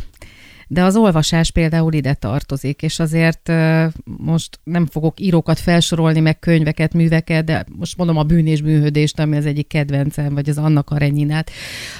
de 0.74 0.82
az 0.82 0.96
olvasás 0.96 1.50
például 1.50 1.92
ide 1.92 2.14
tartozik, 2.14 2.82
és 2.82 2.98
azért 2.98 3.52
most 4.04 4.58
nem 4.64 4.86
fogok 4.86 5.20
írókat 5.20 5.58
felsorolni, 5.58 6.20
meg 6.20 6.38
könyveket, 6.38 6.92
műveket, 6.94 7.44
de 7.44 7.64
most 7.78 7.96
mondom 7.96 8.16
a 8.16 8.22
bűn 8.22 8.46
és 8.46 8.60
bűnhődést, 8.62 9.18
ami 9.18 9.36
az 9.36 9.46
egyik 9.46 9.66
kedvencem, 9.66 10.34
vagy 10.34 10.48
az 10.48 10.58
Anna 10.58 10.82
Karenyinát, 10.82 11.50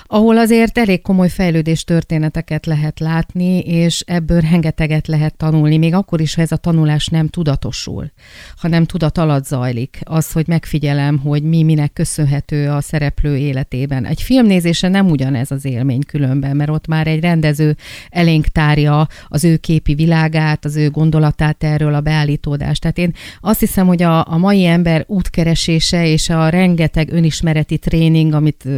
ahol 0.06 0.38
azért 0.38 0.78
elég 0.78 1.02
komoly 1.02 1.28
fejlődés 1.28 1.84
történeteket 1.84 2.66
lehet 2.66 3.00
látni, 3.00 3.58
és 3.58 4.00
ebből 4.06 4.40
rengeteget 4.40 5.06
lehet 5.06 5.36
tanulni, 5.36 5.76
még 5.76 5.94
akkor 5.94 6.20
is, 6.20 6.34
ha 6.34 6.42
ez 6.42 6.52
a 6.52 6.56
tanulás 6.56 7.06
nem 7.06 7.28
tudatosul, 7.28 8.10
hanem 8.56 8.84
tudat 8.84 9.18
alatt 9.18 9.44
zajlik. 9.44 9.98
Az, 10.02 10.32
hogy 10.32 10.46
megfigyelem, 10.46 11.18
hogy 11.18 11.42
mi 11.42 11.62
minek 11.62 11.92
köszönhető 11.92 12.70
a 12.70 12.80
szereplő 12.80 13.36
életében. 13.36 14.04
Egy 14.04 14.22
filmnézése 14.22 14.88
nem 14.88 15.10
ugyanez 15.10 15.50
az 15.50 15.64
élmény 15.64 16.02
különben, 16.06 16.56
mert 16.56 16.70
ott 16.70 16.86
már 16.86 17.06
egy 17.06 17.20
rendező 17.20 17.76
elénk 18.10 18.46
tárja 18.64 19.08
az 19.28 19.44
ő 19.44 19.56
képi 19.56 19.94
világát, 19.94 20.64
az 20.64 20.76
ő 20.76 20.90
gondolatát 20.90 21.64
erről 21.64 21.94
a 21.94 22.00
beállítódást. 22.00 22.80
Tehát 22.80 22.98
én 22.98 23.14
azt 23.40 23.60
hiszem, 23.60 23.86
hogy 23.86 24.02
a, 24.02 24.28
a 24.28 24.38
mai 24.38 24.64
ember 24.64 25.04
útkeresése 25.06 26.06
és 26.06 26.28
a 26.28 26.48
rengeteg 26.48 27.12
önismereti 27.12 27.78
tréning, 27.78 28.32
amit 28.32 28.68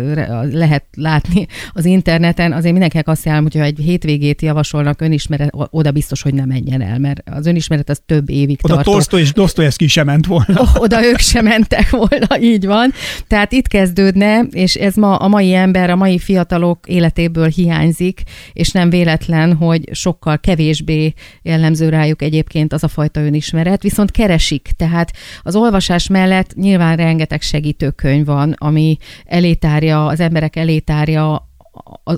lehet 0.50 0.84
látni 0.96 1.46
az 1.72 1.84
interneten, 1.84 2.52
azért 2.52 2.72
mindenkinek 2.72 3.08
azt 3.08 3.24
jelenti, 3.24 3.58
hogy 3.58 3.60
ha 3.60 3.66
egy 3.66 3.84
hétvégét 3.84 4.42
javasolnak 4.42 5.00
önismeret, 5.00 5.50
oda 5.70 5.90
biztos, 5.90 6.22
hogy 6.22 6.34
nem 6.34 6.48
menjen 6.48 6.82
el, 6.82 6.98
mert 6.98 7.22
az 7.30 7.46
önismeret 7.46 7.90
az 7.90 8.00
több 8.06 8.30
évig 8.30 8.58
Oda 8.62 8.74
tartó. 8.74 8.90
Tolstoy 8.90 9.20
és 9.20 9.32
Dostoyevsky 9.32 9.86
sem 9.86 10.06
ment 10.06 10.26
volna. 10.26 10.60
Oda 10.74 11.04
ők 11.04 11.18
sem 11.18 11.44
mentek 11.44 11.90
volna, 11.90 12.40
így 12.40 12.66
van. 12.66 12.92
Tehát 13.26 13.52
itt 13.52 13.68
kezdődne, 13.68 14.40
és 14.50 14.74
ez 14.74 14.94
ma 14.94 15.16
a 15.16 15.28
mai 15.28 15.54
ember, 15.54 15.90
a 15.90 15.96
mai 15.96 16.18
fiatalok 16.18 16.78
életéből 16.86 17.48
hiányzik, 17.48 18.22
és 18.52 18.70
nem 18.70 18.90
véletlen, 18.90 19.54
hogy 19.54 19.65
sokkal 19.92 20.38
kevésbé 20.38 21.12
jellemző 21.42 21.88
rájuk 21.88 22.22
egyébként 22.22 22.72
az 22.72 22.84
a 22.84 22.88
fajta 22.88 23.20
önismeret, 23.20 23.82
viszont 23.82 24.10
keresik. 24.10 24.68
Tehát 24.76 25.12
az 25.42 25.56
olvasás 25.56 26.08
mellett 26.08 26.54
nyilván 26.54 26.96
rengeteg 26.96 27.42
segítőkönyv 27.42 28.26
van, 28.26 28.54
ami 28.56 28.96
elétárja, 29.24 30.06
az 30.06 30.20
emberek 30.20 30.56
elétárja 30.56 31.45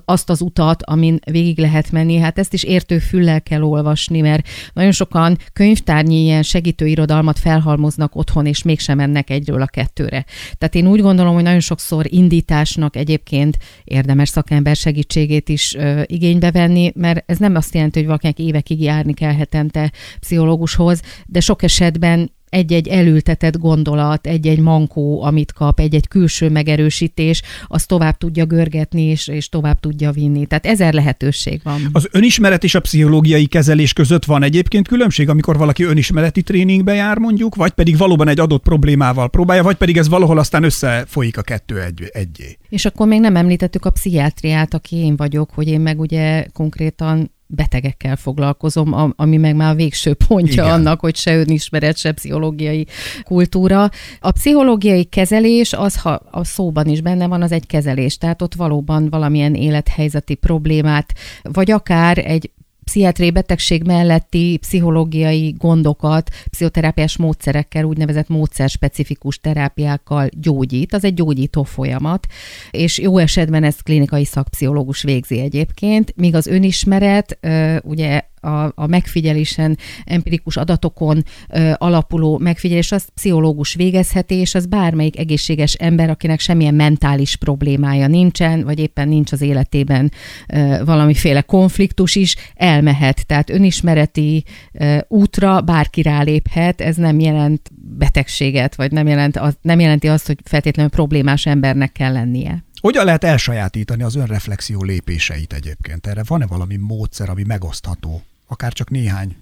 azt 0.04 0.30
az 0.30 0.40
utat, 0.40 0.82
amin 0.82 1.18
végig 1.30 1.58
lehet 1.58 1.90
menni. 1.90 2.16
Hát 2.16 2.38
ezt 2.38 2.52
is 2.52 2.62
értő 2.62 2.98
füllel 2.98 3.42
kell 3.42 3.62
olvasni, 3.62 4.20
mert 4.20 4.48
nagyon 4.72 4.92
sokan 4.92 5.38
könyvtárnyi 5.52 6.22
ilyen 6.22 6.42
segítőirodalmat 6.42 7.38
felhalmoznak 7.38 8.16
otthon, 8.16 8.46
és 8.46 8.62
mégsem 8.62 8.96
mennek 8.96 9.30
egyről 9.30 9.62
a 9.62 9.66
kettőre. 9.66 10.24
Tehát 10.58 10.74
én 10.74 10.86
úgy 10.86 11.00
gondolom, 11.00 11.34
hogy 11.34 11.42
nagyon 11.42 11.60
sokszor 11.60 12.06
indításnak 12.08 12.96
egyébként 12.96 13.56
érdemes 13.84 14.28
szakember 14.28 14.76
segítségét 14.76 15.48
is 15.48 15.74
ö, 15.74 16.02
igénybe 16.06 16.50
venni, 16.50 16.92
mert 16.94 17.30
ez 17.30 17.38
nem 17.38 17.54
azt 17.54 17.74
jelenti, 17.74 17.98
hogy 17.98 18.06
valakinek 18.06 18.38
évekig 18.38 18.82
járni 18.82 19.14
kell 19.14 19.34
hetente 19.34 19.92
pszichológushoz, 20.20 21.00
de 21.26 21.40
sok 21.40 21.62
esetben 21.62 22.36
egy-egy 22.48 22.88
elültetett 22.88 23.58
gondolat, 23.58 24.26
egy-egy 24.26 24.60
mankó, 24.60 25.22
amit 25.22 25.52
kap, 25.52 25.80
egy-egy 25.80 26.08
külső 26.08 26.50
megerősítés, 26.50 27.42
az 27.66 27.86
tovább 27.86 28.16
tudja 28.16 28.44
görgetni, 28.44 29.02
és, 29.02 29.28
és 29.28 29.48
tovább 29.48 29.80
tudja 29.80 30.10
vinni. 30.10 30.46
Tehát 30.46 30.66
ezer 30.66 30.92
lehetőség 30.92 31.60
van. 31.64 31.88
Az 31.92 32.08
önismeret 32.12 32.64
és 32.64 32.74
a 32.74 32.80
pszichológiai 32.80 33.46
kezelés 33.46 33.92
között 33.92 34.24
van 34.24 34.42
egyébként 34.42 34.88
különbség, 34.88 35.28
amikor 35.28 35.56
valaki 35.56 35.82
önismereti 35.82 36.42
tréningbe 36.42 36.94
jár 36.94 37.18
mondjuk, 37.18 37.54
vagy 37.54 37.70
pedig 37.70 37.96
valóban 37.96 38.28
egy 38.28 38.40
adott 38.40 38.62
problémával 38.62 39.28
próbálja, 39.28 39.62
vagy 39.62 39.76
pedig 39.76 39.96
ez 39.96 40.08
valahol 40.08 40.38
aztán 40.38 40.62
összefolyik 40.62 41.38
a 41.38 41.42
kettő 41.42 41.82
egy, 41.82 42.10
egyé. 42.12 42.58
És 42.68 42.84
akkor 42.84 43.06
még 43.06 43.20
nem 43.20 43.36
említettük 43.36 43.84
a 43.84 43.90
pszichiátriát, 43.90 44.74
aki 44.74 44.96
én 44.96 45.16
vagyok, 45.16 45.50
hogy 45.54 45.68
én 45.68 45.80
meg 45.80 46.00
ugye 46.00 46.46
konkrétan 46.52 47.30
betegekkel 47.48 48.16
foglalkozom, 48.16 49.12
ami 49.16 49.36
meg 49.36 49.56
már 49.56 49.72
a 49.72 49.74
végső 49.74 50.14
pontja. 50.14 50.62
Igen. 50.62 50.74
annak, 50.74 51.00
hogy 51.00 51.16
se 51.16 51.36
önismeret, 51.36 51.96
se 51.96 52.12
pszichológiai 52.12 52.86
kultúra. 53.22 53.90
A 54.20 54.30
pszichológiai 54.30 55.04
kezelés, 55.04 55.72
az, 55.72 55.96
ha 55.96 56.20
a 56.30 56.44
szóban 56.44 56.86
is 56.86 57.00
benne 57.00 57.26
van, 57.26 57.42
az 57.42 57.52
egy 57.52 57.66
kezelés. 57.66 58.18
Tehát 58.18 58.42
ott 58.42 58.54
valóban 58.54 59.10
valamilyen 59.10 59.54
élethelyzeti 59.54 60.34
problémát, 60.34 61.14
vagy 61.42 61.70
akár 61.70 62.18
egy 62.18 62.50
pszichiátriai 62.88 63.30
betegség 63.30 63.82
melletti 63.82 64.58
pszichológiai 64.60 65.54
gondokat 65.58 66.30
pszichoterápiás 66.50 67.16
módszerekkel, 67.16 67.84
úgynevezett 67.84 68.28
módszerspecifikus 68.28 69.38
terápiákkal 69.38 70.28
gyógyít. 70.32 70.94
Az 70.94 71.04
egy 71.04 71.14
gyógyító 71.14 71.62
folyamat, 71.62 72.26
és 72.70 72.98
jó 72.98 73.18
esetben 73.18 73.64
ezt 73.64 73.82
klinikai 73.82 74.24
szakpszichológus 74.24 75.02
végzi 75.02 75.38
egyébként, 75.38 76.12
míg 76.16 76.34
az 76.34 76.46
önismeret, 76.46 77.38
ugye 77.82 78.22
a, 78.40 78.72
a 78.74 78.86
megfigyelésen, 78.86 79.78
empirikus 80.04 80.56
adatokon 80.56 81.24
ö, 81.48 81.72
alapuló 81.76 82.38
megfigyelés, 82.38 82.92
azt 82.92 83.10
pszichológus 83.14 83.74
végezheti, 83.74 84.34
és 84.34 84.54
az 84.54 84.66
bármelyik 84.66 85.18
egészséges 85.18 85.72
ember, 85.72 86.10
akinek 86.10 86.40
semmilyen 86.40 86.74
mentális 86.74 87.36
problémája 87.36 88.06
nincsen, 88.06 88.64
vagy 88.64 88.78
éppen 88.78 89.08
nincs 89.08 89.32
az 89.32 89.40
életében 89.40 90.12
ö, 90.48 90.84
valamiféle 90.84 91.40
konfliktus 91.40 92.14
is, 92.14 92.36
elmehet. 92.54 93.26
Tehát 93.26 93.50
önismereti 93.50 94.44
ö, 94.72 94.98
útra 95.08 95.60
bárki 95.60 96.02
ráléphet, 96.02 96.80
ez 96.80 96.96
nem 96.96 97.20
jelent 97.20 97.70
betegséget, 97.98 98.74
vagy 98.74 98.92
nem, 98.92 99.06
jelent, 99.06 99.36
az, 99.36 99.56
nem 99.62 99.80
jelenti 99.80 100.08
azt, 100.08 100.26
hogy 100.26 100.38
feltétlenül 100.44 100.90
problémás 100.90 101.46
embernek 101.46 101.92
kell 101.92 102.12
lennie. 102.12 102.66
Hogyan 102.80 103.04
lehet 103.04 103.24
elsajátítani 103.24 104.02
az 104.02 104.14
önreflexió 104.14 104.82
lépéseit 104.82 105.52
egyébként? 105.52 106.06
Erre 106.06 106.22
van-e 106.26 106.46
valami 106.46 106.76
módszer, 106.76 107.28
ami 107.28 107.42
megosztható? 107.42 108.22
Akár 108.46 108.72
csak 108.72 108.90
néhány 108.90 109.36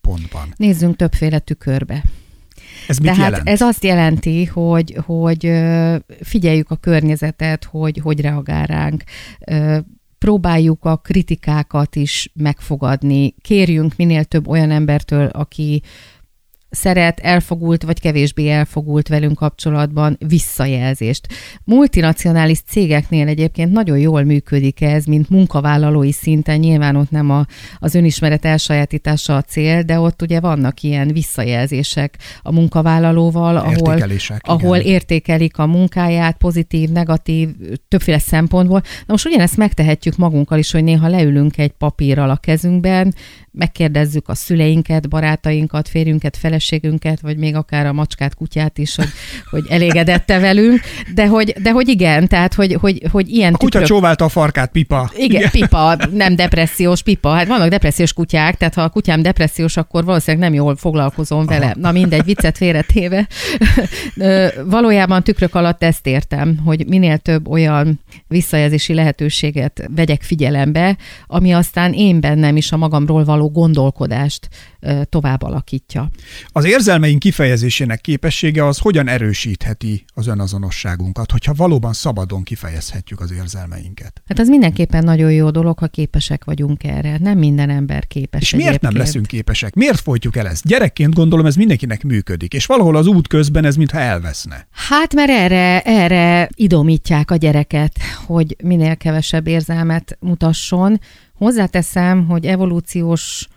pontban. 0.00 0.54
Nézzünk 0.56 0.96
többféle 0.96 1.38
tükörbe. 1.38 2.04
Ez 2.88 2.98
mit 2.98 3.10
Tehát 3.10 3.30
jelent? 3.30 3.48
ez 3.48 3.60
azt 3.60 3.84
jelenti, 3.84 4.44
hogy, 4.44 4.96
hogy 5.06 5.52
figyeljük 6.20 6.70
a 6.70 6.76
környezetet, 6.76 7.64
hogy 7.64 8.00
hogy 8.02 8.20
reagál 8.20 8.66
ránk, 8.66 9.02
próbáljuk 10.18 10.84
a 10.84 10.96
kritikákat 10.96 11.96
is 11.96 12.30
megfogadni, 12.34 13.34
kérjünk 13.40 13.96
minél 13.96 14.24
több 14.24 14.48
olyan 14.48 14.70
embertől, 14.70 15.26
aki 15.26 15.82
szeret, 16.70 17.20
elfogult 17.20 17.82
vagy 17.82 18.00
kevésbé 18.00 18.50
elfogult 18.50 19.08
velünk 19.08 19.36
kapcsolatban 19.36 20.16
visszajelzést. 20.26 21.28
Multinacionális 21.64 22.60
cégeknél 22.60 23.28
egyébként 23.28 23.72
nagyon 23.72 23.98
jól 23.98 24.22
működik 24.22 24.80
ez, 24.80 25.04
mint 25.04 25.28
munkavállalói 25.28 26.12
szinten, 26.12 26.58
nyilván 26.58 26.96
ott 26.96 27.10
nem 27.10 27.30
a, 27.30 27.46
az 27.78 27.94
önismeret 27.94 28.44
elsajátítása 28.44 29.36
a 29.36 29.42
cél, 29.42 29.82
de 29.82 29.98
ott 29.98 30.22
ugye 30.22 30.40
vannak 30.40 30.82
ilyen 30.82 31.08
visszajelzések 31.08 32.16
a 32.42 32.52
munkavállalóval, 32.52 33.56
ahol, 33.56 33.96
ahol 34.38 34.76
értékelik 34.76 35.58
a 35.58 35.66
munkáját 35.66 36.36
pozitív, 36.36 36.90
negatív, 36.90 37.48
többféle 37.88 38.18
szempontból. 38.18 38.80
Na 38.80 39.06
most 39.06 39.26
ugyanezt 39.26 39.56
megtehetjük 39.56 40.16
magunkkal 40.16 40.58
is, 40.58 40.70
hogy 40.70 40.84
néha 40.84 41.08
leülünk 41.08 41.58
egy 41.58 41.72
papírral 41.72 42.30
a 42.30 42.36
kezünkben, 42.36 43.14
megkérdezzük 43.58 44.28
a 44.28 44.34
szüleinket, 44.34 45.08
barátainkat, 45.08 45.88
férjünket, 45.88 46.36
feleségünket, 46.36 47.20
vagy 47.20 47.36
még 47.36 47.54
akár 47.54 47.86
a 47.86 47.92
macskát, 47.92 48.34
kutyát 48.34 48.78
is, 48.78 48.94
hogy, 48.96 49.08
hogy 49.50 49.64
elégedette 49.68 50.38
velünk, 50.38 50.80
de 51.14 51.26
hogy, 51.26 51.54
de 51.62 51.70
hogy 51.70 51.88
igen, 51.88 52.28
tehát 52.28 52.54
hogy, 52.54 52.76
hogy, 52.80 53.02
hogy 53.10 53.28
ilyen 53.28 53.54
A 53.54 53.56
kutya 53.56 53.70
tükrök... 53.70 53.88
csóválta 53.88 54.24
a 54.24 54.28
farkát, 54.28 54.70
pipa. 54.70 55.10
Igen, 55.16 55.40
igen, 55.40 55.50
pipa, 55.50 55.96
nem 56.12 56.36
depressziós 56.36 57.02
pipa. 57.02 57.30
Hát 57.30 57.46
vannak 57.46 57.68
depressziós 57.68 58.12
kutyák, 58.12 58.56
tehát 58.56 58.74
ha 58.74 58.82
a 58.82 58.88
kutyám 58.88 59.22
depressziós, 59.22 59.76
akkor 59.76 60.04
valószínűleg 60.04 60.50
nem 60.50 60.58
jól 60.58 60.76
foglalkozom 60.76 61.46
vele. 61.46 61.66
Aha. 61.66 61.74
Na 61.80 61.92
mindegy, 61.92 62.24
viccet 62.24 62.56
félretéve. 62.56 63.26
Valójában 64.64 65.22
tükrök 65.22 65.54
alatt 65.54 65.82
ezt 65.82 66.06
értem, 66.06 66.58
hogy 66.64 66.86
minél 66.86 67.18
több 67.18 67.48
olyan 67.48 68.00
visszajelzési 68.26 68.94
lehetőséget 68.94 69.88
vegyek 69.94 70.22
figyelembe, 70.22 70.96
ami 71.26 71.52
aztán 71.52 71.92
én 71.92 72.20
bennem 72.20 72.56
is 72.56 72.72
a 72.72 72.76
magamról 72.76 73.24
való 73.24 73.47
gondolkodást 73.50 74.48
tovább 75.08 75.42
alakítja. 75.42 76.10
Az 76.48 76.64
érzelmeink 76.64 77.18
kifejezésének 77.18 78.00
képessége 78.00 78.66
az 78.66 78.78
hogyan 78.78 79.08
erősítheti 79.08 80.04
az 80.14 80.26
önazonosságunkat, 80.26 81.30
hogyha 81.30 81.54
valóban 81.54 81.92
szabadon 81.92 82.42
kifejezhetjük 82.42 83.20
az 83.20 83.32
érzelmeinket? 83.32 84.22
Hát 84.26 84.38
az 84.38 84.48
mindenképpen 84.48 85.04
nagyon 85.04 85.32
jó 85.32 85.50
dolog, 85.50 85.78
ha 85.78 85.86
képesek 85.86 86.44
vagyunk 86.44 86.84
erre. 86.84 87.18
Nem 87.20 87.38
minden 87.38 87.70
ember 87.70 88.06
képes. 88.06 88.42
És 88.42 88.50
miért 88.50 88.68
egyébként. 88.68 88.92
nem 88.92 89.02
leszünk 89.02 89.26
képesek? 89.26 89.74
Miért 89.74 90.00
folytjuk 90.00 90.36
el 90.36 90.48
ezt? 90.48 90.66
Gyerekként 90.66 91.14
gondolom 91.14 91.46
ez 91.46 91.54
mindenkinek 91.54 92.02
működik, 92.02 92.54
és 92.54 92.66
valahol 92.66 92.96
az 92.96 93.06
út 93.06 93.26
közben 93.26 93.64
ez 93.64 93.76
mintha 93.76 93.98
elveszne. 93.98 94.66
Hát 94.70 95.14
mert 95.14 95.30
erre, 95.30 95.80
erre 95.80 96.48
idomítják 96.54 97.30
a 97.30 97.36
gyereket, 97.36 97.98
hogy 98.26 98.56
minél 98.62 98.96
kevesebb 98.96 99.46
érzelmet 99.46 100.16
mutasson. 100.20 101.00
Hozzáteszem, 101.38 102.26
hogy 102.26 102.46
evolúciós 102.46 103.48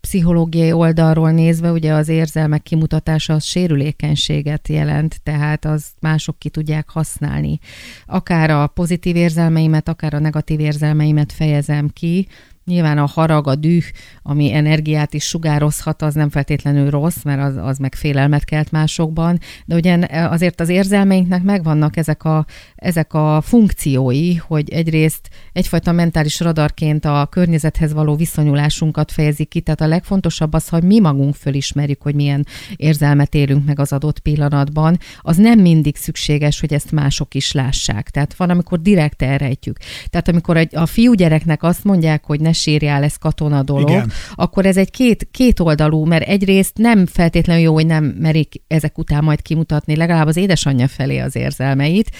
pszichológiai 0.00 0.72
oldalról 0.72 1.30
nézve 1.30 1.72
ugye 1.72 1.92
az 1.92 2.08
érzelmek 2.08 2.62
kimutatása 2.62 3.34
az 3.34 3.44
sérülékenységet 3.44 4.68
jelent, 4.68 5.22
tehát 5.22 5.64
az 5.64 5.86
mások 6.00 6.38
ki 6.38 6.48
tudják 6.48 6.88
használni. 6.88 7.58
Akár 8.06 8.50
a 8.50 8.66
pozitív 8.66 9.16
érzelmeimet, 9.16 9.88
akár 9.88 10.14
a 10.14 10.18
negatív 10.18 10.60
érzelmeimet 10.60 11.32
fejezem 11.32 11.88
ki, 11.88 12.28
Nyilván 12.68 12.98
a 12.98 13.06
harag, 13.06 13.46
a 13.46 13.54
düh, 13.54 13.84
ami 14.22 14.52
energiát 14.52 15.14
is 15.14 15.24
sugározhat, 15.24 16.02
az 16.02 16.14
nem 16.14 16.30
feltétlenül 16.30 16.90
rossz, 16.90 17.22
mert 17.22 17.40
az, 17.40 17.56
az 17.56 17.78
meg 17.78 17.94
félelmet 17.94 18.44
kelt 18.44 18.70
másokban, 18.70 19.38
de 19.64 19.74
ugye 19.74 19.98
azért 20.10 20.60
az 20.60 20.68
érzelmeinknek 20.68 21.42
megvannak 21.42 21.96
ezek 21.96 22.24
a, 22.24 22.46
ezek 22.74 23.14
a 23.14 23.40
funkciói, 23.40 24.34
hogy 24.34 24.70
egyrészt 24.70 25.28
egyfajta 25.52 25.92
mentális 25.92 26.40
radarként 26.40 27.04
a 27.04 27.26
környezethez 27.30 27.92
való 27.92 28.16
viszonyulásunkat 28.16 29.12
fejezik 29.12 29.48
ki, 29.48 29.60
tehát 29.60 29.80
a 29.80 29.86
legfontosabb 29.86 30.52
az, 30.52 30.68
hogy 30.68 30.82
mi 30.82 31.00
magunk 31.00 31.34
fölismerjük, 31.34 32.02
hogy 32.02 32.14
milyen 32.14 32.46
érzelmet 32.76 33.34
élünk 33.34 33.66
meg 33.66 33.78
az 33.78 33.92
adott 33.92 34.18
pillanatban, 34.18 34.98
az 35.20 35.36
nem 35.36 35.58
mindig 35.60 35.96
szükséges, 35.96 36.60
hogy 36.60 36.72
ezt 36.72 36.92
mások 36.92 37.34
is 37.34 37.52
lássák. 37.52 38.10
Tehát 38.10 38.34
van, 38.34 38.50
amikor 38.50 38.80
direkt 38.80 39.22
elrejtjük. 39.22 39.76
Tehát 40.10 40.28
amikor 40.28 40.56
egy, 40.56 40.76
a 40.76 40.86
fiúgyereknek 40.86 41.62
azt 41.62 41.84
mondják, 41.84 42.24
hogy 42.24 42.40
ne 42.40 42.52
sírjál, 42.58 43.02
ez 43.02 43.16
katona 43.16 43.62
dolog, 43.62 43.88
Igen. 43.88 44.12
akkor 44.34 44.66
ez 44.66 44.76
egy 44.76 44.90
két, 44.90 45.28
két 45.30 45.60
oldalú, 45.60 46.04
mert 46.04 46.28
egyrészt 46.28 46.76
nem 46.76 47.06
feltétlenül 47.06 47.62
jó, 47.62 47.72
hogy 47.72 47.86
nem 47.86 48.04
merik 48.04 48.62
ezek 48.66 48.98
után 48.98 49.24
majd 49.24 49.42
kimutatni 49.42 49.96
legalább 49.96 50.26
az 50.26 50.36
édesanyja 50.36 50.88
felé 50.88 51.18
az 51.18 51.36
érzelmeit. 51.36 52.10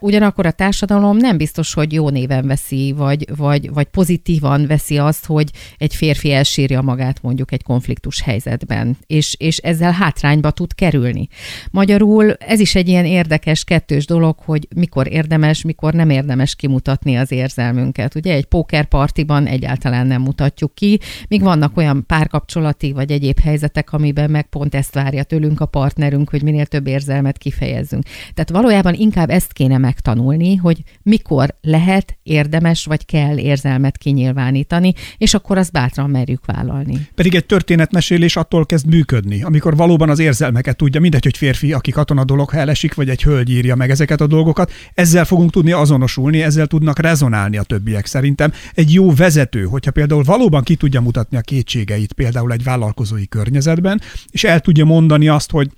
Ugyanakkor 0.00 0.46
a 0.46 0.50
társadalom 0.50 1.16
nem 1.16 1.36
biztos, 1.36 1.74
hogy 1.74 1.92
jó 1.92 2.08
néven 2.08 2.46
veszi, 2.46 2.92
vagy, 2.96 3.26
vagy, 3.36 3.72
vagy 3.72 3.86
pozitívan 3.86 4.66
veszi 4.66 4.98
azt, 4.98 5.26
hogy 5.26 5.50
egy 5.78 5.94
férfi 5.94 6.32
elsírja 6.32 6.80
magát 6.80 7.22
mondjuk 7.22 7.52
egy 7.52 7.62
konfliktus 7.62 8.20
helyzetben, 8.20 8.96
és, 9.06 9.34
és 9.38 9.56
ezzel 9.56 9.92
hátrányba 9.92 10.50
tud 10.50 10.74
kerülni. 10.74 11.28
Magyarul 11.70 12.32
ez 12.32 12.60
is 12.60 12.74
egy 12.74 12.88
ilyen 12.88 13.04
érdekes 13.04 13.64
kettős 13.64 14.06
dolog, 14.06 14.38
hogy 14.44 14.68
mikor 14.76 15.12
érdemes, 15.12 15.62
mikor 15.62 15.94
nem 15.94 16.10
érdemes 16.10 16.54
kimutatni 16.54 17.16
az 17.16 17.32
érzelmünket. 17.32 18.14
Ugye 18.14 18.34
egy 18.34 18.44
pókerpartiban 18.44 19.46
egyáltalán 19.52 20.06
nem 20.06 20.22
mutatjuk 20.22 20.74
ki, 20.74 21.00
míg 21.28 21.42
vannak 21.42 21.76
olyan 21.76 22.06
párkapcsolati 22.06 22.92
vagy 22.92 23.10
egyéb 23.10 23.38
helyzetek, 23.38 23.92
amiben 23.92 24.30
meg 24.30 24.46
pont 24.48 24.74
ezt 24.74 24.94
várja 24.94 25.22
tőlünk 25.22 25.60
a 25.60 25.66
partnerünk, 25.66 26.30
hogy 26.30 26.42
minél 26.42 26.66
több 26.66 26.86
érzelmet 26.86 27.38
kifejezzünk. 27.38 28.04
Tehát 28.34 28.50
valójában 28.50 28.94
inkább 28.94 29.30
ezt 29.30 29.52
kéne 29.52 29.78
megtanulni, 29.78 30.56
hogy 30.56 30.82
mikor 31.02 31.54
lehet, 31.60 32.18
érdemes 32.22 32.84
vagy 32.84 33.04
kell 33.04 33.38
érzelmet 33.38 33.98
kinyilvánítani, 33.98 34.92
és 35.18 35.34
akkor 35.34 35.58
azt 35.58 35.72
bátran 35.72 36.10
merjük 36.10 36.46
vállalni. 36.46 37.08
Pedig 37.14 37.34
egy 37.34 37.46
történetmesélés 37.46 38.36
attól 38.36 38.66
kezd 38.66 38.86
működni, 38.86 39.42
amikor 39.42 39.76
valóban 39.76 40.10
az 40.10 40.18
érzelmeket 40.18 40.76
tudja, 40.76 41.00
mindegy, 41.00 41.24
hogy 41.24 41.36
férfi, 41.36 41.72
aki 41.72 41.90
katona 41.90 42.24
dolog, 42.24 42.50
ha 42.50 42.56
elesik, 42.56 42.94
vagy 42.94 43.08
egy 43.08 43.22
hölgy 43.22 43.50
írja 43.50 43.74
meg 43.74 43.90
ezeket 43.90 44.20
a 44.20 44.26
dolgokat, 44.26 44.72
ezzel 44.94 45.24
fogunk 45.24 45.50
tudni 45.50 45.72
azonosulni, 45.72 46.42
ezzel 46.42 46.66
tudnak 46.66 46.98
rezonálni 46.98 47.56
a 47.56 47.62
többiek 47.62 48.06
szerintem. 48.06 48.52
Egy 48.74 48.92
jó 48.92 49.14
vezető 49.14 49.31
vezető, 49.32 49.64
hogyha 49.64 49.90
például 49.90 50.22
valóban 50.22 50.62
ki 50.62 50.76
tudja 50.76 51.00
mutatni 51.00 51.36
a 51.36 51.40
kétségeit 51.40 52.12
például 52.12 52.52
egy 52.52 52.62
vállalkozói 52.62 53.28
környezetben, 53.28 54.00
és 54.30 54.44
el 54.44 54.60
tudja 54.60 54.84
mondani 54.84 55.28
azt, 55.28 55.50
hogy 55.50 55.70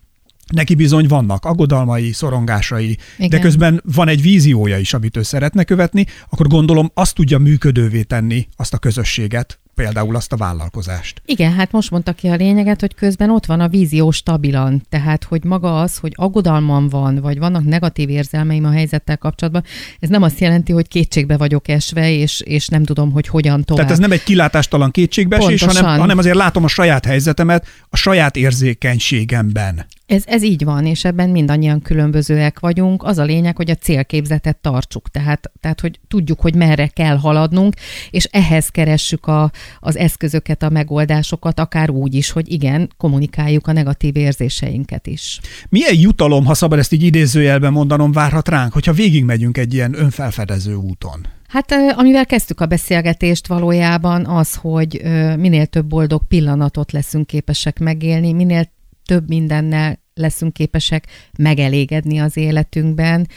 neki 0.52 0.74
bizony 0.74 1.06
vannak 1.06 1.44
aggodalmai, 1.44 2.12
szorongásai, 2.12 2.98
Igen. 3.16 3.30
de 3.30 3.38
közben 3.38 3.82
van 3.94 4.08
egy 4.08 4.22
víziója 4.22 4.78
is, 4.78 4.94
amit 4.94 5.16
ő 5.16 5.22
szeretne 5.22 5.64
követni, 5.64 6.06
akkor 6.28 6.46
gondolom 6.46 6.90
azt 6.94 7.14
tudja 7.14 7.38
működővé 7.38 8.02
tenni 8.02 8.48
azt 8.56 8.74
a 8.74 8.78
közösséget, 8.78 9.58
például 9.74 10.16
azt 10.16 10.32
a 10.32 10.36
vállalkozást. 10.36 11.22
Igen, 11.26 11.52
hát 11.52 11.72
most 11.72 11.90
mondta 11.90 12.12
ki 12.12 12.28
a 12.28 12.34
lényeget, 12.34 12.80
hogy 12.80 12.94
közben 12.94 13.30
ott 13.30 13.46
van 13.46 13.60
a 13.60 13.68
vízió 13.68 14.10
stabilan, 14.10 14.82
tehát 14.88 15.24
hogy 15.24 15.44
maga 15.44 15.80
az, 15.80 15.96
hogy 15.96 16.12
aggodalmam 16.16 16.88
van, 16.88 17.20
vagy 17.20 17.38
vannak 17.38 17.64
negatív 17.64 18.08
érzelmeim 18.08 18.64
a 18.64 18.70
helyzettel 18.70 19.18
kapcsolatban, 19.18 19.64
ez 20.00 20.08
nem 20.08 20.22
azt 20.22 20.40
jelenti, 20.40 20.72
hogy 20.72 20.88
kétségbe 20.88 21.36
vagyok 21.36 21.68
esve, 21.68 22.10
és, 22.10 22.40
és 22.40 22.68
nem 22.68 22.84
tudom, 22.84 23.12
hogy 23.12 23.26
hogyan 23.26 23.64
tovább. 23.64 23.84
Tehát 23.84 23.98
ez 23.98 24.08
nem 24.08 24.12
egy 24.12 24.22
kilátástalan 24.22 24.90
kétségbeesés, 24.90 25.62
hanem, 25.62 25.84
hanem 25.84 26.18
azért 26.18 26.36
látom 26.36 26.64
a 26.64 26.68
saját 26.68 27.04
helyzetemet 27.04 27.66
a 27.88 27.96
saját 27.96 28.36
érzékenységemben. 28.36 29.86
Ez, 30.06 30.22
ez 30.26 30.42
így 30.42 30.64
van, 30.64 30.86
és 30.86 31.04
ebben 31.04 31.30
mindannyian 31.30 31.82
különbözőek 31.82 32.60
vagyunk. 32.60 33.02
Az 33.02 33.18
a 33.18 33.24
lényeg, 33.24 33.56
hogy 33.56 33.70
a 33.70 33.74
célképzetet 33.74 34.56
tartsuk, 34.56 35.10
tehát, 35.10 35.50
tehát 35.60 35.80
hogy 35.80 36.00
tudjuk, 36.08 36.40
hogy 36.40 36.54
merre 36.54 36.86
kell 36.86 37.16
haladnunk, 37.16 37.74
és 38.10 38.24
ehhez 38.24 38.68
keressük 38.68 39.26
a, 39.26 39.50
az 39.80 39.96
eszközöket, 39.96 40.62
a 40.62 40.68
megoldásokat, 40.68 41.60
akár 41.60 41.90
úgy 41.90 42.14
is, 42.14 42.30
hogy 42.30 42.52
igen, 42.52 42.90
kommunikáljuk 42.96 43.66
a 43.66 43.72
negatív 43.72 44.16
érzéseinket 44.16 45.06
is. 45.06 45.40
Milyen 45.68 45.94
jutalom, 45.94 46.44
ha 46.44 46.54
szabad 46.54 46.78
ezt 46.78 46.92
így 46.92 47.02
idézőjelben 47.02 47.72
mondanom, 47.72 48.12
várhat 48.12 48.48
ránk, 48.48 48.72
hogyha 48.72 48.92
végigmegyünk 48.92 49.58
egy 49.58 49.74
ilyen 49.74 49.94
önfelfedező 49.98 50.74
úton? 50.74 51.26
Hát 51.48 51.74
amivel 51.96 52.26
kezdtük 52.26 52.60
a 52.60 52.66
beszélgetést 52.66 53.46
valójában 53.46 54.26
az, 54.26 54.54
hogy 54.54 55.00
minél 55.38 55.66
több 55.66 55.86
boldog 55.86 56.26
pillanatot 56.28 56.92
leszünk 56.92 57.26
képesek 57.26 57.78
megélni, 57.78 58.32
minél 58.32 58.72
több 59.04 59.28
mindennel 59.28 60.02
leszünk 60.14 60.52
képesek 60.52 61.06
megelégedni 61.38 62.18
az 62.18 62.36
életünkben, 62.36 63.28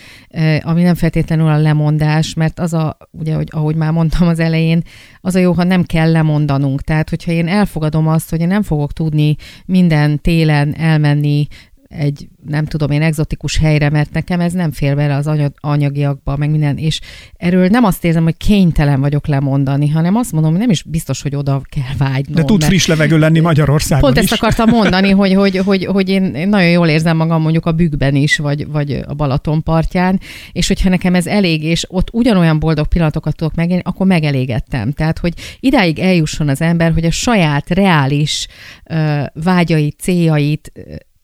ami 0.62 0.82
nem 0.82 0.96
feltétlenül 0.96 1.48
a 1.48 1.58
lemondás, 1.58 2.34
mert 2.34 2.60
az 2.60 2.74
a, 2.74 2.98
ugye, 3.12 3.36
hogy, 3.36 3.48
ahogy 3.52 3.76
már 3.76 3.92
mondtam 3.92 4.28
az 4.28 4.40
elején, 4.40 4.82
az 5.22 5.36
a 5.36 5.40
jó, 5.40 5.52
ha 5.54 5.64
nem 5.64 5.84
kell 5.84 6.12
lemondanunk. 6.12 6.82
Tehát, 6.82 7.10
hogyha 7.10 7.32
én 7.32 7.48
elfogadom 7.48 8.08
azt, 8.08 8.30
hogy 8.30 8.42
én 8.42 8.48
nem 8.48 8.64
fogok 8.64 8.94
tudni 8.94 9.36
minden 9.66 10.22
télen 10.22 10.76
elmenni 10.76 11.48
egy 11.90 12.28
nem 12.46 12.66
tudom 12.66 12.92
én, 12.92 13.02
egzotikus 13.02 13.58
helyre, 13.58 13.90
mert 13.90 14.12
nekem 14.12 14.40
ez 14.40 14.54
nem 14.54 14.72
fér 14.72 14.96
bele 14.96 15.16
az 15.16 15.30
anyagiakba, 15.60 16.38
meg 16.38 16.50
minden, 16.50 16.78
és 16.78 17.00
erről 17.38 17.68
nem 17.68 17.84
azt 17.84 18.06
érzem, 18.06 18.24
hogy 18.24 18.38
kénytelen 18.38 19.00
vagyok 19.00 19.28
lemondani, 19.28 19.90
hanem 19.90 20.16
azt 20.16 20.32
mondom, 20.32 20.52
hogy 20.52 20.60
nem 20.60 20.70
is 20.70 20.84
biztos, 20.84 21.22
hogy 21.22 21.36
oda 21.36 21.62
kell 21.70 22.08
vágynom. 22.10 22.36
De 22.36 22.44
tud 22.44 22.64
friss 22.64 22.86
levegő 22.86 23.18
lenni 23.18 23.40
Magyarországon 23.40 24.12
Pont 24.12 24.24
is. 24.24 24.32
ezt 24.32 24.42
akartam 24.42 24.70
mondani, 24.70 25.10
hogy, 25.10 25.34
hogy, 25.34 25.58
hogy, 25.58 25.86
hogy 25.86 26.10
én, 26.10 26.24
én 26.24 26.50
nagyon 26.50 26.70
jól 26.70 26.88
érzem 26.88 27.18
magam 27.18 27.42
mondjuk 27.42 27.66
a 27.66 27.72
bükkben 27.72 28.16
is, 28.16 28.38
vagy, 28.38 28.68
vagy 28.68 29.02
a 29.08 29.14
Balaton 29.14 29.64
partján, 29.64 30.20
és 30.52 30.68
hogyha 30.68 30.90
nekem 30.90 31.16
ez 31.16 31.28
elég, 31.28 31.64
és 31.64 31.86
ott 31.90 32.10
ugyanolyan 32.12 32.60
boldog 32.60 32.88
pillanatokat 32.88 33.36
tudok 33.36 33.56
megélni, 33.56 33.82
akkor 33.86 34.08
megelégettem. 34.08 34.92
Tehát, 34.92 35.20
hogy 35.20 35.34
idáig 35.60 36.00
eljusson 36.00 36.50
az 36.50 36.62
ember, 36.62 36.94
hogy 36.94 37.06
a 37.06 37.12
saját 37.12 37.70
reális 37.70 38.48
uh, 38.90 39.26
vágyait, 39.34 40.00
céljait 40.00 40.72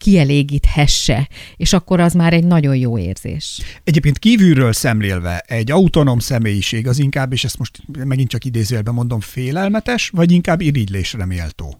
kielégíthesse, 0.03 1.29
és 1.57 1.73
akkor 1.73 1.99
az 1.99 2.13
már 2.13 2.33
egy 2.33 2.43
nagyon 2.43 2.75
jó 2.75 2.97
érzés. 2.97 3.61
Egyébként 3.83 4.19
kívülről 4.19 4.73
szemlélve 4.73 5.37
egy 5.47 5.71
autonóm 5.71 6.19
személyiség 6.19 6.87
az 6.87 6.99
inkább, 6.99 7.33
és 7.33 7.43
ezt 7.43 7.57
most 7.57 7.81
megint 8.05 8.29
csak 8.29 8.45
idézőjelben 8.45 8.93
mondom, 8.93 9.19
félelmetes, 9.19 10.09
vagy 10.09 10.31
inkább 10.31 10.61
irigylésre 10.61 11.25
méltó? 11.25 11.75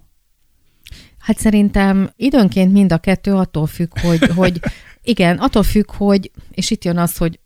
Hát 1.18 1.40
szerintem 1.40 2.10
időnként 2.16 2.72
mind 2.72 2.92
a 2.92 2.98
kettő 2.98 3.34
attól 3.34 3.68
függ, 3.68 4.00
hogy, 4.00 4.30
hogy 4.42 4.60
igen, 5.02 5.38
attól 5.38 5.64
függ, 5.64 5.92
hogy, 5.92 6.32
és 6.52 6.72
itt 6.72 6.84
jön 6.84 6.98
az, 6.98 7.18
hogy 7.18 7.40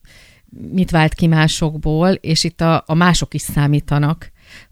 mit 0.71 0.91
vált 0.91 1.13
ki 1.13 1.27
másokból, 1.27 2.09
és 2.09 2.43
itt 2.43 2.61
a, 2.61 2.83
a 2.87 2.93
mások 2.93 3.33
is 3.33 3.41
számítanak, 3.41 4.31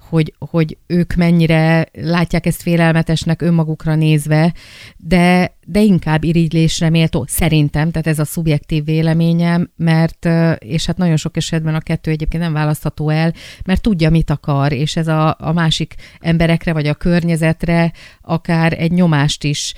hogy, 0.10 0.34
hogy 0.40 0.78
ők 0.88 1.14
mennyire 1.14 1.88
látják 1.94 2.46
ezt 2.46 2.62
félelmetesnek 2.62 3.42
önmagukra 3.42 3.96
nézve, 3.96 4.54
de, 4.98 5.58
de 5.66 5.82
inkább 5.82 6.24
irigylésre 6.24 6.90
méltó, 6.90 7.26
szerintem, 7.28 7.92
tehát 7.92 8.08
ez 8.08 8.20
a 8.20 8.26
szubjektív 8.26 8.86
véleményem, 8.86 9.72
mert, 9.76 10.28
és 10.60 10.86
hát 10.86 10.98
nagyon 10.98 11.18
sok 11.18 11.38
esetben 11.38 11.76
a 11.76 11.80
kettő 11.80 12.12
egyébként 12.12 12.44
nem 12.44 12.54
választható 12.54 13.10
el, 13.10 13.34
mert 13.66 13.82
tudja, 13.82 14.10
mit 14.10 14.30
akar, 14.30 14.72
és 14.72 14.96
ez 14.96 15.08
a, 15.08 15.36
a 15.40 15.52
másik 15.52 15.96
emberekre, 16.20 16.74
vagy 16.74 16.88
a 16.88 16.94
környezetre 16.94 17.92
akár 18.22 18.74
egy 18.74 18.92
nyomást 18.92 19.44
is 19.44 19.74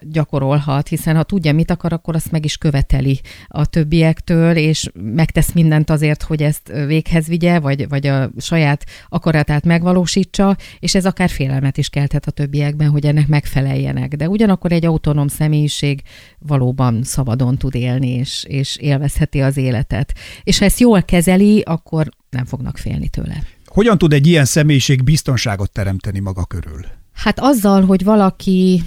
gyakorolhat, 0.00 0.88
hiszen 0.88 1.16
ha 1.16 1.22
tudja, 1.22 1.52
mit 1.52 1.70
akar, 1.70 1.92
akkor 1.92 2.14
azt 2.14 2.30
meg 2.30 2.44
is 2.44 2.56
követeli 2.56 3.20
a 3.48 3.66
többiektől, 3.66 4.56
és 4.56 4.90
megtesz 4.94 5.52
mindent 5.52 5.90
azért, 5.90 6.22
hogy 6.22 6.42
ezt 6.42 6.72
véghez 6.86 7.26
vigye, 7.26 7.58
vagy, 7.58 7.88
vagy 7.88 8.06
a 8.06 8.30
saját 8.38 8.84
akaratát 9.08 9.64
megvalósítsa, 9.64 10.56
és 10.78 10.94
ez 10.94 11.06
akár 11.06 11.30
félelmet 11.30 11.78
is 11.78 11.88
kelthet 11.88 12.26
a 12.26 12.30
többiekben, 12.30 12.88
hogy 12.88 13.06
ennek 13.06 13.26
megfeleljenek. 13.26 14.14
De 14.14 14.28
ugyanakkor 14.28 14.72
egy 14.72 14.84
autonóm 14.84 15.28
személyiség 15.28 16.02
valóban 16.38 17.02
szabadon 17.02 17.56
tud 17.56 17.74
élni, 17.74 18.08
és, 18.08 18.44
és 18.48 18.76
élvezheti 18.76 19.40
az 19.40 19.56
életet. 19.56 20.14
És 20.42 20.58
ha 20.58 20.64
ezt 20.64 20.80
jól 20.80 21.02
kezeli, 21.02 21.60
akkor 21.60 22.08
nem 22.30 22.44
fognak 22.44 22.78
félni 22.78 23.08
tőle. 23.08 23.42
Hogyan 23.66 23.98
tud 23.98 24.12
egy 24.12 24.26
ilyen 24.26 24.44
személyiség 24.44 25.04
biztonságot 25.04 25.70
teremteni 25.70 26.18
maga 26.18 26.44
körül? 26.44 26.84
Hát 27.12 27.40
azzal, 27.40 27.84
hogy 27.84 28.04
valaki 28.04 28.82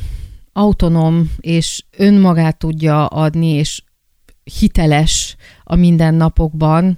autonóm 0.54 1.32
és 1.40 1.84
önmagát 1.98 2.58
tudja 2.58 3.06
adni, 3.06 3.48
és 3.48 3.84
hiteles 4.60 5.36
a 5.64 5.76
mindennapokban, 5.76 6.98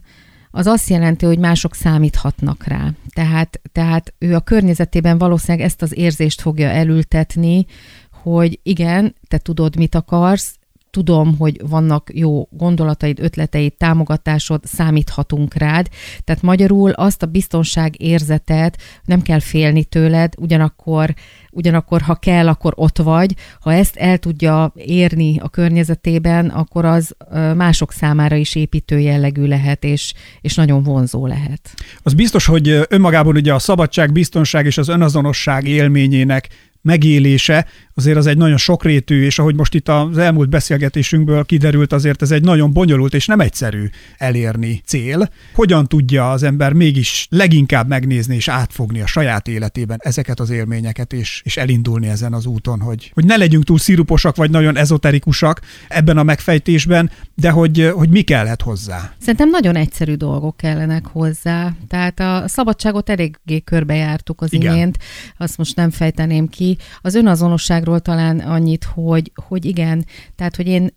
az 0.51 0.65
azt 0.67 0.89
jelenti, 0.89 1.25
hogy 1.25 1.39
mások 1.39 1.75
számíthatnak 1.75 2.63
rá. 2.63 2.91
Tehát, 3.13 3.61
tehát 3.71 4.13
ő 4.17 4.35
a 4.35 4.39
környezetében 4.39 5.17
valószínűleg 5.17 5.65
ezt 5.65 5.81
az 5.81 5.97
érzést 5.97 6.41
fogja 6.41 6.69
elültetni, 6.69 7.65
hogy 8.11 8.59
igen, 8.63 9.15
te 9.27 9.37
tudod, 9.37 9.75
mit 9.75 9.95
akarsz, 9.95 10.57
tudom, 10.95 11.37
hogy 11.37 11.61
vannak 11.67 12.09
jó 12.13 12.47
gondolataid, 12.51 13.19
ötleteid, 13.19 13.73
támogatásod, 13.73 14.61
számíthatunk 14.63 15.53
rád. 15.53 15.87
Tehát 16.23 16.41
magyarul 16.41 16.91
azt 16.91 17.23
a 17.23 17.25
biztonság 17.25 18.01
érzetet 18.01 18.77
nem 19.05 19.21
kell 19.21 19.39
félni 19.39 19.83
tőled, 19.83 20.33
ugyanakkor, 20.37 21.13
ugyanakkor 21.51 22.01
ha 22.01 22.15
kell, 22.15 22.47
akkor 22.47 22.73
ott 22.75 22.97
vagy. 22.97 23.35
Ha 23.59 23.73
ezt 23.73 23.95
el 23.95 24.17
tudja 24.17 24.73
érni 24.75 25.39
a 25.39 25.49
környezetében, 25.49 26.47
akkor 26.47 26.85
az 26.85 27.15
mások 27.55 27.91
számára 27.91 28.35
is 28.35 28.55
építő 28.55 28.99
jellegű 28.99 29.45
lehet, 29.45 29.83
és, 29.83 30.13
és 30.41 30.55
nagyon 30.55 30.83
vonzó 30.83 31.27
lehet. 31.27 31.73
Az 32.03 32.13
biztos, 32.13 32.45
hogy 32.45 32.85
önmagában 32.89 33.35
ugye 33.35 33.53
a 33.53 33.59
szabadság, 33.59 34.11
biztonság 34.11 34.65
és 34.65 34.77
az 34.77 34.87
önazonosság 34.87 35.67
élményének 35.67 36.49
megélése 36.85 37.65
azért 37.95 38.17
az 38.17 38.27
egy 38.27 38.37
nagyon 38.37 38.57
sokrétű, 38.57 39.23
és 39.23 39.39
ahogy 39.39 39.55
most 39.55 39.73
itt 39.73 39.89
az 39.89 40.17
elmúlt 40.17 40.49
beszélgetésünkből 40.49 41.45
kiderült, 41.45 41.93
azért 41.93 42.21
ez 42.21 42.31
egy 42.31 42.43
nagyon 42.43 42.73
bonyolult 42.73 43.13
és 43.13 43.25
nem 43.25 43.39
egyszerű 43.39 43.89
elérni 44.17 44.81
cél. 44.85 45.29
Hogyan 45.53 45.87
tudja 45.87 46.31
az 46.31 46.43
ember 46.43 46.73
mégis 46.73 47.27
leginkább 47.29 47.87
megnézni 47.87 48.35
és 48.35 48.47
átfogni 48.47 49.01
a 49.01 49.05
saját 49.05 49.47
életében 49.47 49.99
ezeket 50.01 50.39
az 50.39 50.49
élményeket, 50.49 51.13
és, 51.13 51.41
és 51.45 51.57
elindulni 51.57 52.07
ezen 52.07 52.33
az 52.33 52.45
úton, 52.45 52.79
hogy, 52.79 53.11
hogy 53.13 53.25
ne 53.25 53.35
legyünk 53.35 53.63
túl 53.63 53.79
sziruposak, 53.79 54.35
vagy 54.35 54.49
nagyon 54.49 54.77
ezoterikusak 54.77 55.61
ebben 55.87 56.17
a 56.17 56.23
megfejtésben, 56.23 57.11
de 57.35 57.49
hogy, 57.49 57.91
hogy 57.95 58.09
mi 58.09 58.21
kellett 58.21 58.61
hozzá? 58.61 59.13
Szerintem 59.19 59.49
nagyon 59.49 59.75
egyszerű 59.75 60.13
dolgok 60.13 60.57
kellenek 60.57 61.05
hozzá. 61.05 61.73
Tehát 61.87 62.19
a 62.19 62.43
szabadságot 62.47 63.09
eléggé 63.09 63.59
körbejártuk 63.63 64.41
az 64.41 64.53
Igen. 64.53 64.73
imént, 64.73 64.97
azt 65.37 65.57
most 65.57 65.75
nem 65.75 65.89
fejteném 65.89 66.49
ki. 66.49 66.77
Az 67.01 67.15
önazonosság 67.15 67.83
Magyarországról 67.85 67.99
talán 67.99 68.39
annyit, 68.39 68.83
hogy, 68.83 69.31
hogy 69.47 69.65
igen, 69.65 70.05
tehát 70.35 70.55
hogy 70.55 70.67
én 70.67 70.89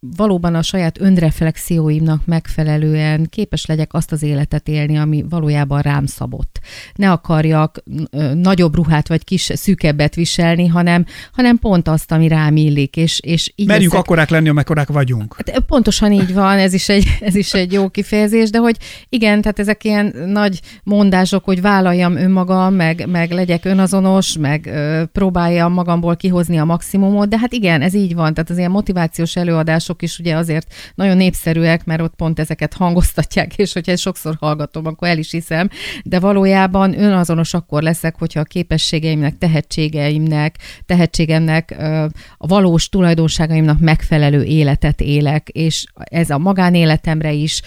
valóban 0.00 0.54
a 0.54 0.62
saját 0.62 1.00
önreflexióimnak 1.00 2.26
megfelelően 2.26 3.26
képes 3.30 3.66
legyek 3.66 3.94
azt 3.94 4.12
az 4.12 4.22
életet 4.22 4.68
élni, 4.68 4.98
ami 4.98 5.24
valójában 5.28 5.80
rám 5.80 6.06
szabott. 6.06 6.60
Ne 6.94 7.10
akarjak 7.10 7.82
nagyobb 8.34 8.74
ruhát 8.74 9.08
vagy 9.08 9.24
kis 9.24 9.50
szűkebbet 9.54 10.14
viselni, 10.14 10.66
hanem, 10.66 11.04
hanem 11.32 11.58
pont 11.58 11.88
azt, 11.88 12.12
ami 12.12 12.28
rám 12.28 12.56
illik. 12.56 12.96
És, 12.96 13.20
és 13.20 13.52
így 13.56 13.66
Merjük 13.66 13.90
ezek... 13.90 13.98
akkorák 13.98 14.30
lenni, 14.30 14.48
amekkorák 14.48 14.88
vagyunk. 14.88 15.34
Hát, 15.36 15.60
pontosan 15.60 16.12
így 16.12 16.34
van, 16.34 16.58
ez 16.58 16.72
is, 16.72 16.88
egy, 16.88 17.16
ez 17.20 17.34
is 17.34 17.54
egy 17.54 17.72
jó 17.72 17.88
kifejezés, 17.88 18.50
de 18.50 18.58
hogy 18.58 18.76
igen, 19.08 19.40
tehát 19.40 19.58
ezek 19.58 19.84
ilyen 19.84 20.14
nagy 20.26 20.60
mondások, 20.82 21.44
hogy 21.44 21.60
vállaljam 21.60 22.16
önmagam, 22.16 22.74
meg, 22.74 23.06
meg 23.08 23.30
legyek 23.30 23.64
önazonos, 23.64 24.36
meg 24.38 24.66
ö, 24.66 25.02
próbáljam 25.12 25.72
magamból 25.72 26.16
kihozni 26.16 26.58
a 26.58 26.64
maximumot, 26.64 27.28
de 27.28 27.38
hát 27.38 27.52
igen, 27.52 27.82
ez 27.82 27.94
így 27.94 28.14
van, 28.14 28.34
tehát 28.34 28.50
az 28.50 28.58
ilyen 28.58 28.70
motivációs 28.70 29.36
előadás 29.36 29.88
mások 29.90 30.02
is 30.02 30.18
ugye 30.18 30.36
azért 30.36 30.74
nagyon 30.94 31.16
népszerűek, 31.16 31.84
mert 31.84 32.00
ott 32.00 32.14
pont 32.14 32.38
ezeket 32.38 32.74
hangoztatják, 32.74 33.56
és 33.56 33.72
hogyha 33.72 33.92
ezt 33.92 34.02
sokszor 34.02 34.36
hallgatom, 34.40 34.86
akkor 34.86 35.08
el 35.08 35.18
is 35.18 35.30
hiszem, 35.30 35.68
de 36.04 36.20
valójában 36.20 37.00
önazonos 37.00 37.54
akkor 37.54 37.82
leszek, 37.82 38.18
hogyha 38.18 38.40
a 38.40 38.44
képességeimnek, 38.44 39.38
tehetségeimnek, 39.38 40.56
tehetségemnek, 40.86 41.76
a 42.38 42.46
valós 42.46 42.88
tulajdonságaimnak 42.88 43.80
megfelelő 43.80 44.42
életet 44.42 45.00
élek, 45.00 45.48
és 45.48 45.84
ez 45.94 46.30
a 46.30 46.38
magánéletemre 46.38 47.32
is, 47.32 47.62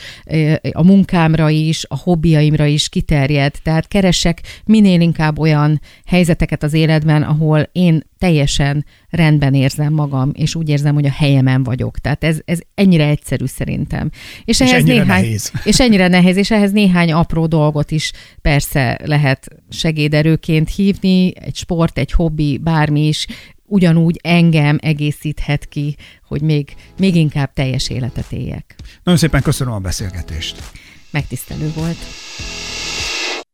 a 0.72 0.84
munkámra 0.84 1.50
is, 1.50 1.86
a 1.88 1.98
hobbiaimra 1.98 2.66
is 2.66 2.90
kiterjed. 2.90 3.56
Tehát 3.64 3.88
keresek 3.88 4.42
minél 4.66 5.02
inkább 5.02 5.40
olyan 5.40 5.82
helyzeteket 6.06 6.64
az 6.64 6.74
életben, 6.74 7.24
ahol 7.24 7.70
én 7.72 8.04
teljesen 8.24 8.86
rendben 9.10 9.54
érzem 9.54 9.94
magam, 9.94 10.32
és 10.34 10.56
úgy 10.56 10.70
érzem, 10.70 10.94
hogy 10.94 11.06
a 11.06 11.12
helyemen 11.12 11.64
vagyok. 11.64 12.00
Tehát 12.00 12.24
ez, 12.24 12.40
ez 12.46 12.60
ennyire 12.76 13.08
egyszerű 13.08 13.46
szerintem. 13.46 14.10
És, 14.46 14.60
és 14.60 14.60
ehhez 14.60 14.82
ennyire 14.82 15.04
néhány, 15.04 15.22
nehéz. 15.22 15.52
És 15.64 15.80
ennyire 15.80 16.08
nehéz, 16.08 16.36
és 16.38 16.52
ehhez 16.52 16.72
néhány 16.72 17.12
apró 17.12 17.46
dolgot 17.46 17.92
is 17.92 18.12
persze 18.42 19.00
lehet 19.06 19.48
segéderőként 19.70 20.70
hívni, 20.70 21.34
egy 21.36 21.56
sport, 21.56 21.98
egy 21.98 22.12
hobbi, 22.12 22.58
bármi 22.58 23.08
is, 23.08 23.28
ugyanúgy 23.66 24.20
engem 24.24 24.78
egészíthet 24.82 25.66
ki, 25.66 25.96
hogy 26.28 26.42
még, 26.42 26.76
még 26.98 27.16
inkább 27.16 27.54
teljes 27.54 27.90
életet 27.90 28.32
éljek. 28.32 28.76
Nagyon 29.04 29.20
szépen 29.20 29.42
köszönöm 29.42 29.74
a 29.74 29.80
beszélgetést. 29.80 30.64
Megtisztelő 31.12 31.72
volt. 31.76 31.98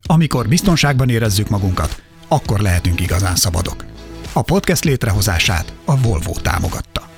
Amikor 0.06 0.48
biztonságban 0.48 1.10
érezzük 1.10 1.50
magunkat, 1.50 2.02
akkor 2.28 2.60
lehetünk 2.60 3.02
igazán 3.02 3.36
szabadok. 3.36 3.99
A 4.34 4.42
podcast 4.42 4.84
létrehozását 4.84 5.74
a 5.86 6.02
Volvo 6.02 6.34
támogatta. 6.42 7.10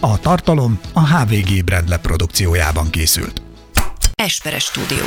A 0.00 0.18
tartalom 0.20 0.80
a 0.92 1.16
HVG 1.16 1.64
Brandle 1.64 1.98
produkciójában 1.98 2.90
készült. 2.90 3.42
Esperes 4.14 4.64
Stúdió 4.64 5.04